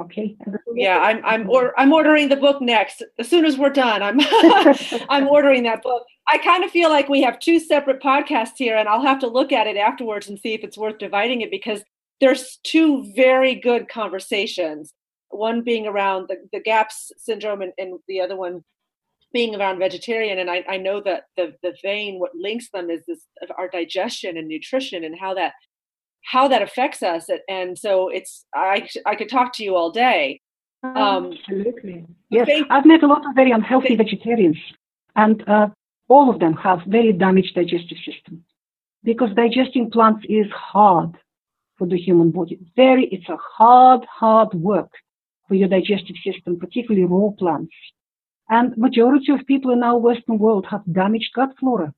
Okay. 0.00 0.36
Yeah, 0.74 0.98
I'm 0.98 1.24
I'm 1.24 1.48
or, 1.48 1.72
I'm 1.78 1.92
ordering 1.92 2.28
the 2.28 2.36
book 2.36 2.60
next. 2.60 3.04
As 3.18 3.28
soon 3.28 3.44
as 3.44 3.56
we're 3.56 3.70
done, 3.70 4.02
I'm 4.02 4.18
I'm 5.08 5.28
ordering 5.28 5.62
that 5.64 5.84
book. 5.84 6.04
I 6.26 6.38
kind 6.38 6.64
of 6.64 6.70
feel 6.72 6.88
like 6.88 7.08
we 7.08 7.22
have 7.22 7.38
two 7.38 7.60
separate 7.60 8.02
podcasts 8.02 8.56
here, 8.56 8.76
and 8.76 8.88
I'll 8.88 9.02
have 9.02 9.20
to 9.20 9.28
look 9.28 9.52
at 9.52 9.68
it 9.68 9.76
afterwards 9.76 10.28
and 10.28 10.38
see 10.38 10.52
if 10.52 10.64
it's 10.64 10.76
worth 10.76 10.98
dividing 10.98 11.42
it 11.42 11.50
because 11.50 11.84
there's 12.20 12.58
two 12.64 13.12
very 13.14 13.54
good 13.54 13.88
conversations. 13.88 14.92
One 15.28 15.62
being 15.62 15.86
around 15.86 16.28
the, 16.28 16.36
the 16.52 16.60
GAPS 16.60 17.12
syndrome, 17.16 17.62
and, 17.62 17.72
and 17.78 18.00
the 18.08 18.20
other 18.20 18.36
one 18.36 18.64
being 19.34 19.54
around 19.54 19.78
vegetarian. 19.78 20.38
And 20.38 20.48
I, 20.48 20.64
I 20.66 20.76
know 20.78 21.02
that 21.02 21.24
the 21.36 21.54
the 21.62 21.74
vein, 21.82 22.18
what 22.18 22.30
links 22.34 22.70
them 22.72 22.88
is 22.88 23.02
this 23.06 23.20
our 23.58 23.68
digestion 23.68 24.38
and 24.38 24.48
nutrition 24.48 25.04
and 25.04 25.18
how 25.18 25.34
that 25.34 25.52
how 26.32 26.48
that 26.48 26.62
affects 26.62 27.02
us. 27.02 27.28
And 27.48 27.78
so 27.78 28.08
it's 28.08 28.46
i 28.54 28.88
i 29.04 29.14
could 29.14 29.28
talk 29.28 29.52
to 29.54 29.64
you 29.64 29.76
all 29.76 29.90
day. 29.90 30.40
Um, 30.82 31.32
absolutely. 31.32 32.04
yes 32.28 32.46
i've 32.68 32.84
met 32.84 33.02
a 33.02 33.06
lot 33.06 33.24
of 33.26 33.34
very 33.34 33.52
unhealthy 33.52 33.96
vegetarians 33.96 34.58
and 35.16 35.42
uh, 35.48 35.68
all 36.08 36.28
of 36.28 36.40
them 36.40 36.54
have 36.56 36.80
very 36.86 37.10
damaged 37.10 37.54
digestive 37.54 37.96
system 38.04 38.44
because 39.02 39.30
digesting 39.34 39.90
plants 39.90 40.26
is 40.28 40.46
hard 40.52 41.16
for 41.78 41.86
the 41.86 41.96
human 41.96 42.30
body. 42.30 42.58
Very 42.76 43.06
it's 43.06 43.28
a 43.28 43.38
hard 43.56 44.04
hard 44.10 44.52
work 44.54 44.90
for 45.48 45.54
your 45.54 45.68
digestive 45.68 46.16
system 46.22 46.58
particularly 46.58 47.06
raw 47.06 47.30
plants 47.38 47.74
and 48.48 48.76
majority 48.76 49.32
of 49.32 49.46
people 49.46 49.70
in 49.70 49.82
our 49.82 49.98
western 49.98 50.38
world 50.38 50.66
have 50.70 50.82
damaged 50.92 51.30
gut 51.34 51.50
flora 51.58 51.92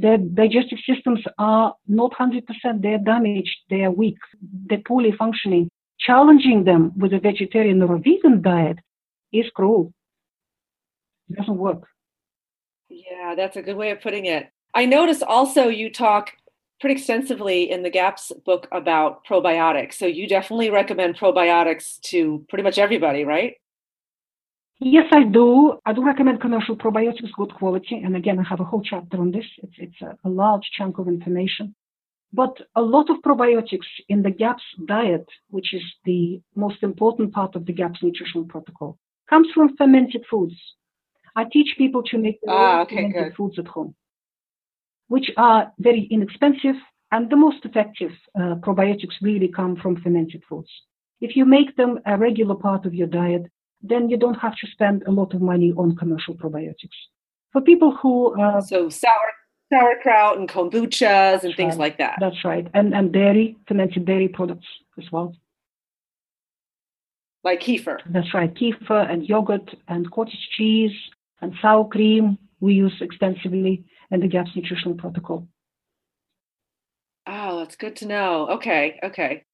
their 0.00 0.16
digestive 0.16 0.78
systems 0.86 1.20
are 1.38 1.74
not 1.86 2.12
100%, 2.12 2.42
they're 2.80 2.98
damaged, 2.98 3.58
they 3.68 3.82
are 3.82 3.90
weak, 3.90 4.16
they're 4.66 4.78
poorly 4.78 5.12
functioning. 5.12 5.70
challenging 5.98 6.64
them 6.64 6.92
with 6.96 7.12
a 7.12 7.20
vegetarian 7.20 7.82
or 7.82 7.96
a 7.96 7.98
vegan 7.98 8.40
diet 8.40 8.78
is 9.32 9.50
cruel. 9.54 9.92
It 11.28 11.36
doesn't 11.36 11.58
work. 11.58 11.82
Yeah, 12.88 13.34
that's 13.36 13.56
a 13.56 13.62
good 13.62 13.76
way 13.76 13.90
of 13.90 14.00
putting 14.00 14.24
it. 14.24 14.48
I 14.74 14.86
notice 14.86 15.22
also 15.22 15.68
you 15.68 15.92
talk 15.92 16.32
pretty 16.80 16.94
extensively 16.94 17.70
in 17.70 17.82
the 17.82 17.90
GAPS 17.90 18.32
book 18.46 18.66
about 18.72 19.26
probiotics. 19.26 19.94
So 19.94 20.06
you 20.06 20.26
definitely 20.26 20.70
recommend 20.70 21.18
probiotics 21.18 22.00
to 22.04 22.46
pretty 22.48 22.62
much 22.62 22.78
everybody, 22.78 23.24
right? 23.24 23.54
Yes, 24.80 25.04
I 25.12 25.24
do. 25.24 25.78
I 25.84 25.92
do 25.92 26.04
recommend 26.04 26.40
commercial 26.40 26.74
probiotics, 26.74 27.32
good 27.36 27.54
quality. 27.54 28.00
And 28.02 28.16
again, 28.16 28.38
I 28.38 28.44
have 28.48 28.60
a 28.60 28.64
whole 28.64 28.82
chapter 28.82 29.18
on 29.18 29.30
this. 29.30 29.44
It's, 29.58 29.74
it's 29.76 30.02
a, 30.02 30.16
a 30.26 30.30
large 30.30 30.70
chunk 30.76 30.98
of 30.98 31.06
information. 31.06 31.74
But 32.32 32.56
a 32.74 32.80
lot 32.80 33.10
of 33.10 33.18
probiotics 33.18 33.86
in 34.08 34.22
the 34.22 34.30
GAPS 34.30 34.62
diet, 34.86 35.26
which 35.50 35.74
is 35.74 35.82
the 36.04 36.40
most 36.54 36.82
important 36.82 37.32
part 37.32 37.56
of 37.56 37.66
the 37.66 37.72
GAPS 37.72 38.02
nutritional 38.02 38.46
protocol, 38.46 38.96
comes 39.28 39.48
from 39.54 39.76
fermented 39.76 40.24
foods. 40.30 40.54
I 41.36 41.44
teach 41.44 41.74
people 41.76 42.02
to 42.04 42.18
make 42.18 42.38
their 42.42 42.54
ah, 42.54 42.82
okay, 42.82 42.96
fermented 42.96 43.24
good. 43.24 43.36
foods 43.36 43.58
at 43.58 43.66
home, 43.66 43.94
which 45.08 45.30
are 45.36 45.72
very 45.78 46.08
inexpensive 46.10 46.76
and 47.12 47.28
the 47.28 47.36
most 47.36 47.64
effective 47.64 48.12
uh, 48.34 48.54
probiotics 48.56 49.14
really 49.20 49.48
come 49.48 49.76
from 49.76 50.00
fermented 50.00 50.42
foods. 50.48 50.70
If 51.20 51.36
you 51.36 51.44
make 51.44 51.76
them 51.76 51.98
a 52.06 52.16
regular 52.16 52.54
part 52.54 52.86
of 52.86 52.94
your 52.94 53.08
diet, 53.08 53.42
then 53.82 54.08
you 54.08 54.16
don't 54.16 54.34
have 54.34 54.56
to 54.56 54.66
spend 54.70 55.02
a 55.06 55.10
lot 55.10 55.34
of 55.34 55.40
money 55.40 55.72
on 55.76 55.96
commercial 55.96 56.34
probiotics. 56.34 56.98
For 57.52 57.60
people 57.60 57.96
who 57.96 58.40
uh, 58.40 58.60
so 58.60 58.88
sour 58.88 59.32
sauerkraut 59.72 60.38
and 60.38 60.48
kombuchas 60.48 61.44
and 61.44 61.54
things 61.56 61.74
right. 61.74 61.78
like 61.78 61.98
that. 61.98 62.16
That's 62.20 62.44
right, 62.44 62.66
and 62.74 62.94
and 62.94 63.12
dairy, 63.12 63.56
fermented 63.66 64.04
dairy 64.04 64.28
products 64.28 64.66
as 64.98 65.10
well. 65.10 65.34
Like 67.42 67.60
kefir. 67.60 67.98
That's 68.06 68.34
right, 68.34 68.52
kefir 68.54 69.10
and 69.10 69.26
yogurt 69.26 69.74
and 69.88 70.10
cottage 70.10 70.48
cheese 70.56 70.92
and 71.40 71.54
sour 71.62 71.88
cream 71.88 72.38
we 72.60 72.74
use 72.74 72.92
extensively 73.00 73.84
in 74.10 74.20
the 74.20 74.28
GAPS 74.28 74.50
nutritional 74.54 74.94
protocol. 74.94 75.48
Oh, 77.26 77.58
that's 77.58 77.76
good 77.76 77.96
to 77.96 78.06
know. 78.06 78.48
Okay, 78.50 78.98
okay. 79.02 79.44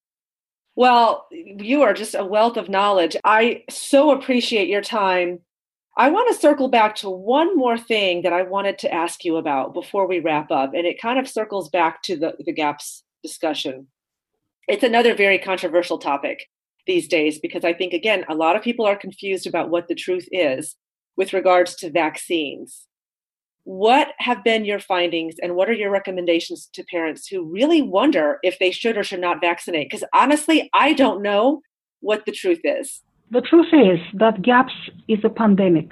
Well, 0.76 1.26
you 1.30 1.82
are 1.82 1.94
just 1.94 2.14
a 2.14 2.24
wealth 2.24 2.58
of 2.58 2.68
knowledge. 2.68 3.16
I 3.24 3.64
so 3.70 4.10
appreciate 4.10 4.68
your 4.68 4.82
time. 4.82 5.40
I 5.96 6.10
want 6.10 6.28
to 6.28 6.38
circle 6.38 6.68
back 6.68 6.94
to 6.96 7.08
one 7.08 7.56
more 7.56 7.78
thing 7.78 8.20
that 8.22 8.34
I 8.34 8.42
wanted 8.42 8.78
to 8.80 8.92
ask 8.92 9.24
you 9.24 9.36
about 9.36 9.72
before 9.72 10.06
we 10.06 10.20
wrap 10.20 10.50
up, 10.50 10.74
and 10.74 10.86
it 10.86 11.00
kind 11.00 11.18
of 11.18 11.26
circles 11.26 11.70
back 11.70 12.02
to 12.02 12.18
the, 12.18 12.34
the 12.44 12.52
gaps 12.52 13.02
discussion. 13.22 13.86
It's 14.68 14.82
another 14.82 15.14
very 15.14 15.38
controversial 15.38 15.96
topic 15.96 16.46
these 16.86 17.08
days 17.08 17.38
because 17.38 17.64
I 17.64 17.72
think, 17.72 17.94
again, 17.94 18.26
a 18.28 18.34
lot 18.34 18.54
of 18.54 18.62
people 18.62 18.84
are 18.84 18.96
confused 18.96 19.46
about 19.46 19.70
what 19.70 19.88
the 19.88 19.94
truth 19.94 20.28
is 20.30 20.76
with 21.16 21.32
regards 21.32 21.74
to 21.76 21.90
vaccines 21.90 22.86
what 23.66 24.12
have 24.18 24.44
been 24.44 24.64
your 24.64 24.78
findings 24.78 25.34
and 25.42 25.56
what 25.56 25.68
are 25.68 25.72
your 25.72 25.90
recommendations 25.90 26.68
to 26.72 26.84
parents 26.84 27.26
who 27.26 27.44
really 27.44 27.82
wonder 27.82 28.38
if 28.44 28.60
they 28.60 28.70
should 28.70 28.96
or 28.96 29.02
should 29.02 29.20
not 29.20 29.40
vaccinate? 29.40 29.90
Because 29.90 30.04
honestly, 30.14 30.70
I 30.72 30.92
don't 30.92 31.20
know 31.20 31.62
what 31.98 32.26
the 32.26 32.32
truth 32.32 32.60
is. 32.62 33.02
The 33.32 33.40
truth 33.40 33.66
is 33.72 33.98
that 34.14 34.42
GAPS 34.42 34.72
is 35.08 35.18
a 35.24 35.28
pandemic 35.28 35.90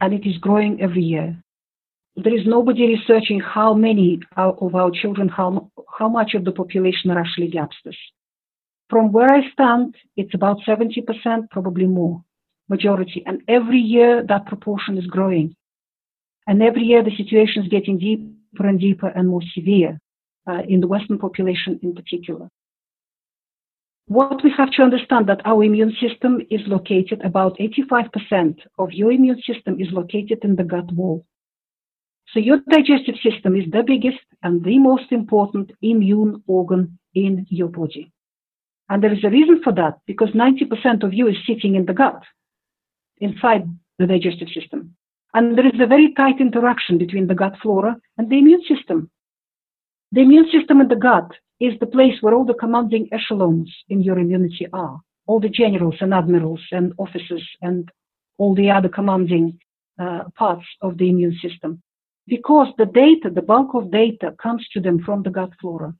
and 0.00 0.14
it 0.14 0.24
is 0.28 0.38
growing 0.38 0.80
every 0.80 1.02
year. 1.02 1.36
There 2.14 2.32
is 2.32 2.46
nobody 2.46 2.86
researching 2.86 3.40
how 3.40 3.74
many 3.74 4.20
of 4.36 4.76
our 4.76 4.92
children, 4.92 5.28
how, 5.28 5.72
how 5.98 6.08
much 6.08 6.34
of 6.34 6.44
the 6.44 6.52
population 6.52 7.10
are 7.10 7.18
actually 7.18 7.50
GAPsters. 7.50 7.98
From 8.90 9.10
where 9.10 9.32
I 9.32 9.40
stand, 9.52 9.96
it's 10.16 10.34
about 10.34 10.58
70%, 10.60 11.50
probably 11.50 11.86
more, 11.86 12.22
majority. 12.68 13.24
And 13.26 13.42
every 13.48 13.80
year 13.80 14.24
that 14.28 14.46
proportion 14.46 14.96
is 14.98 15.06
growing. 15.06 15.56
And 16.48 16.62
every 16.62 16.82
year 16.82 17.04
the 17.04 17.14
situation 17.14 17.62
is 17.62 17.68
getting 17.68 17.98
deeper 17.98 18.66
and 18.66 18.80
deeper 18.80 19.08
and 19.08 19.28
more 19.28 19.42
severe 19.54 20.00
uh, 20.48 20.62
in 20.66 20.80
the 20.80 20.88
Western 20.88 21.18
population 21.18 21.78
in 21.82 21.94
particular. 21.94 22.48
What 24.06 24.42
we 24.42 24.50
have 24.56 24.70
to 24.72 24.82
understand 24.82 25.28
that 25.28 25.42
our 25.44 25.62
immune 25.62 25.94
system 26.00 26.40
is 26.50 26.62
located, 26.66 27.22
about 27.22 27.58
85% 27.58 28.60
of 28.78 28.92
your 28.92 29.12
immune 29.12 29.42
system 29.46 29.78
is 29.78 29.88
located 29.92 30.38
in 30.42 30.56
the 30.56 30.64
gut 30.64 30.90
wall. 30.90 31.26
So 32.32 32.40
your 32.40 32.60
digestive 32.70 33.16
system 33.22 33.54
is 33.54 33.70
the 33.70 33.82
biggest 33.86 34.24
and 34.42 34.64
the 34.64 34.78
most 34.78 35.12
important 35.12 35.72
immune 35.82 36.42
organ 36.46 36.98
in 37.14 37.46
your 37.50 37.68
body. 37.68 38.10
And 38.88 39.02
there 39.02 39.12
is 39.12 39.24
a 39.24 39.30
reason 39.30 39.60
for 39.62 39.74
that 39.74 39.98
because 40.06 40.30
90% 40.30 41.02
of 41.02 41.12
you 41.12 41.28
is 41.28 41.36
sitting 41.46 41.74
in 41.74 41.84
the 41.84 41.92
gut, 41.92 42.22
inside 43.18 43.64
the 43.98 44.06
digestive 44.06 44.48
system. 44.48 44.96
And 45.38 45.56
there 45.56 45.68
is 45.68 45.80
a 45.80 45.86
very 45.86 46.12
tight 46.14 46.40
interaction 46.40 46.98
between 46.98 47.28
the 47.28 47.34
gut 47.42 47.54
flora 47.62 47.96
and 48.16 48.28
the 48.28 48.38
immune 48.38 48.64
system. 48.66 49.08
The 50.10 50.22
immune 50.22 50.50
system 50.50 50.80
in 50.80 50.88
the 50.88 50.96
gut 50.96 51.30
is 51.60 51.74
the 51.78 51.86
place 51.86 52.16
where 52.20 52.34
all 52.34 52.44
the 52.44 52.60
commanding 52.64 53.08
echelons 53.12 53.72
in 53.88 54.02
your 54.02 54.18
immunity 54.18 54.66
are. 54.72 54.98
All 55.28 55.38
the 55.38 55.48
generals 55.48 55.94
and 56.00 56.12
admirals 56.12 56.62
and 56.72 56.92
officers 56.98 57.46
and 57.62 57.88
all 58.38 58.56
the 58.56 58.68
other 58.68 58.88
commanding 58.88 59.60
uh, 60.00 60.24
parts 60.34 60.66
of 60.82 60.98
the 60.98 61.08
immune 61.08 61.38
system. 61.40 61.82
Because 62.26 62.74
the 62.76 62.86
data, 62.86 63.30
the 63.32 63.48
bulk 63.52 63.74
of 63.74 63.92
data 63.92 64.34
comes 64.42 64.66
to 64.72 64.80
them 64.80 65.04
from 65.04 65.22
the 65.22 65.30
gut 65.30 65.52
flora. 65.60 65.94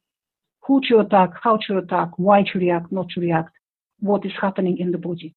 Who 0.64 0.80
to 0.88 0.98
attack, 0.98 1.30
how 1.40 1.58
to 1.68 1.78
attack, 1.78 2.08
why 2.16 2.42
to 2.42 2.58
react, 2.58 2.90
not 2.90 3.08
to 3.10 3.20
react, 3.20 3.54
what 4.00 4.26
is 4.26 4.32
happening 4.40 4.78
in 4.78 4.90
the 4.90 4.98
body. 4.98 5.36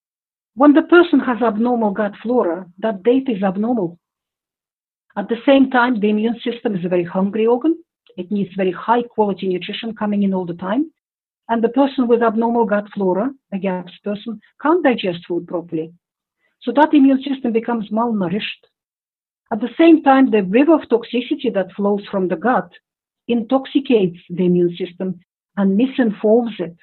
When 0.55 0.73
the 0.73 0.81
person 0.83 1.19
has 1.21 1.41
abnormal 1.41 1.91
gut 1.91 2.13
flora, 2.21 2.65
that 2.79 3.03
data 3.03 3.31
is 3.31 3.43
abnormal. 3.43 3.97
At 5.15 5.29
the 5.29 5.37
same 5.45 5.69
time, 5.69 5.99
the 5.99 6.09
immune 6.09 6.39
system 6.43 6.75
is 6.75 6.83
a 6.85 6.89
very 6.89 7.03
hungry 7.03 7.45
organ. 7.45 7.81
It 8.17 8.31
needs 8.31 8.53
very 8.55 8.71
high 8.71 9.03
quality 9.03 9.47
nutrition 9.47 9.95
coming 9.95 10.23
in 10.23 10.33
all 10.33 10.45
the 10.45 10.53
time. 10.55 10.91
And 11.49 11.63
the 11.63 11.69
person 11.69 12.07
with 12.07 12.21
abnormal 12.21 12.65
gut 12.65 12.85
flora, 12.93 13.29
a 13.51 13.57
GAPS 13.59 13.93
person, 14.03 14.39
can't 14.61 14.83
digest 14.83 15.25
food 15.27 15.47
properly. 15.47 15.93
So 16.61 16.71
that 16.73 16.93
immune 16.93 17.23
system 17.23 17.51
becomes 17.51 17.89
malnourished. 17.89 18.63
At 19.51 19.59
the 19.59 19.73
same 19.77 20.03
time, 20.03 20.31
the 20.31 20.43
river 20.43 20.75
of 20.75 20.87
toxicity 20.89 21.53
that 21.53 21.73
flows 21.75 22.05
from 22.09 22.27
the 22.27 22.37
gut 22.37 22.71
intoxicates 23.27 24.19
the 24.29 24.45
immune 24.45 24.75
system 24.77 25.19
and 25.57 25.77
misinforms 25.77 26.59
it. 26.59 26.75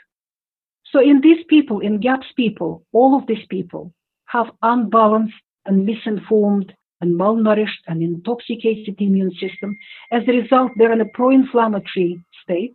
So 0.91 1.01
in 1.01 1.21
these 1.21 1.45
people, 1.49 1.81
in 1.81 2.01
GAPS 2.01 2.27
people, 2.37 2.85
all 2.93 3.17
of 3.17 3.27
these 3.27 3.47
people 3.49 3.93
have 4.27 4.51
unbalanced 4.63 5.35
and 5.67 5.85
misinformed 5.85 6.75
and 7.01 7.19
malnourished 7.19 7.85
and 7.87 8.03
intoxicated 8.03 8.97
immune 8.99 9.33
system. 9.33 9.77
As 10.11 10.23
a 10.27 10.33
result, 10.33 10.73
they're 10.77 10.93
in 10.93 11.01
a 11.01 11.07
pro-inflammatory 11.15 12.25
state. 12.43 12.75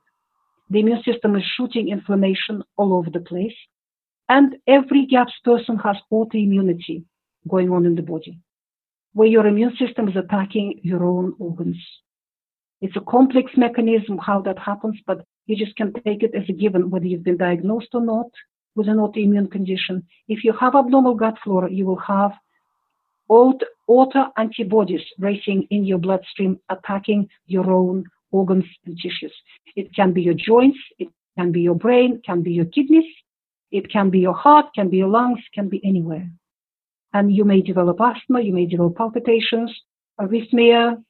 The 0.69 0.79
immune 0.79 1.03
system 1.03 1.35
is 1.35 1.43
shooting 1.43 1.89
inflammation 1.89 2.63
all 2.77 2.93
over 2.93 3.09
the 3.09 3.19
place. 3.19 3.55
And 4.29 4.55
every 4.67 5.05
GAPS 5.05 5.33
person 5.43 5.77
has 5.79 5.97
autoimmunity 6.11 7.03
going 7.47 7.71
on 7.71 7.85
in 7.85 7.95
the 7.95 8.01
body, 8.01 8.39
where 9.13 9.27
your 9.27 9.45
immune 9.45 9.75
system 9.77 10.07
is 10.07 10.15
attacking 10.15 10.79
your 10.83 11.03
own 11.03 11.35
organs. 11.39 11.77
It's 12.83 12.97
a 12.97 13.11
complex 13.15 13.51
mechanism 13.55 14.17
how 14.17 14.41
that 14.41 14.59
happens, 14.59 14.97
but 15.07 15.23
you 15.45 15.55
just 15.55 15.75
can 15.77 15.93
take 16.05 16.21
it 16.21 16.35
as 16.35 16.43
a 16.49 16.51
given, 16.51 16.89
whether 16.89 17.05
you've 17.05 17.23
been 17.23 17.37
diagnosed 17.37 17.87
or 17.93 18.01
not 18.01 18.29
with 18.75 18.89
an 18.89 18.97
autoimmune 18.97 19.49
condition. 19.49 20.03
If 20.27 20.43
you 20.43 20.51
have 20.59 20.75
abnormal 20.75 21.15
gut 21.15 21.37
flora, 21.41 21.71
you 21.71 21.85
will 21.85 22.03
have 22.15 22.31
auto 23.29 24.21
antibodies 24.35 25.05
racing 25.17 25.65
in 25.69 25.85
your 25.85 25.97
bloodstream, 25.97 26.59
attacking 26.69 27.29
your 27.47 27.71
own 27.71 28.03
organs 28.31 28.65
and 28.85 28.97
tissues. 28.97 29.33
It 29.77 29.95
can 29.95 30.11
be 30.11 30.21
your 30.21 30.33
joints, 30.33 30.79
it 30.99 31.07
can 31.37 31.53
be 31.53 31.61
your 31.61 31.75
brain, 31.75 32.21
can 32.25 32.43
be 32.43 32.51
your 32.51 32.65
kidneys, 32.65 33.11
it 33.71 33.89
can 33.89 34.09
be 34.09 34.19
your 34.19 34.35
heart, 34.35 34.65
can 34.75 34.89
be 34.89 34.97
your 34.97 35.07
lungs, 35.07 35.39
can 35.53 35.69
be 35.69 35.79
anywhere. 35.85 36.29
And 37.13 37.33
you 37.33 37.45
may 37.45 37.61
develop 37.61 38.01
asthma, 38.01 38.41
you 38.41 38.51
may 38.51 38.65
develop 38.65 38.97
palpitations, 38.97 39.71
arrhythmia, 40.19 41.01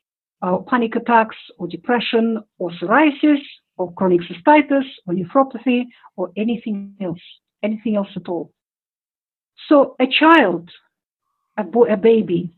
uh, 0.44 0.58
panic 0.68 0.96
attacks, 0.96 1.38
or 1.58 1.68
depression, 1.68 2.44
or 2.60 2.70
psoriasis, 2.72 3.40
or 3.78 3.94
chronic 3.94 4.22
cystitis 4.22 4.86
or 5.08 5.14
nephropathy 5.14 5.86
or 6.16 6.32
anything 6.38 6.96
else, 7.02 7.22
anything 7.64 7.96
else 7.96 8.10
at 8.16 8.28
all. 8.28 8.52
So 9.68 9.96
a 10.00 10.06
child, 10.08 10.70
a, 11.58 11.64
a 11.64 11.98
baby, 11.98 12.56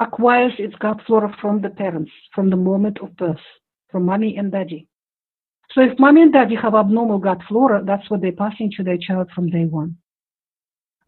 acquires 0.00 0.52
its 0.58 0.74
gut 0.76 1.00
flora 1.06 1.34
from 1.40 1.62
the 1.62 1.70
parents 1.70 2.10
from 2.34 2.50
the 2.50 2.56
moment 2.56 2.98
of 3.00 3.16
birth, 3.16 3.44
from 3.90 4.04
mommy 4.04 4.36
and 4.36 4.50
daddy. 4.50 4.88
So 5.72 5.80
if 5.80 5.98
mommy 5.98 6.22
and 6.22 6.32
daddy 6.32 6.56
have 6.56 6.74
abnormal 6.74 7.18
gut 7.18 7.38
flora, 7.48 7.82
that's 7.84 8.10
what 8.10 8.20
they're 8.20 8.32
passing 8.32 8.70
to 8.76 8.82
their 8.82 8.98
child 8.98 9.30
from 9.34 9.48
day 9.48 9.64
one. 9.64 9.96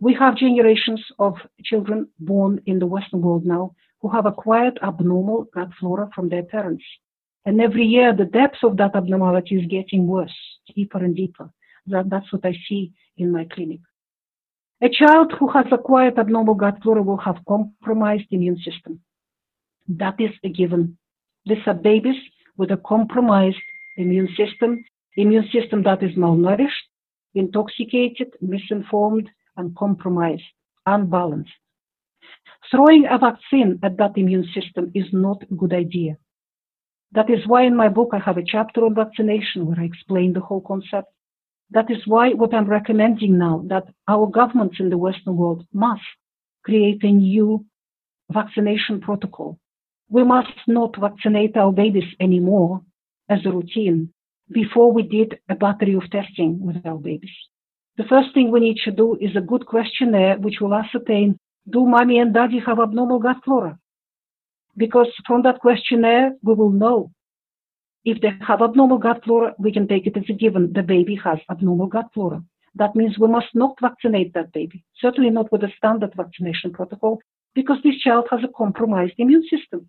We 0.01 0.15
have 0.15 0.37
generations 0.37 1.03
of 1.19 1.35
children 1.63 2.09
born 2.19 2.61
in 2.67 2.79
the 2.79 2.87
Western 2.87 3.21
world 3.21 3.45
now 3.45 3.75
who 4.05 4.11
have 4.11 4.27
acquired 4.27 4.79
abnormal 4.83 5.45
gut 5.55 5.71
flora 5.81 6.11
from 6.15 6.29
their 6.29 6.43
parents. 6.43 6.85
And 7.47 7.59
every 7.59 7.87
year, 7.87 8.15
the 8.15 8.27
depth 8.27 8.59
of 8.63 8.77
that 8.77 8.95
abnormality 8.95 9.55
is 9.55 9.67
getting 9.67 10.07
worse, 10.07 10.37
deeper 10.77 10.99
and 10.99 11.17
deeper. 11.17 11.51
That, 11.87 12.11
that's 12.11 12.31
what 12.31 12.45
I 12.45 12.55
see 12.69 12.93
in 13.17 13.33
my 13.33 13.47
clinic. 13.51 13.81
A 14.83 14.91
child 14.91 15.33
who 15.39 15.49
has 15.49 15.65
acquired 15.73 16.19
abnormal 16.19 16.55
gut 16.55 16.83
flora 16.83 17.01
will 17.01 17.17
have 17.17 17.39
compromised 17.49 18.27
immune 18.31 18.59
system. 18.59 19.01
That 19.89 20.17
is 20.21 20.33
a 20.45 20.51
given. 20.51 20.99
These 21.47 21.67
are 21.67 21.73
babies 21.73 22.21
with 22.59 22.73
a 22.73 22.83
compromised 22.87 23.57
immune 23.97 24.29
system, 24.37 24.85
immune 25.17 25.49
system 25.51 25.83
that 25.85 26.03
is 26.03 26.15
malnourished, 26.15 26.85
intoxicated, 27.35 28.35
misinformed, 28.43 29.31
and 29.57 29.75
compromised, 29.75 30.43
unbalanced. 30.85 31.53
Throwing 32.71 33.07
a 33.07 33.19
vaccine 33.19 33.79
at 33.83 33.97
that 33.99 34.17
immune 34.17 34.47
system 34.55 34.91
is 34.95 35.07
not 35.13 35.43
a 35.43 35.55
good 35.55 35.73
idea. 35.73 36.17
That 37.13 37.31
is 37.31 37.47
why 37.47 37.63
in 37.63 37.77
my 37.77 37.89
book 37.89 38.11
I 38.13 38.19
have 38.19 38.39
a 38.39 38.45
chapter 38.45 38.85
on 38.85 38.95
vaccination 38.95 39.67
where 39.67 39.79
I 39.79 39.85
explain 39.85 40.33
the 40.33 40.41
whole 40.41 40.61
concept. 40.61 41.09
That 41.71 41.91
is 41.91 42.07
why 42.07 42.31
what 42.31 42.53
I'm 42.53 42.69
recommending 42.69 43.39
now 43.39 43.65
that 43.69 43.85
our 44.09 44.27
governments 44.27 44.77
in 44.81 44.91
the 44.91 44.99
Western 44.99 45.37
world 45.37 45.65
must 45.73 46.03
create 46.65 47.03
a 47.05 47.13
new 47.13 47.65
vaccination 48.33 49.01
protocol. 49.01 49.59
We 50.09 50.25
must 50.25 50.59
not 50.67 50.97
vaccinate 50.99 51.57
our 51.57 51.73
babies 51.73 52.11
anymore 52.21 52.83
as 53.29 53.45
a 53.45 53.53
routine 53.53 54.13
before 54.51 54.93
we 54.93 55.03
did 55.03 55.39
a 55.49 55.55
battery 55.55 55.95
of 55.95 56.11
testing 56.11 56.61
with 56.61 56.85
our 56.85 56.99
babies. 56.99 57.37
The 57.97 58.05
first 58.05 58.35
thing 58.35 58.51
we 58.51 58.61
need 58.61 58.79
to 58.85 58.91
do 58.91 59.17
is 59.21 59.37
a 59.37 59.41
good 59.41 59.67
questionnaire 59.67 60.37
which 60.39 60.61
will 60.61 60.75
ascertain 60.75 61.39
do 61.69 61.87
mommy 61.87 62.19
and 62.19 62.35
daddy 62.35 62.61
have 62.61 62.79
abnormal 62.79 63.19
gut 63.19 63.37
flora? 63.45 63.79
Because 64.77 65.09
from 65.27 65.43
that 65.43 65.61
questionnaire, 65.61 66.33
we 66.43 66.55
will 66.55 66.71
know 66.71 67.11
if 68.05 68.21
they 68.21 68.33
have 68.47 68.61
abnormal 68.61 68.99
gut 68.99 69.25
flora, 69.25 69.55
we 69.59 69.73
can 69.73 69.89
take 69.89 70.07
it 70.07 70.17
as 70.17 70.25
a 70.29 70.33
given 70.35 70.73
the 70.73 70.83
baby 70.83 71.19
has 71.25 71.39
abnormal 71.51 71.87
gut 71.87 72.07
flora. 72.13 72.43
That 72.75 72.95
means 72.95 73.19
we 73.19 73.29
must 73.29 73.55
not 73.55 73.79
vaccinate 73.81 74.35
that 74.35 74.53
baby, 74.53 74.85
certainly 75.01 75.31
not 75.31 75.51
with 75.51 75.63
a 75.63 75.73
standard 75.77 76.13
vaccination 76.15 76.73
protocol, 76.73 77.21
because 77.55 77.79
this 77.83 77.99
child 77.99 78.27
has 78.31 78.41
a 78.43 78.49
compromised 78.49 79.15
immune 79.17 79.45
system. 79.49 79.89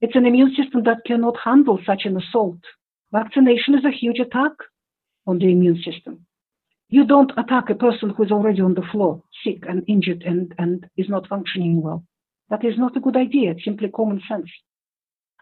It's 0.00 0.16
an 0.16 0.26
immune 0.26 0.54
system 0.54 0.82
that 0.84 1.04
cannot 1.06 1.36
handle 1.42 1.78
such 1.86 2.04
an 2.04 2.16
assault. 2.16 2.60
Vaccination 3.12 3.74
is 3.74 3.84
a 3.84 3.90
huge 3.90 4.18
attack 4.18 4.52
on 5.26 5.38
the 5.38 5.50
immune 5.50 5.82
system. 5.82 6.26
You 6.92 7.06
don't 7.06 7.30
attack 7.38 7.70
a 7.70 7.76
person 7.76 8.10
who 8.10 8.24
is 8.24 8.32
already 8.32 8.60
on 8.60 8.74
the 8.74 8.82
floor, 8.90 9.22
sick 9.44 9.62
and 9.68 9.84
injured 9.86 10.24
and, 10.26 10.52
and 10.58 10.86
is 10.96 11.08
not 11.08 11.28
functioning 11.28 11.80
well. 11.80 12.04
That 12.50 12.64
is 12.64 12.76
not 12.76 12.96
a 12.96 13.00
good 13.00 13.16
idea. 13.16 13.52
It's 13.52 13.64
simply 13.64 13.88
common 13.90 14.20
sense. 14.28 14.50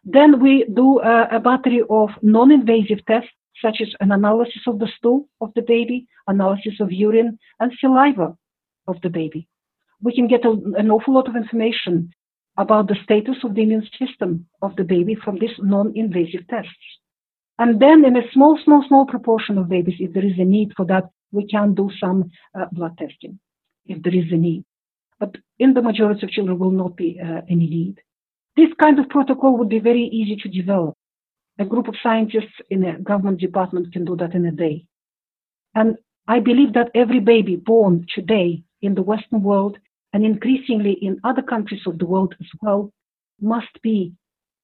Then 0.05 0.41
we 0.41 0.67
do 0.75 1.01
a, 1.01 1.37
a 1.37 1.41
battery 1.41 1.83
of 1.89 2.11
non-invasive 2.21 3.05
tests, 3.07 3.31
such 3.63 3.79
as 3.81 3.89
an 4.01 4.13
analysis 4.13 4.63
of 4.67 4.79
the 4.79 4.89
stool 4.99 5.27
of 5.41 5.53
the 5.55 5.63
baby, 5.63 6.07
analysis 6.27 6.75
of 6.81 6.93
urine, 6.93 7.39
and 7.61 7.73
saliva 7.81 8.37
of 8.87 9.01
the 9.03 9.09
baby. 9.09 9.49
We 10.03 10.15
can 10.15 10.29
get 10.29 10.45
a, 10.45 10.51
an 10.77 10.91
awful 10.91 11.15
lot 11.15 11.29
of 11.29 11.35
information 11.35 12.13
about 12.59 12.89
the 12.89 12.97
status 13.03 13.37
of 13.43 13.55
the 13.55 13.63
immune 13.63 13.89
system 13.99 14.47
of 14.61 14.77
the 14.77 14.85
baby 14.85 15.15
from 15.15 15.39
these 15.39 15.57
non-invasive 15.59 16.47
tests. 16.49 16.71
And 17.59 17.81
then 17.81 18.05
in 18.05 18.17
a 18.17 18.31
small, 18.33 18.59
small, 18.63 18.85
small 18.87 19.07
proportion 19.07 19.57
of 19.57 19.69
babies, 19.71 19.97
if 19.99 20.13
there 20.13 20.25
is 20.25 20.39
a 20.39 20.45
need 20.45 20.73
for 20.77 20.85
that, 20.87 21.05
we 21.33 21.47
can 21.47 21.75
do 21.75 21.91
some 22.01 22.31
uh, 22.59 22.67
blood 22.73 22.97
testing 22.99 23.39
if 23.87 24.03
there 24.03 24.15
is 24.15 24.31
a 24.33 24.37
need. 24.37 24.65
But 25.19 25.37
in 25.59 25.75
the 25.75 25.83
majority 25.83 26.25
of 26.25 26.31
children 26.31 26.59
will 26.59 26.71
not 26.71 26.97
be 26.97 27.19
uh, 27.21 27.43
any 27.49 27.67
need. 27.67 28.01
This 28.57 28.71
kind 28.81 28.99
of 28.99 29.09
protocol 29.09 29.57
would 29.59 29.69
be 29.69 29.79
very 29.81 30.05
easy 30.05 30.37
to 30.43 30.49
develop. 30.49 30.97
A 31.59 31.65
group 31.65 31.89
of 31.89 31.97
scientists 32.03 32.55
in 32.71 32.85
a 32.85 32.99
government 32.99 33.41
department 33.41 33.93
can 33.93 34.05
do 34.05 34.17
that 34.17 34.35
in 34.35 34.47
a 34.47 34.53
day. 34.53 34.87
And 35.75 35.97
I 36.29 36.41
believe 36.41 36.75
that 36.75 36.91
every 36.95 37.21
baby 37.21 37.57
born 37.57 38.07
today 38.15 38.63
in 38.83 38.95
the 38.95 39.03
Western 39.03 39.43
world 39.43 39.79
and 40.13 40.25
increasingly 40.25 40.93
in 40.93 41.21
other 41.25 41.43
countries 41.43 41.83
of 41.87 41.99
the 41.99 42.07
world 42.07 42.35
as 42.41 42.47
well 42.63 42.93
must 43.41 43.83
be 43.83 44.13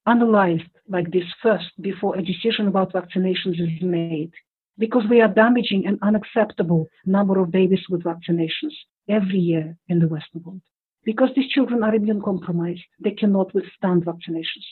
analyzed 0.06 0.70
like 0.88 1.10
this 1.10 1.24
first 1.42 1.70
before 1.80 2.16
a 2.16 2.22
decision 2.22 2.68
about 2.68 2.92
vaccinations 2.92 3.60
is 3.60 3.82
made 3.82 4.32
because 4.78 5.04
we 5.08 5.20
are 5.20 5.28
damaging 5.28 5.86
an 5.86 5.98
unacceptable 6.02 6.88
number 7.06 7.38
of 7.38 7.50
babies 7.50 7.84
with 7.88 8.02
vaccinations 8.02 8.74
every 9.08 9.38
year 9.38 9.76
in 9.88 10.00
the 10.00 10.08
Western 10.08 10.42
world. 10.42 10.62
Because 11.04 11.30
these 11.36 11.50
children 11.50 11.82
are 11.82 11.94
immune 11.94 12.22
compromised, 12.22 12.82
they 12.98 13.10
cannot 13.10 13.54
withstand 13.54 14.04
vaccinations. 14.04 14.66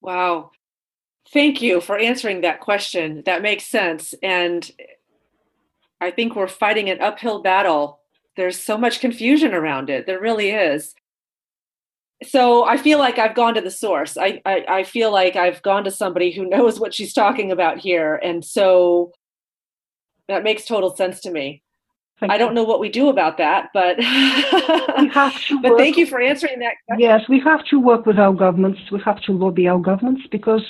Wow. 0.00 0.50
Thank 1.32 1.62
you 1.62 1.80
for 1.80 1.96
answering 1.96 2.42
that 2.42 2.60
question. 2.60 3.22
That 3.24 3.40
makes 3.40 3.64
sense. 3.64 4.14
And 4.22 4.70
I 6.00 6.10
think 6.10 6.36
we're 6.36 6.48
fighting 6.48 6.90
an 6.90 7.00
uphill 7.00 7.40
battle. 7.40 8.00
There's 8.36 8.60
so 8.60 8.76
much 8.76 9.00
confusion 9.00 9.54
around 9.54 9.88
it. 9.88 10.06
There 10.06 10.20
really 10.20 10.50
is 10.50 10.94
so 12.22 12.64
I 12.64 12.76
feel 12.76 12.98
like 12.98 13.18
I've 13.18 13.34
gone 13.34 13.54
to 13.54 13.60
the 13.60 13.70
source. 13.70 14.16
I, 14.16 14.40
I, 14.46 14.64
I 14.68 14.84
feel 14.84 15.10
like 15.10 15.36
I've 15.36 15.62
gone 15.62 15.84
to 15.84 15.90
somebody 15.90 16.30
who 16.30 16.48
knows 16.48 16.78
what 16.78 16.94
she's 16.94 17.12
talking 17.12 17.50
about 17.50 17.78
here, 17.78 18.16
and 18.16 18.44
so 18.44 19.12
that 20.28 20.44
makes 20.44 20.64
total 20.64 20.94
sense 20.94 21.20
to 21.22 21.30
me. 21.30 21.62
Thank 22.20 22.32
I 22.32 22.38
don't 22.38 22.54
know 22.54 22.62
what 22.62 22.78
we 22.78 22.88
do 22.88 23.08
about 23.08 23.38
that, 23.38 23.70
but 23.74 23.96
but 25.62 25.70
work. 25.70 25.78
thank 25.78 25.96
you 25.96 26.06
for 26.06 26.20
answering 26.20 26.60
that. 26.60 26.74
Question. 26.86 27.00
Yes, 27.00 27.22
we 27.28 27.40
have 27.40 27.64
to 27.66 27.80
work 27.80 28.06
with 28.06 28.18
our 28.18 28.32
governments. 28.32 28.80
We 28.92 29.00
have 29.04 29.20
to 29.22 29.32
lobby 29.32 29.66
our 29.66 29.80
governments 29.80 30.22
because 30.30 30.62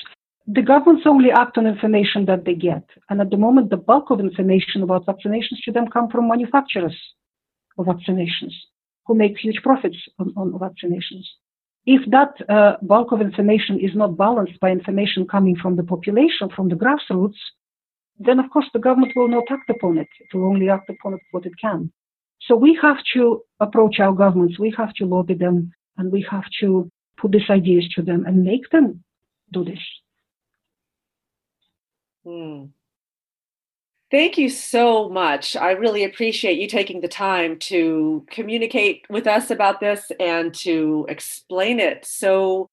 the 0.46 0.62
governments 0.62 1.06
only 1.06 1.30
act 1.30 1.58
on 1.58 1.66
information 1.66 2.24
that 2.26 2.46
they 2.46 2.54
get, 2.54 2.84
and 3.10 3.20
at 3.20 3.30
the 3.30 3.36
moment, 3.36 3.68
the 3.68 3.76
bulk 3.76 4.10
of 4.10 4.20
information 4.20 4.82
about 4.82 5.04
vaccinations 5.04 5.60
to 5.64 5.72
them 5.72 5.88
come 5.88 6.08
from 6.08 6.28
manufacturers 6.28 6.96
of 7.76 7.86
vaccinations 7.86 8.54
who 9.06 9.14
make 9.14 9.38
huge 9.38 9.60
profits 9.62 9.96
on, 10.18 10.32
on 10.36 10.52
vaccinations. 10.52 11.26
If 11.86 12.10
that 12.10 12.32
uh, 12.48 12.76
bulk 12.82 13.12
of 13.12 13.20
information 13.20 13.78
is 13.78 13.94
not 13.94 14.16
balanced 14.16 14.58
by 14.60 14.70
information 14.70 15.26
coming 15.26 15.56
from 15.56 15.76
the 15.76 15.82
population, 15.82 16.48
from 16.54 16.68
the 16.68 16.76
grassroots, 16.76 17.36
then 18.18 18.38
of 18.38 18.48
course 18.50 18.66
the 18.72 18.78
government 18.78 19.12
will 19.14 19.28
not 19.28 19.44
act 19.50 19.68
upon 19.68 19.98
it. 19.98 20.08
It 20.20 20.34
will 20.34 20.46
only 20.46 20.70
act 20.70 20.88
upon 20.88 21.14
it 21.14 21.20
what 21.32 21.44
it 21.44 21.52
can. 21.60 21.92
So 22.40 22.56
we 22.56 22.78
have 22.80 22.98
to 23.14 23.42
approach 23.60 24.00
our 24.00 24.12
governments, 24.12 24.58
we 24.58 24.74
have 24.76 24.92
to 24.94 25.06
lobby 25.06 25.34
them, 25.34 25.72
and 25.96 26.10
we 26.10 26.26
have 26.30 26.44
to 26.60 26.90
put 27.16 27.32
these 27.32 27.48
ideas 27.50 27.88
to 27.96 28.02
them 28.02 28.24
and 28.26 28.44
make 28.44 28.70
them 28.70 29.04
do 29.52 29.64
this. 29.64 29.78
Hmm. 32.24 32.64
Thank 34.14 34.38
you 34.38 34.48
so 34.48 35.08
much. 35.08 35.56
I 35.56 35.72
really 35.72 36.04
appreciate 36.04 36.56
you 36.56 36.68
taking 36.68 37.00
the 37.00 37.08
time 37.08 37.58
to 37.58 38.24
communicate 38.30 39.04
with 39.10 39.26
us 39.26 39.50
about 39.50 39.80
this 39.80 40.12
and 40.20 40.54
to 40.54 41.04
explain 41.08 41.80
it 41.80 42.06
so 42.06 42.70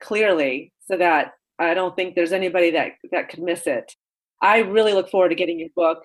clearly 0.00 0.72
so 0.86 0.96
that 0.96 1.34
I 1.58 1.74
don't 1.74 1.94
think 1.94 2.14
there's 2.14 2.32
anybody 2.32 2.70
that 2.70 2.92
that 3.12 3.28
could 3.28 3.42
miss 3.42 3.66
it. 3.66 3.92
I 4.40 4.60
really 4.60 4.94
look 4.94 5.10
forward 5.10 5.28
to 5.28 5.34
getting 5.34 5.58
your 5.58 5.68
book. 5.76 6.04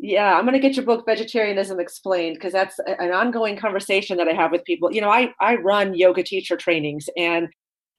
Yeah, 0.00 0.36
I'm 0.36 0.44
going 0.44 0.60
to 0.60 0.68
get 0.68 0.74
your 0.74 0.84
book 0.84 1.06
Vegetarianism 1.06 1.78
Explained 1.78 2.38
because 2.38 2.52
that's 2.52 2.80
an 2.80 3.12
ongoing 3.12 3.56
conversation 3.56 4.16
that 4.16 4.26
I 4.26 4.32
have 4.32 4.50
with 4.50 4.64
people. 4.64 4.92
You 4.92 5.00
know, 5.00 5.10
I 5.10 5.32
I 5.40 5.58
run 5.58 5.94
yoga 5.94 6.24
teacher 6.24 6.56
trainings 6.56 7.08
and 7.16 7.46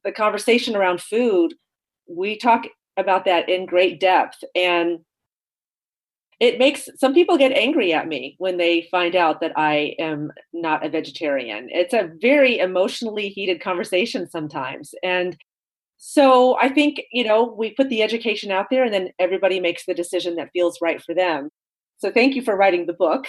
the 0.03 0.11
conversation 0.11 0.75
around 0.75 0.99
food, 0.99 1.53
we 2.09 2.37
talk 2.37 2.65
about 2.97 3.23
that 3.23 3.47
in 3.47 3.65
great 3.65 4.01
depth 4.01 4.43
and 4.53 4.99
it 6.39 6.57
makes 6.57 6.87
some 6.97 7.13
people 7.13 7.37
get 7.37 7.51
angry 7.51 7.93
at 7.93 8.07
me 8.07 8.35
when 8.37 8.57
they 8.57 8.87
find 8.89 9.15
out 9.15 9.41
that 9.41 9.51
I 9.57 9.95
am 9.99 10.31
not 10.53 10.85
a 10.85 10.89
vegetarian. 10.89 11.67
It's 11.69 11.93
a 11.93 12.09
very 12.21 12.59
emotionally 12.59 13.29
heated 13.29 13.61
conversation 13.61 14.29
sometimes. 14.29 14.93
And 15.03 15.37
so 15.97 16.57
I 16.61 16.69
think, 16.69 17.01
you 17.11 17.25
know, 17.25 17.43
we 17.57 17.71
put 17.71 17.89
the 17.89 18.01
education 18.01 18.51
out 18.51 18.67
there 18.71 18.85
and 18.85 18.93
then 18.93 19.09
everybody 19.19 19.59
makes 19.59 19.85
the 19.85 19.93
decision 19.93 20.35
that 20.35 20.51
feels 20.53 20.79
right 20.81 21.03
for 21.03 21.13
them. 21.13 21.49
So 21.97 22.09
thank 22.09 22.35
you 22.35 22.41
for 22.41 22.55
writing 22.55 22.85
the 22.85 22.93
book. 22.93 23.25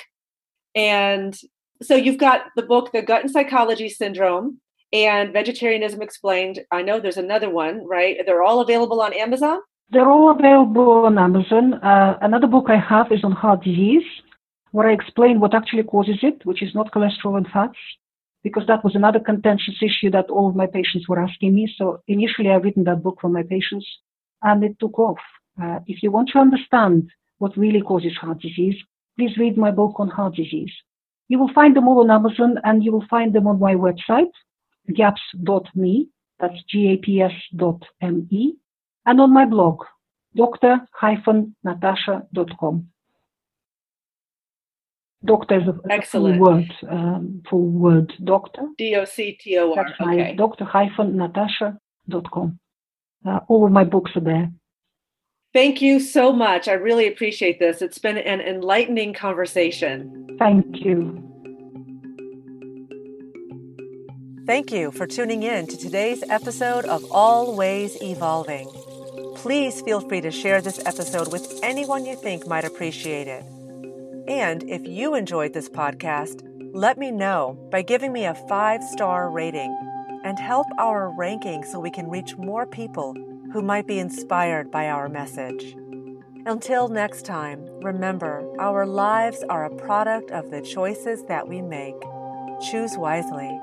And 0.77 1.37
so 1.83 1.97
you've 1.97 2.19
got 2.19 2.43
the 2.55 2.63
book, 2.63 2.93
The 2.93 3.03
Gut 3.03 3.23
and 3.23 3.31
Psychology 3.31 3.89
Syndrome 3.89 4.61
and 4.93 5.33
Vegetarianism 5.33 6.01
Explained. 6.01 6.61
I 6.71 6.83
know 6.83 7.01
there's 7.01 7.17
another 7.17 7.51
one, 7.51 7.85
right? 7.89 8.19
They're 8.25 8.43
all 8.43 8.61
available 8.61 9.01
on 9.01 9.13
Amazon? 9.15 9.59
They're 9.93 10.09
all 10.09 10.31
available 10.31 11.07
on 11.07 11.19
Amazon. 11.19 11.75
Uh, 11.75 12.17
another 12.21 12.47
book 12.47 12.67
I 12.69 12.79
have 12.79 13.11
is 13.11 13.25
on 13.25 13.33
heart 13.33 13.65
disease, 13.65 14.05
where 14.71 14.89
I 14.89 14.93
explain 14.93 15.41
what 15.41 15.53
actually 15.53 15.83
causes 15.83 16.19
it, 16.23 16.47
which 16.47 16.63
is 16.63 16.77
not 16.77 16.93
cholesterol 16.93 17.37
and 17.37 17.49
fats, 17.53 17.79
because 18.45 18.63
that 18.69 18.85
was 18.85 18.95
another 18.95 19.19
contentious 19.19 19.83
issue 19.83 20.09
that 20.13 20.31
all 20.31 20.49
of 20.49 20.55
my 20.55 20.67
patients 20.67 21.09
were 21.09 21.19
asking 21.19 21.57
me. 21.57 21.75
So 21.77 22.03
initially, 22.07 22.51
I've 22.51 22.63
written 22.63 22.85
that 22.85 23.03
book 23.03 23.19
for 23.21 23.29
my 23.29 23.43
patients, 23.43 23.85
and 24.43 24.63
it 24.63 24.79
took 24.79 24.97
off. 24.97 25.19
Uh, 25.61 25.81
if 25.89 26.05
you 26.05 26.13
want 26.13 26.29
to 26.35 26.39
understand 26.39 27.11
what 27.39 27.57
really 27.57 27.81
causes 27.81 28.17
heart 28.17 28.41
disease, 28.41 28.77
please 29.19 29.37
read 29.39 29.59
my 29.59 29.73
book 29.73 29.97
on 29.99 30.09
heart 30.09 30.37
disease. 30.37 30.73
You 31.27 31.41
will 31.41 31.53
find 31.53 31.75
them 31.75 31.89
all 31.89 31.99
on 31.99 32.13
Amazon, 32.13 32.61
and 32.63 32.85
you 32.85 32.93
will 32.93 33.07
find 33.11 33.33
them 33.33 33.49
on 33.49 33.59
my 33.59 33.75
website, 33.75 34.31
gaps.me. 34.95 36.11
That's 36.39 36.63
G-A-P-S.me 36.69 38.60
and 39.07 39.21
on 39.21 39.33
my 39.33 39.45
blog, 39.45 39.85
dr-natasha.com. 40.37 42.87
Doctor 45.23 45.61
is 45.61 45.69
a 45.69 45.75
Excellent. 45.91 46.39
full 46.39 46.47
word, 46.47 46.73
um, 46.89 47.43
full 47.51 47.67
word 47.69 48.11
doctor. 48.25 48.63
D 48.79 48.97
O 48.97 49.05
C 49.05 49.37
T 49.39 49.59
O 49.59 49.75
R. 49.75 49.85
That's 49.85 50.01
Okay. 50.01 50.35
doctor 50.35 50.65
hyphen 50.65 51.15
natasha.com. 51.17 52.59
Uh, 53.27 53.41
all 53.49 53.67
of 53.67 53.73
my 53.73 53.85
books 53.85 54.13
are 54.17 54.21
there. 54.21 54.51
Thank 55.53 55.83
you 55.83 56.01
so 56.01 56.33
much. 56.33 56.69
I 56.69 56.73
really 56.73 57.07
appreciate 57.07 57.59
this. 57.59 57.83
It's 57.83 57.99
been 57.99 58.17
an 58.17 58.41
enlightening 58.41 59.13
conversation. 59.13 60.27
Thank 60.39 60.81
you. 60.85 61.23
Thank 64.47 64.73
you 64.73 64.91
for 64.93 65.07
tuning 65.07 65.43
in 65.43 65.67
to 65.67 65.77
today's 65.77 66.23
episode 66.31 66.87
of 66.87 67.05
Always 67.13 68.01
Evolving. 68.03 68.71
Please 69.41 69.81
feel 69.81 70.03
free 70.03 70.21
to 70.21 70.31
share 70.31 70.61
this 70.61 70.85
episode 70.85 71.33
with 71.33 71.61
anyone 71.63 72.05
you 72.05 72.15
think 72.15 72.47
might 72.47 72.67
appreciate 72.67 73.27
it. 73.27 73.43
And 74.29 74.63
if 74.65 74.87
you 74.87 75.15
enjoyed 75.15 75.55
this 75.55 75.67
podcast, 75.67 76.43
let 76.75 76.99
me 76.99 77.11
know 77.11 77.59
by 77.71 77.81
giving 77.81 78.13
me 78.13 78.27
a 78.27 78.35
five 78.35 78.83
star 78.83 79.31
rating 79.31 79.75
and 80.25 80.39
help 80.39 80.67
our 80.79 81.09
ranking 81.17 81.65
so 81.65 81.81
we 81.81 81.91
can 81.91 82.11
reach 82.11 82.37
more 82.37 82.67
people 82.67 83.15
who 83.51 83.63
might 83.63 83.87
be 83.87 83.99
inspired 83.99 84.71
by 84.71 84.91
our 84.91 85.09
message. 85.09 85.75
Until 86.45 86.89
next 86.89 87.25
time, 87.25 87.67
remember 87.81 88.47
our 88.61 88.85
lives 88.85 89.43
are 89.49 89.65
a 89.65 89.75
product 89.75 90.31
of 90.33 90.51
the 90.51 90.61
choices 90.61 91.25
that 91.29 91.49
we 91.49 91.63
make. 91.63 91.97
Choose 92.71 92.99
wisely 92.99 93.59